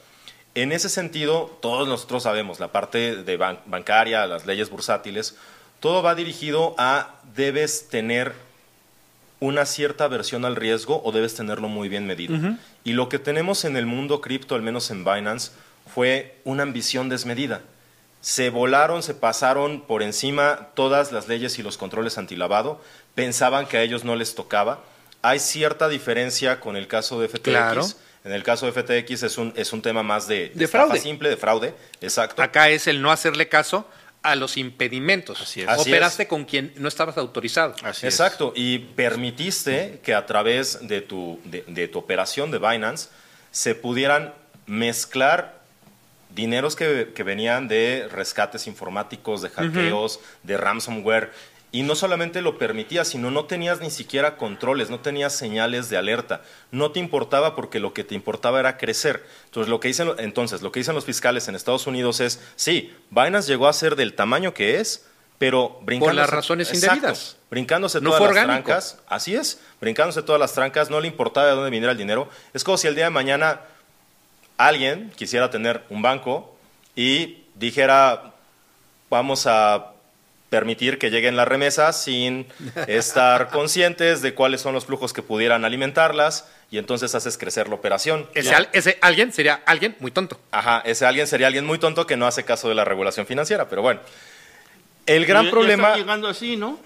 En 0.55 0.71
ese 0.71 0.89
sentido, 0.89 1.55
todos 1.61 1.87
nosotros 1.87 2.23
sabemos, 2.23 2.59
la 2.59 2.69
parte 2.71 3.15
de 3.23 3.37
ban- 3.37 3.59
bancaria, 3.67 4.25
las 4.25 4.47
leyes 4.47 4.71
bursátiles, 4.71 5.35
todo 5.79 6.01
va 6.01 6.15
dirigido 6.15 6.73
a 6.79 7.19
debes 7.35 7.89
tener 7.89 8.33
una 9.39 9.67
cierta 9.67 10.05
aversión 10.05 10.43
al 10.45 10.55
riesgo 10.55 10.99
o 11.05 11.11
debes 11.11 11.35
tenerlo 11.35 11.67
muy 11.69 11.87
bien 11.87 12.07
medido. 12.07 12.35
Y 12.83 12.93
lo 12.93 13.07
que 13.07 13.19
tenemos 13.19 13.63
en 13.65 13.77
el 13.77 13.85
mundo 13.85 14.19
cripto, 14.19 14.55
al 14.55 14.63
menos 14.63 14.89
en 14.89 15.05
Binance, 15.05 15.51
fue 15.93 16.35
una 16.43 16.63
ambición 16.63 17.07
desmedida. 17.07 17.61
Se 18.21 18.49
volaron, 18.49 19.01
se 19.01 19.13
pasaron 19.13 19.81
por 19.81 20.03
encima 20.03 20.69
todas 20.73 21.11
las 21.11 21.27
leyes 21.27 21.57
y 21.57 21.63
los 21.63 21.77
controles 21.77 22.17
antilavado, 22.17 22.81
pensaban 23.15 23.65
que 23.65 23.77
a 23.77 23.81
ellos 23.81 24.03
no 24.03 24.15
les 24.15 24.35
tocaba. 24.35 24.81
Hay 25.21 25.39
cierta 25.39 25.87
diferencia 25.87 26.59
con 26.59 26.75
el 26.75 26.87
caso 26.87 27.19
de 27.19 27.27
FTX. 27.27 27.41
Claro. 27.43 27.85
En 28.25 28.33
el 28.33 28.43
caso 28.43 28.69
de 28.69 28.73
FTX 28.73 29.23
es 29.23 29.37
un, 29.37 29.53
es 29.55 29.71
un 29.71 29.81
tema 29.81 30.03
más 30.03 30.27
de, 30.27 30.51
fraude. 30.69 30.99
simple, 30.99 31.29
de 31.29 31.37
fraude, 31.37 31.73
exacto. 32.01 32.41
Acá 32.41 32.69
es 32.69 32.87
el 32.87 33.01
no 33.01 33.11
hacerle 33.11 33.47
caso 33.47 33.87
a 34.21 34.35
los 34.35 34.57
impedimentos. 34.57 35.41
Así 35.41 35.61
es. 35.61 35.69
Así 35.69 35.89
Operaste 35.89 36.23
es. 36.23 36.29
con 36.29 36.43
quien 36.43 36.73
no 36.75 36.89
estabas 36.89 37.17
autorizado. 37.17 37.75
Así 37.81 38.05
es. 38.07 38.13
Exacto, 38.13 38.51
y 38.55 38.79
permitiste 38.79 40.01
que 40.03 40.13
a 40.13 40.25
través 40.25 40.87
de 40.87 40.99
tu, 41.01 41.39
de, 41.45 41.63
de 41.67 41.87
tu 41.87 41.99
operación 41.99 42.51
de 42.51 42.59
Binance 42.59 43.07
se 43.51 43.75
pudieran 43.75 44.33
mezclar 44.65 45.58
dineros 46.33 46.75
que, 46.75 47.11
que 47.15 47.23
venían 47.23 47.67
de 47.67 48.07
rescates 48.11 48.67
informáticos, 48.67 49.41
de 49.41 49.49
hackeos, 49.49 50.19
de 50.43 50.57
ransomware. 50.57 51.31
Y 51.71 51.83
no 51.83 51.93
solamente 51.93 52.41
lo 52.41 52.57
permitías, 52.57 53.09
sino 53.09 53.29
no 53.29 53.45
tenías 53.45 53.79
ni 53.79 53.91
siquiera 53.91 54.37
controles, 54.37 54.89
no 54.89 55.01
tenías 55.01 55.35
señales 55.35 55.87
de 55.89 55.97
alerta. 55.97 56.41
No 56.71 56.91
te 56.91 56.99
importaba 56.99 57.55
porque 57.55 57.79
lo 57.79 57.93
que 57.93 58.03
te 58.03 58.15
importaba 58.15 58.59
era 58.59 58.77
crecer. 58.77 59.23
Entonces, 59.45 59.69
lo 59.69 59.79
que 59.79 59.89
dicen, 59.89 60.11
entonces, 60.17 60.63
lo 60.63 60.71
que 60.71 60.79
dicen 60.79 60.95
los 60.95 61.05
fiscales 61.05 61.47
en 61.47 61.53
Estados 61.53 61.85
Unidos 61.85 62.21
es, 62.21 62.41
sí, 62.55 62.91
Binance 63.11 63.47
llegó 63.47 63.67
a 63.67 63.73
ser 63.73 63.95
del 63.95 64.15
tamaño 64.15 64.51
que 64.55 64.79
es, 64.79 65.05
pero 65.37 65.79
brincándose... 65.83 66.15
las 66.17 66.29
razones 66.31 66.69
Exacto, 66.69 66.95
indebidas. 66.95 67.37
brincándose 67.51 68.01
No 68.01 68.09
todas 68.09 68.21
las 68.21 68.29
orgánico. 68.31 68.65
trancas. 68.65 68.97
Así 69.07 69.35
es, 69.35 69.59
brincándose 69.79 70.23
todas 70.23 70.39
las 70.41 70.53
trancas, 70.53 70.89
no 70.89 70.99
le 70.99 71.07
importaba 71.07 71.49
de 71.49 71.53
dónde 71.53 71.69
viniera 71.69 71.91
el 71.91 71.97
dinero. 71.99 72.29
Es 72.51 72.63
como 72.63 72.77
si 72.79 72.87
el 72.87 72.95
día 72.95 73.03
de 73.05 73.11
mañana 73.11 73.61
alguien 74.59 75.11
quisiera 75.15 75.49
tener 75.49 75.83
un 75.89 76.01
banco 76.03 76.55
y 76.95 77.43
dijera, 77.55 78.33
vamos 79.09 79.47
a 79.47 79.93
permitir 80.49 80.97
que 80.97 81.09
lleguen 81.11 81.35
las 81.35 81.47
remesas 81.47 82.03
sin 82.03 82.45
estar 82.87 83.49
conscientes 83.49 84.21
de 84.21 84.33
cuáles 84.33 84.61
son 84.61 84.73
los 84.73 84.85
flujos 84.85 85.13
que 85.13 85.21
pudieran 85.21 85.63
alimentarlas 85.63 86.47
y 86.71 86.77
entonces 86.77 87.15
haces 87.15 87.37
crecer 87.37 87.69
la 87.69 87.75
operación. 87.75 88.27
Ese, 88.35 88.49
Ya. 88.51 88.57
al- 88.57 88.69
ese 88.73 88.97
alguien 89.01 89.31
sería 89.31 89.61
alguien 89.65 89.95
muy 89.99 90.11
tonto. 90.11 90.39
Ajá, 90.51 90.81
ese 90.85 91.05
alguien 91.05 91.25
sería 91.27 91.47
alguien 91.47 91.65
muy 91.65 91.79
tonto 91.79 92.05
que 92.05 92.17
no 92.17 92.27
hace 92.27 92.43
caso 92.45 92.67
de 92.67 92.75
la 92.75 92.83
regulación 92.85 93.25
financiera, 93.25 93.69
pero 93.69 93.81
bueno. 93.81 94.01
El 95.05 95.25
gran 95.25 95.43
Ya- 95.43 95.47
ya 95.47 95.51
problema... 95.51 95.87
están 95.89 95.99
llegando 96.01 96.27
así, 96.27 96.55
¿no? 96.57 96.79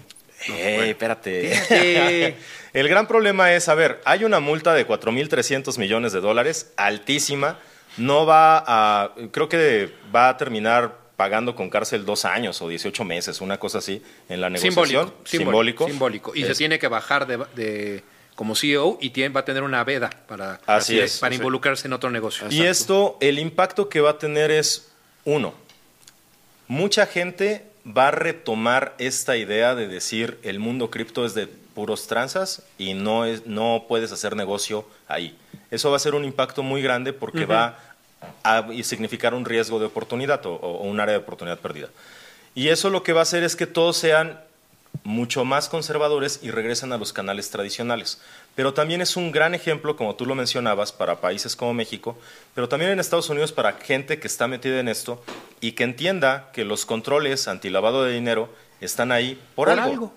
Ey, 0.48 0.90
espérate. 0.90 1.52
Espérate. 1.52 2.36
El 2.72 2.88
gran 2.88 3.06
problema 3.06 3.52
es, 3.52 3.68
a 3.68 3.74
ver, 3.74 4.00
hay 4.04 4.24
una 4.24 4.40
multa 4.40 4.74
de 4.74 4.86
4.300 4.86 5.78
millones 5.78 6.12
de 6.12 6.20
dólares, 6.20 6.72
altísima. 6.76 7.58
No 7.96 8.26
va 8.26 8.64
a, 8.66 9.12
creo 9.30 9.48
que 9.48 9.92
va 10.14 10.28
a 10.30 10.36
terminar 10.36 10.98
pagando 11.16 11.54
con 11.54 11.70
cárcel 11.70 12.04
dos 12.04 12.24
años 12.24 12.60
o 12.60 12.68
18 12.68 13.04
meses, 13.04 13.40
una 13.40 13.58
cosa 13.58 13.78
así, 13.78 14.02
en 14.28 14.40
la 14.40 14.50
negociación. 14.50 14.84
Simbólico, 14.86 15.24
simbólico. 15.24 15.86
Simbólico. 15.86 16.32
Y 16.34 16.42
se 16.44 16.54
tiene 16.56 16.80
que 16.80 16.88
bajar 16.88 17.26
de, 17.28 17.38
de- 17.54 18.02
como 18.34 18.56
CEO 18.56 18.98
y 19.00 19.10
tiene, 19.10 19.32
va 19.32 19.42
a 19.42 19.44
tener 19.44 19.62
una 19.62 19.84
veda 19.84 20.10
para, 20.26 20.60
Así 20.66 20.94
para- 20.94 21.04
es. 21.04 21.18
para 21.20 21.30
Sí. 21.32 21.36
involucrarse 21.36 21.86
en 21.86 21.92
otro 21.92 22.10
negocio. 22.10 22.48
Y 22.50 22.62
esto, 22.62 23.16
el 23.20 23.38
impacto 23.38 23.88
que 23.88 24.00
va 24.00 24.10
a 24.10 24.18
tener 24.18 24.50
es, 24.50 24.90
uno, 25.24 25.54
mucha 26.66 27.06
gente 27.06 27.64
va 27.86 28.08
a 28.08 28.10
retomar 28.10 28.94
esta 28.98 29.36
idea 29.36 29.74
de 29.74 29.88
decir 29.88 30.38
el 30.42 30.58
mundo 30.58 30.90
cripto 30.90 31.24
es 31.24 31.34
de 31.34 31.46
puros 31.46 32.06
tranzas 32.06 32.62
y 32.78 32.94
no, 32.94 33.24
es, 33.24 33.46
no 33.46 33.84
puedes 33.88 34.12
hacer 34.12 34.36
negocio 34.36 34.86
ahí. 35.08 35.36
Eso 35.70 35.90
va 35.90 35.96
a 35.96 36.00
ser 36.00 36.14
un 36.14 36.24
impacto 36.24 36.62
muy 36.62 36.82
grande 36.82 37.12
porque 37.12 37.46
va 37.46 37.78
a 38.42 38.66
significar 38.82 39.34
un 39.34 39.44
riesgo 39.44 39.78
de 39.78 39.86
oportunidad 39.86 40.44
o, 40.46 40.54
o 40.54 40.82
un 40.84 41.00
área 41.00 41.12
de 41.12 41.20
oportunidad 41.20 41.58
perdida. 41.58 41.88
Y 42.54 42.68
eso 42.68 42.88
lo 42.90 43.02
que 43.02 43.12
va 43.12 43.20
a 43.20 43.22
hacer 43.24 43.42
es 43.42 43.56
que 43.56 43.66
todos 43.66 43.96
sean 43.96 44.40
mucho 45.04 45.44
más 45.44 45.68
conservadores 45.68 46.40
y 46.42 46.50
regresan 46.50 46.92
a 46.92 46.98
los 46.98 47.12
canales 47.12 47.50
tradicionales. 47.50 48.20
Pero 48.54 48.72
también 48.72 49.02
es 49.02 49.16
un 49.16 49.32
gran 49.32 49.54
ejemplo, 49.54 49.96
como 49.96 50.16
tú 50.16 50.26
lo 50.26 50.34
mencionabas, 50.34 50.92
para 50.92 51.20
países 51.20 51.54
como 51.54 51.74
México, 51.74 52.18
pero 52.54 52.68
también 52.68 52.90
en 52.90 52.98
Estados 52.98 53.28
Unidos 53.28 53.52
para 53.52 53.74
gente 53.74 54.18
que 54.18 54.26
está 54.26 54.48
metida 54.48 54.80
en 54.80 54.88
esto 54.88 55.22
y 55.60 55.72
que 55.72 55.84
entienda 55.84 56.50
que 56.52 56.64
los 56.64 56.86
controles 56.86 57.46
antilavado 57.48 58.04
de 58.04 58.14
dinero 58.14 58.52
están 58.80 59.12
ahí 59.12 59.40
por, 59.54 59.68
Por 59.68 59.78
algo. 59.78 59.92
algo. 59.92 60.14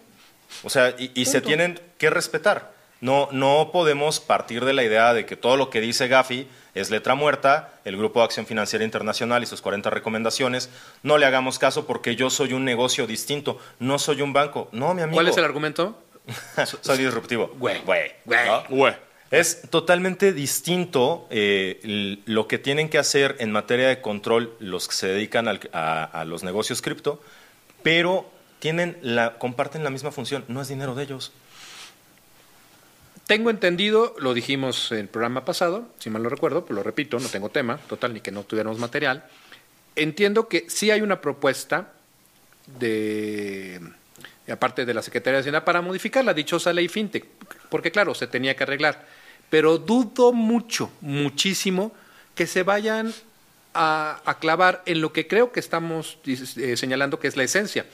O 0.63 0.69
sea, 0.69 0.95
y, 0.97 1.11
y 1.13 1.25
se 1.25 1.41
tienen 1.41 1.79
que 1.97 2.09
respetar. 2.09 2.76
No, 3.01 3.29
no 3.31 3.69
podemos 3.71 4.19
partir 4.19 4.65
de 4.65 4.73
la 4.73 4.83
idea 4.83 5.13
de 5.13 5.25
que 5.25 5.35
todo 5.37 5.55
lo 5.57 5.69
que 5.69 5.81
dice 5.81 6.07
Gafi 6.07 6.47
es 6.73 6.89
letra 6.89 7.15
muerta, 7.15 7.73
el 7.85 7.95
Grupo 7.97 8.19
de 8.19 8.25
Acción 8.25 8.45
Financiera 8.45 8.83
Internacional 8.85 9.43
y 9.43 9.45
sus 9.45 9.61
40 9.61 9.89
recomendaciones. 9.89 10.69
No 11.03 11.17
le 11.17 11.25
hagamos 11.25 11.59
caso 11.59 11.85
porque 11.87 12.15
yo 12.15 12.29
soy 12.29 12.53
un 12.53 12.65
negocio 12.65 13.05
distinto, 13.07 13.59
no 13.79 13.99
soy 13.99 14.21
un 14.21 14.33
banco. 14.33 14.69
No, 14.71 14.93
mi 14.93 15.01
amigo. 15.01 15.15
¿Cuál 15.15 15.27
es 15.27 15.37
el 15.37 15.43
argumento? 15.43 16.01
soy 16.81 16.97
disruptivo. 16.97 17.51
Güey. 17.57 17.81
Güey. 17.83 18.11
Güey. 18.25 18.45
¿no? 18.47 18.63
Güey. 18.69 18.93
Es 19.29 19.61
totalmente 19.69 20.31
distinto 20.33 21.27
eh, 21.29 22.17
lo 22.25 22.47
que 22.47 22.57
tienen 22.57 22.89
que 22.89 22.97
hacer 22.97 23.35
en 23.39 23.51
materia 23.51 23.87
de 23.89 24.01
control 24.01 24.53
los 24.59 24.87
que 24.87 24.95
se 24.95 25.07
dedican 25.07 25.47
al- 25.47 25.69
a, 25.73 26.03
a 26.05 26.23
los 26.25 26.43
negocios 26.43 26.81
cripto, 26.81 27.21
pero 27.83 28.29
tienen 28.59 28.97
la, 29.01 29.37
comparten 29.37 29.83
la 29.83 29.89
misma 29.89 30.11
función. 30.11 30.45
No 30.47 30.61
es 30.61 30.67
dinero 30.69 30.95
de 30.95 31.03
ellos. 31.03 31.31
Tengo 33.27 33.49
entendido, 33.49 34.15
lo 34.19 34.33
dijimos 34.33 34.91
en 34.91 34.99
el 34.99 35.07
programa 35.09 35.43
pasado, 35.43 35.89
si 35.99 36.09
mal 36.09 36.23
no 36.23 36.29
recuerdo, 36.29 36.65
pues 36.65 36.75
lo 36.75 36.81
repito, 36.81 37.19
no 37.19 37.27
tengo 37.27 37.49
tema, 37.49 37.77
total, 37.77 38.13
ni 38.13 38.21
que 38.21 38.31
no 38.31 38.43
tuviéramos 38.43 38.79
material. 38.79 39.25
Entiendo 39.95 40.47
que 40.47 40.65
sí 40.69 40.91
hay 40.91 41.01
una 41.01 41.19
propuesta 41.19 41.91
de, 42.79 43.81
aparte 44.49 44.85
de 44.85 44.93
la 44.93 45.01
Secretaría 45.01 45.35
de 45.35 45.39
Hacienda, 45.41 45.65
para 45.65 45.81
modificar 45.81 46.23
la 46.23 46.33
dichosa 46.33 46.71
ley 46.71 46.87
FinTech, 46.87 47.25
porque 47.69 47.91
claro, 47.91 48.15
se 48.15 48.27
tenía 48.27 48.55
que 48.55 48.63
arreglar. 48.63 49.05
Pero 49.49 49.77
dudo 49.77 50.31
mucho, 50.31 50.89
muchísimo, 51.01 51.91
que 52.33 52.47
se 52.47 52.63
vayan 52.63 53.13
a, 53.73 54.37
clavar 54.39 54.83
en 54.85 55.01
lo 55.01 55.11
que 55.11 55.27
creo 55.27 55.51
que 55.51 55.59
estamos 55.59 56.17
eh, 56.25 56.77
señalando 56.77 57.19
que 57.19 57.27
es 57.27 57.35
la 57.35 57.43
esencia 57.43 57.85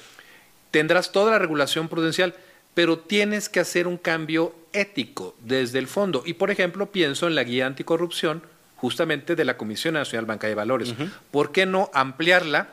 tendrás 0.73 1.11
toda 1.11 1.29
la 1.29 1.37
regulación 1.37 1.87
prudencial, 1.87 2.33
pero 2.73 2.97
tienes 2.97 3.47
que 3.47 3.59
hacer 3.59 3.85
un 3.85 3.97
cambio 3.97 4.55
ético 4.73 5.35
desde 5.39 5.79
el 5.79 5.87
fondo. 5.87 6.23
Y, 6.25 6.33
por 6.33 6.51
ejemplo, 6.51 6.91
pienso 6.91 7.27
en 7.27 7.35
la 7.35 7.43
guía 7.43 7.65
anticorrupción 7.65 8.43
justamente 8.75 9.35
de 9.35 9.45
la 9.45 9.55
Comisión 9.55 9.93
Nacional 9.93 10.25
Banca 10.25 10.47
de 10.47 10.55
Valores. 10.55 10.93
¿Por 11.31 11.51
qué 11.51 11.65
no 11.65 11.89
ampliarla 11.93 12.69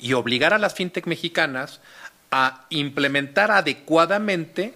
y 0.00 0.14
obligar 0.14 0.54
a 0.54 0.58
las 0.58 0.74
fintech 0.74 1.06
mexicanas 1.06 1.80
a 2.30 2.66
implementar 2.70 3.50
adecuadamente 3.50 4.74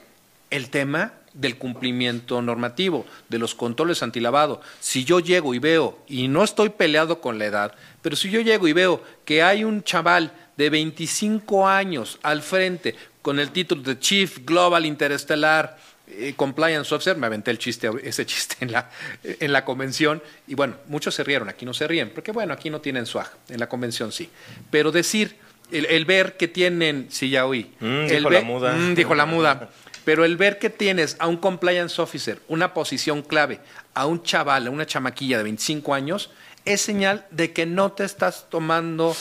el 0.50 0.70
tema 0.70 1.14
del 1.32 1.58
cumplimiento 1.58 2.42
normativo, 2.42 3.06
de 3.28 3.38
los 3.38 3.54
controles 3.54 4.02
antilavado. 4.02 4.60
Si 4.80 5.04
yo 5.04 5.20
llego 5.20 5.54
y 5.54 5.58
veo, 5.58 5.98
y 6.08 6.28
no 6.28 6.42
estoy 6.42 6.70
peleado 6.70 7.20
con 7.20 7.38
la 7.38 7.46
edad, 7.46 7.74
pero 8.02 8.16
si 8.16 8.30
yo 8.30 8.40
llego 8.40 8.66
y 8.66 8.72
veo 8.72 9.02
que 9.24 9.42
hay 9.42 9.64
un 9.64 9.84
chaval 9.84 10.32
de 10.56 10.70
25 10.70 11.68
años 11.68 12.18
al 12.22 12.42
frente 12.42 12.96
con 13.22 13.38
el 13.38 13.50
título 13.50 13.82
de 13.82 13.98
Chief 13.98 14.44
Global 14.44 14.86
Interestelar 14.86 15.78
eh, 16.12 16.34
Compliance 16.36 16.94
Officer, 16.94 17.16
me 17.16 17.26
aventé 17.26 17.50
el 17.50 17.58
chiste, 17.58 17.90
ese 18.02 18.26
chiste 18.26 18.56
en 18.60 18.72
la, 18.72 18.90
en 19.22 19.52
la 19.52 19.64
convención, 19.64 20.22
y 20.46 20.54
bueno, 20.54 20.76
muchos 20.86 21.14
se 21.14 21.24
rieron, 21.24 21.48
aquí 21.48 21.64
no 21.64 21.74
se 21.74 21.86
ríen, 21.86 22.10
porque 22.10 22.32
bueno, 22.32 22.52
aquí 22.52 22.70
no 22.70 22.80
tienen 22.80 23.06
swag, 23.06 23.30
en 23.48 23.60
la 23.60 23.68
convención 23.68 24.12
sí. 24.12 24.30
Pero 24.70 24.92
decir, 24.92 25.36
el, 25.70 25.86
el 25.86 26.04
ver 26.04 26.36
que 26.36 26.48
tienen, 26.48 27.06
sí 27.10 27.30
ya 27.30 27.46
oí, 27.46 27.72
Mm, 27.80 27.84
el 27.84 28.08
dijo 28.08 28.30
la 28.30 28.40
muda. 28.42 28.72
Mm, 28.72 28.94
dijo 28.94 29.14
la 29.14 29.26
muda. 29.26 29.70
Pero 30.04 30.24
el 30.24 30.36
ver 30.36 30.58
que 30.58 30.70
tienes 30.70 31.16
a 31.18 31.26
un 31.26 31.36
compliance 31.36 32.00
officer, 32.00 32.40
una 32.48 32.72
posición 32.74 33.22
clave, 33.22 33.60
a 33.94 34.06
un 34.06 34.22
chaval, 34.22 34.66
a 34.66 34.70
una 34.70 34.86
chamaquilla 34.86 35.36
de 35.36 35.44
25 35.44 35.94
años, 35.94 36.30
es 36.64 36.80
señal 36.80 37.26
de 37.30 37.52
que 37.52 37.66
no 37.66 37.92
te 37.92 38.04
estás 38.04 38.46
tomando 38.48 39.14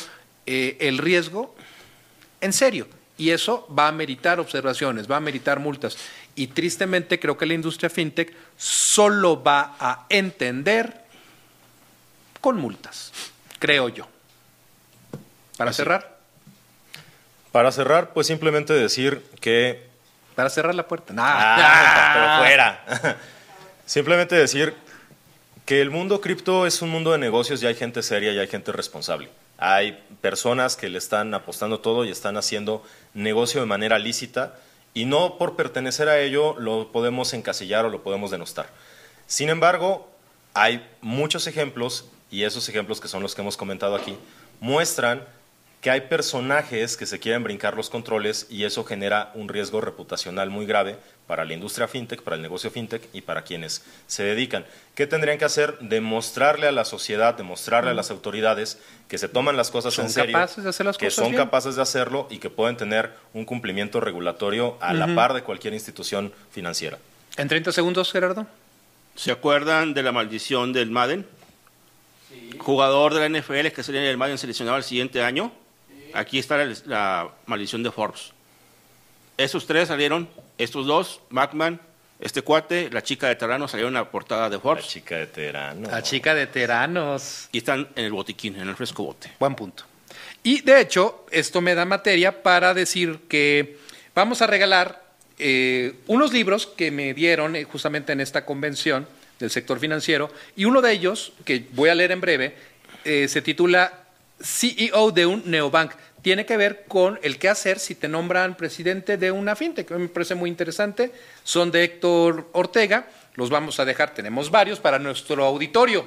eh, 0.46 0.78
el 0.80 0.98
riesgo 0.98 1.56
en 2.42 2.54
serio. 2.54 2.88
Y 3.18 3.32
eso 3.32 3.68
va 3.78 3.90
a 3.90 3.92
meritar 3.92 4.40
observaciones, 4.40 5.10
va 5.10 5.18
a 5.18 5.20
meritar 5.20 5.60
multas. 5.60 5.98
Y 6.40 6.48
tristemente 6.48 7.20
creo 7.20 7.38
que 7.38 7.46
la 7.46 7.54
industria 7.54 7.90
fintech 7.90 8.34
solo 8.56 9.44
va 9.44 9.76
a 9.78 10.06
entender 10.08 11.02
con 12.40 12.56
multas, 12.56 13.12
creo 13.60 13.90
yo. 13.90 14.08
Para 15.58 15.74
cerrar, 15.74 16.18
Para 17.52 17.74
cerrar, 17.74 18.14
pues 18.14 18.28
simplemente 18.28 18.72
decir 18.72 19.22
que 19.42 19.86
para 20.34 20.50
cerrar 20.50 20.74
la 20.76 20.88
puerta. 20.88 21.12
Nah. 21.12 21.26
Ah, 21.28 22.14
pero 22.14 22.48
fuera. 22.48 23.18
Simplemente 23.86 24.36
decir 24.36 24.74
que 25.66 25.82
el 25.82 25.90
mundo 25.90 26.22
cripto 26.22 26.66
es 26.66 26.82
un 26.82 26.90
mundo 26.90 27.12
de 27.12 27.18
negocios 27.18 27.62
y 27.62 27.68
hay 27.68 27.76
gente 27.76 28.02
seria 28.02 28.32
y 28.32 28.40
hay 28.40 28.48
gente 28.48 28.72
responsable. 28.72 29.30
Hay 29.58 30.02
personas 30.22 30.78
que 30.78 30.88
le 30.88 31.00
están 31.00 31.34
apostando 31.34 31.82
todo 31.82 32.06
y 32.06 32.12
están 32.12 32.38
haciendo 32.38 32.82
negocio 33.14 33.60
de 33.60 33.68
manera 33.68 34.00
lícita 34.00 34.56
y 34.94 35.06
no 35.06 35.38
por 35.38 35.56
pertenecer 35.56 36.10
a 36.10 36.20
ello 36.20 36.56
lo 36.60 36.92
podemos 36.92 37.34
encasillar 37.34 37.86
o 37.86 37.90
lo 37.90 38.04
podemos 38.04 38.32
denostar. 38.32 38.70
Sin 39.28 39.50
embargo, 39.50 40.10
hay 40.54 40.88
muchos 41.02 41.48
ejemplos 41.48 42.06
y 42.32 42.44
esos 42.44 42.68
ejemplos 42.70 43.00
que 43.00 43.08
son 43.08 43.24
los 43.24 43.36
que 43.36 43.42
hemos 43.42 43.58
comentado 43.58 43.96
aquí 43.96 44.18
muestran 44.60 45.24
que 45.82 45.90
hay 45.90 46.02
personajes 46.02 46.98
que 46.98 47.06
se 47.06 47.20
quieren 47.20 47.44
brincar 47.44 47.76
los 47.76 47.90
controles 47.90 48.48
y 48.50 48.66
eso 48.66 48.84
genera 48.84 49.32
un 49.34 49.48
riesgo 49.48 49.80
reputacional 49.80 50.50
muy 50.50 50.66
grave 50.66 50.98
para 51.26 51.46
la 51.46 51.54
industria 51.54 51.88
fintech, 51.88 52.22
para 52.22 52.36
el 52.36 52.42
negocio 52.42 52.70
fintech 52.70 53.08
y 53.14 53.22
para 53.22 53.44
quienes 53.44 53.84
se 54.06 54.24
dedican. 54.24 54.66
¿Qué 54.94 55.08
tendrían 55.08 55.38
que 55.38 55.46
hacer? 55.46 55.78
Demostrarle 55.80 56.68
a 56.68 56.74
la 56.74 56.84
sociedad, 56.84 57.34
demostrarle 57.36 57.92
a 57.92 57.94
las 57.94 58.12
autoridades 58.12 58.78
que 59.08 59.18
se 59.18 59.30
toman 59.30 59.56
las 59.56 59.72
cosas 59.72 59.98
en 60.00 60.10
serio, 60.10 60.34
capaces 60.34 60.64
de 60.66 60.70
hacer 60.70 60.86
las 60.86 60.98
que 60.98 61.06
cosas 61.06 61.24
son 61.24 61.32
bien. 61.32 61.44
capaces 61.44 61.76
de 61.78 61.82
hacerlo 61.82 62.28
y 62.30 62.40
que 62.40 62.50
pueden 62.50 62.76
tener 62.76 63.12
un 63.34 63.46
cumplimiento 63.46 64.02
regulatorio 64.02 64.78
a 64.82 64.94
la 64.94 65.16
par 65.16 65.34
de 65.34 65.44
cualquier 65.44 65.74
institución 65.74 66.34
financiera. 66.52 66.98
En 67.38 67.48
30 67.48 67.72
segundos, 67.72 68.12
Gerardo. 68.12 68.48
¿Se 69.16 69.32
acuerdan 69.32 69.94
de 69.94 70.04
la 70.04 70.12
maldición 70.12 70.74
del 70.74 70.92
Madden? 70.92 71.26
Jugador 72.58 73.14
de 73.14 73.30
la 73.30 73.40
NFL 73.40 73.68
que 73.68 73.84
sería 73.84 74.10
el 74.10 74.18
Madden 74.18 74.38
seleccionado 74.38 74.78
el 74.78 74.84
siguiente 74.84 75.24
año. 75.24 75.54
Aquí 76.14 76.40
está 76.40 76.58
la, 76.58 76.76
la 76.86 77.30
maldición 77.46 77.84
de 77.84 77.92
Forbes. 77.92 78.32
Esos 79.38 79.66
tres 79.66 79.88
salieron, 79.88 80.28
estos 80.58 80.86
dos, 80.86 81.22
Macman, 81.30 81.80
este 82.20 82.42
cuate, 82.42 82.90
la 82.92 83.02
chica 83.02 83.28
de 83.30 83.36
Terrano 83.36 83.68
salieron 83.68 83.96
en 83.96 84.02
la 84.02 84.10
portada 84.10 84.50
de 84.50 84.58
La 84.58 84.62
Forbes 84.62 84.88
chica 84.88 85.18
de 85.18 85.28
Teherán. 85.28 85.82
¿no? 85.82 85.90
La 85.90 86.04
chica 86.04 86.36
de 86.36 86.48
Teranos. 86.48 87.48
y 87.52 87.60
están 87.60 87.88
en 87.96 88.06
el 88.06 88.12
botiquín, 88.12 88.58
en 88.58 88.68
el 88.68 88.76
fresco 88.76 89.04
bote. 89.04 89.32
Buen 89.40 89.56
punto. 89.56 89.84
Y 90.44 90.62
de 90.62 90.82
hecho, 90.82 91.26
esto 91.32 91.62
me 91.62 91.76
da 91.76 91.86
materia 91.86 92.44
para 92.44 92.74
decir 92.74 93.20
que 93.30 93.78
vamos 94.14 94.42
a 94.42 94.48
regalar 94.48 95.02
eh, 95.38 95.96
unos 96.08 96.34
libros 96.34 96.68
que 96.68 96.92
me 96.92 97.14
dieron 97.14 97.56
eh, 97.56 97.64
justamente 97.64 98.12
en 98.12 98.20
esta 98.20 98.46
convención 98.46 99.08
del 99.40 99.50
sector 99.50 99.80
financiero. 99.80 100.30
Y 100.58 100.66
uno 100.66 100.82
de 100.82 100.92
ellos, 100.92 101.32
que 101.46 101.68
voy 101.72 101.90
a 101.90 101.96
leer 101.96 102.12
en 102.12 102.20
breve, 102.20 102.56
eh, 103.06 103.30
se 103.30 103.42
titula 103.42 104.09
CEO 104.42 105.12
de 105.12 105.26
un 105.26 105.44
neobank. 105.46 105.92
Tiene 106.22 106.46
que 106.46 106.58
ver 106.58 106.84
con 106.88 107.20
el 107.24 107.40
qué 107.40 107.50
hacer 107.50 107.80
si 107.80 107.96
te 107.96 108.08
nombran 108.08 108.56
presidente 108.58 109.18
de 109.18 109.32
una 109.32 109.56
fintech. 109.56 109.88
que 109.88 109.96
Me 109.96 110.10
parece 110.10 110.36
muy 110.36 110.50
interesante. 110.50 111.12
Son 111.44 111.72
de 111.72 111.84
Héctor 111.84 112.50
Ortega. 112.52 113.08
Los 113.36 113.50
vamos 113.50 113.80
a 113.80 113.86
dejar, 113.86 114.14
tenemos 114.14 114.52
varios 114.52 114.80
para 114.80 115.00
nuestro 115.00 115.46
auditorio. 115.46 116.06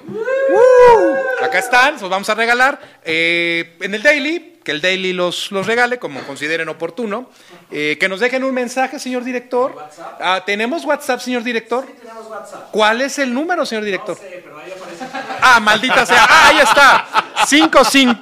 Acá 1.40 1.60
están, 1.60 1.94
los 1.94 2.10
vamos 2.10 2.28
a 2.28 2.34
regalar 2.34 2.78
eh, 3.04 3.74
en 3.80 3.94
el 3.94 4.02
Daily, 4.02 4.58
que 4.62 4.70
el 4.70 4.82
Daily 4.82 5.14
los, 5.14 5.50
los 5.50 5.66
regale 5.66 5.98
como 5.98 6.20
consideren 6.24 6.68
oportuno. 6.68 7.30
Eh, 7.70 7.96
que 7.98 8.06
nos 8.06 8.20
dejen 8.20 8.44
un 8.44 8.52
mensaje, 8.52 8.98
señor 8.98 9.24
director. 9.24 9.74
Ah, 10.20 10.42
¿Tenemos 10.44 10.84
WhatsApp, 10.84 11.20
señor 11.20 11.42
director? 11.42 11.86
Tenemos 11.86 12.26
WhatsApp. 12.26 12.70
¿Cuál 12.70 13.00
es 13.00 13.18
el 13.18 13.32
número, 13.32 13.64
señor 13.64 13.84
director? 13.84 14.14
No 14.14 14.22
sé, 14.22 14.40
pero 14.44 14.58
ahí 14.58 14.70
aparece. 14.70 15.04
Ah, 15.40 15.58
maldita 15.58 16.04
sea. 16.04 16.26
Ah, 16.28 16.48
ahí 16.48 16.58
está. 16.58 17.21
55 17.46 18.18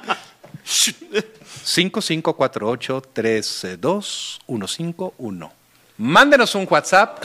5548-32151. 4.47 5.51
Mándenos 5.97 6.55
un 6.55 6.65
WhatsApp. 6.69 7.23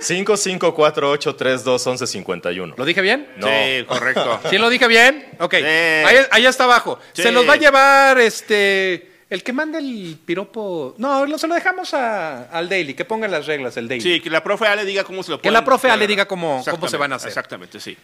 5548321151. 0.00 2.74
¿Lo 2.76 2.84
dije 2.86 3.00
bien? 3.02 3.28
No. 3.36 3.46
Sí, 3.46 3.84
correcto. 3.86 4.40
¿Sí 4.50 4.56
lo 4.58 4.68
dije 4.70 4.88
bien? 4.88 5.28
Ok. 5.40 5.54
Sí. 5.56 5.64
Ahí, 5.64 6.16
ahí 6.30 6.46
está 6.46 6.64
abajo. 6.64 6.98
Sí. 7.12 7.22
Se 7.22 7.30
los 7.32 7.46
va 7.48 7.52
a 7.54 7.56
llevar 7.56 8.18
este. 8.18 9.08
El 9.28 9.42
que 9.44 9.52
mande 9.52 9.78
el 9.78 10.18
piropo. 10.24 10.94
No, 10.98 11.24
lo- 11.26 11.38
se 11.38 11.46
lo 11.46 11.54
dejamos 11.54 11.94
a- 11.94 12.44
al 12.50 12.68
Daily, 12.68 12.94
que 12.94 13.04
ponga 13.04 13.28
las 13.28 13.46
reglas 13.46 13.76
el 13.76 13.86
Daily. 13.86 14.02
Sí, 14.02 14.20
que 14.20 14.28
la 14.30 14.42
profe 14.42 14.66
Ale 14.66 14.84
diga 14.84 15.04
cómo 15.04 15.22
se 15.22 15.30
lo 15.30 15.40
Que 15.40 15.52
la 15.52 15.64
profe 15.64 15.86
Ale 15.88 16.08
descargar. 16.08 16.08
diga 16.08 16.26
cómo- 16.26 16.64
cómo 16.68 16.88
se 16.88 16.96
van 16.96 17.12
a 17.12 17.16
hacer. 17.16 17.28
Exactamente, 17.28 17.78
sí. 17.78 17.96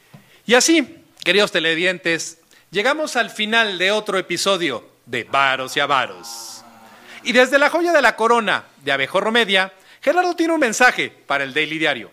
Y 0.47 0.55
así, 0.55 0.99
queridos 1.25 1.51
televidentes, 1.51 2.39
llegamos 2.71 3.17
al 3.17 3.31
final 3.31 3.79
de 3.79 3.91
otro 3.93 4.19
episodio 4.19 4.87
de 5.07 5.25
Varos 5.25 5.77
y 5.77 5.81
Avaros. 5.81 6.63
Y 7.23 7.33
desde 7.33 7.59
la 7.59 7.71
joya 7.71 7.93
de 7.93 8.03
la 8.03 8.17
corona 8.17 8.65
de 8.85 8.93
Abejorro 8.93 9.33
Media, 9.33 9.73
Gerardo 10.01 10.37
tiene 10.37 10.53
un 10.55 10.61
mensaje 10.61 11.11
para 11.11 11.45
el 11.45 11.53
Daily 11.53 11.79
Diario. 11.79 12.11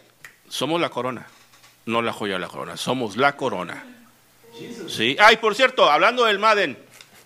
Somos 0.50 0.82
la 0.82 0.90
corona, 0.90 1.28
no 1.86 2.02
la 2.02 2.14
joya 2.14 2.34
de 2.36 2.40
la 2.40 2.48
corona, 2.48 2.78
somos 2.78 3.18
la 3.18 3.36
corona. 3.36 3.84
Sí. 4.88 5.16
Ay, 5.20 5.38
por 5.38 5.56
cierto, 5.56 5.90
hablando 5.90 6.26
del 6.26 6.40
Madden, 6.40 6.78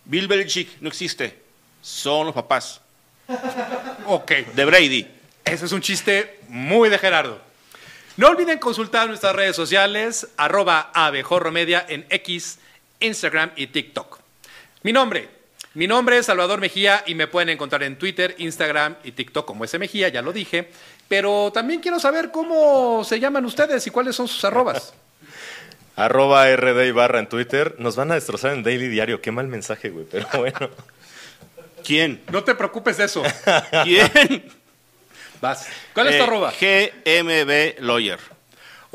Bill 0.05 0.27
Belichick 0.27 0.79
no 0.81 0.87
existe, 0.87 1.41
son 1.81 2.27
los 2.27 2.35
papás 2.35 2.81
Ok, 4.05 4.31
de 4.55 4.65
Brady. 4.65 5.07
ese 5.43 5.65
es 5.65 5.71
un 5.73 5.81
chiste 5.81 6.39
muy 6.47 6.89
de 6.89 6.97
Gerardo. 6.97 7.41
No 8.15 8.29
olviden 8.29 8.57
consultar 8.59 9.07
nuestras 9.07 9.35
redes 9.35 9.55
sociales, 9.55 10.29
arroba 10.37 10.89
Abejorro 10.93 11.51
Media 11.51 11.85
en 11.87 12.05
X, 12.09 12.59
Instagram 12.99 13.51
y 13.55 13.67
TikTok. 13.67 14.19
Mi 14.83 14.91
nombre, 14.93 15.29
mi 15.73 15.87
nombre 15.87 16.17
es 16.17 16.25
Salvador 16.25 16.59
Mejía 16.59 17.03
y 17.05 17.15
me 17.15 17.27
pueden 17.27 17.49
encontrar 17.49 17.83
en 17.83 17.97
Twitter, 17.97 18.35
Instagram 18.37 18.95
y 19.03 19.11
TikTok 19.11 19.45
como 19.45 19.63
ese 19.65 19.79
Mejía, 19.79 20.09
ya 20.09 20.21
lo 20.21 20.33
dije. 20.33 20.69
Pero 21.07 21.51
también 21.53 21.79
quiero 21.79 21.99
saber 21.99 22.31
cómo 22.31 23.03
se 23.03 23.19
llaman 23.19 23.45
ustedes 23.45 23.85
y 23.87 23.91
cuáles 23.91 24.15
son 24.15 24.27
sus 24.27 24.43
arrobas. 24.45 24.93
Arroba 25.95 26.45
RD 26.55 26.85
y 26.85 26.91
barra 26.91 27.19
en 27.19 27.27
Twitter. 27.27 27.75
Nos 27.79 27.95
van 27.95 28.11
a 28.11 28.15
destrozar 28.15 28.53
en 28.53 28.61
Daily 28.61 28.87
Diario. 28.87 29.19
Qué 29.19 29.31
mal 29.31 29.47
mensaje, 29.47 29.89
güey. 29.89 30.05
Pero 30.09 30.27
bueno. 30.37 30.69
¿Quién? 31.83 32.21
No 32.31 32.43
te 32.43 32.53
preocupes 32.53 32.97
de 32.97 33.05
eso. 33.05 33.23
¿Quién? 33.83 34.43
Vas. 35.41 35.67
¿Cuál 35.93 36.07
es 36.07 36.17
tu 36.17 36.21
Eh, 36.21 36.25
arroba? 36.25 36.51
GMB 36.59 37.79
Lawyer. 37.83 38.19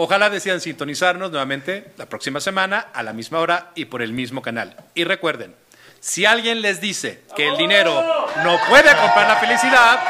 Ojalá 0.04 0.30
decidan 0.30 0.60
sintonizarnos 0.60 1.30
nuevamente 1.30 1.92
la 1.96 2.06
próxima 2.06 2.40
semana 2.40 2.88
a 2.92 3.04
la 3.04 3.12
misma 3.12 3.38
hora 3.38 3.68
y 3.76 3.84
por 3.84 4.02
el 4.02 4.12
mismo 4.12 4.42
canal. 4.42 4.74
Y 4.94 5.04
recuerden, 5.04 5.54
si 6.00 6.26
alguien 6.26 6.60
les 6.60 6.80
dice 6.80 7.22
que 7.36 7.46
el 7.46 7.56
dinero 7.56 8.02
no 8.42 8.58
puede 8.68 8.96
comprar 8.96 9.28
la 9.28 9.36
felicidad, 9.36 10.00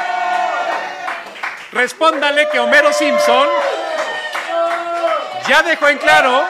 respóndale 1.73 2.47
que 2.51 2.59
Homero 2.59 2.91
Simpson 2.91 3.47
ya 5.47 5.61
dejó 5.61 5.87
en 5.87 5.99
claro 5.99 6.43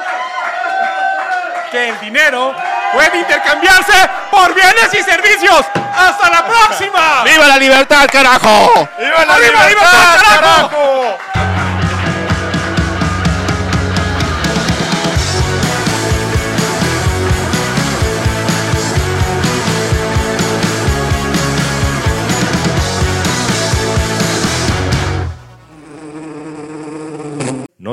que 1.69 1.89
el 1.89 1.99
dinero 1.99 2.55
puede 2.93 3.17
intercambiarse 3.17 4.09
por 4.31 4.55
bienes 4.55 4.93
y 4.93 5.03
servicios. 5.03 5.65
¡Hasta 5.93 6.29
la 6.29 6.45
próxima! 6.45 7.25
¡Viva 7.25 7.45
la 7.49 7.57
libertad, 7.57 8.07
carajo! 8.09 8.87
¡Viva 8.97 9.25
la 9.25 9.35
¡Arriba, 9.35 9.67
libertad, 9.67 9.67
libertad, 9.67 10.29
carajo! 10.29 10.69
carajo! 10.69 11.42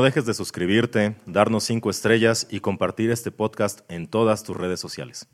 No 0.00 0.04
dejes 0.04 0.24
de 0.24 0.32
suscribirte, 0.32 1.14
darnos 1.26 1.64
cinco 1.64 1.90
estrellas 1.90 2.46
y 2.48 2.60
compartir 2.60 3.10
este 3.10 3.30
podcast 3.30 3.80
en 3.90 4.06
todas 4.06 4.42
tus 4.44 4.56
redes 4.56 4.80
sociales. 4.80 5.28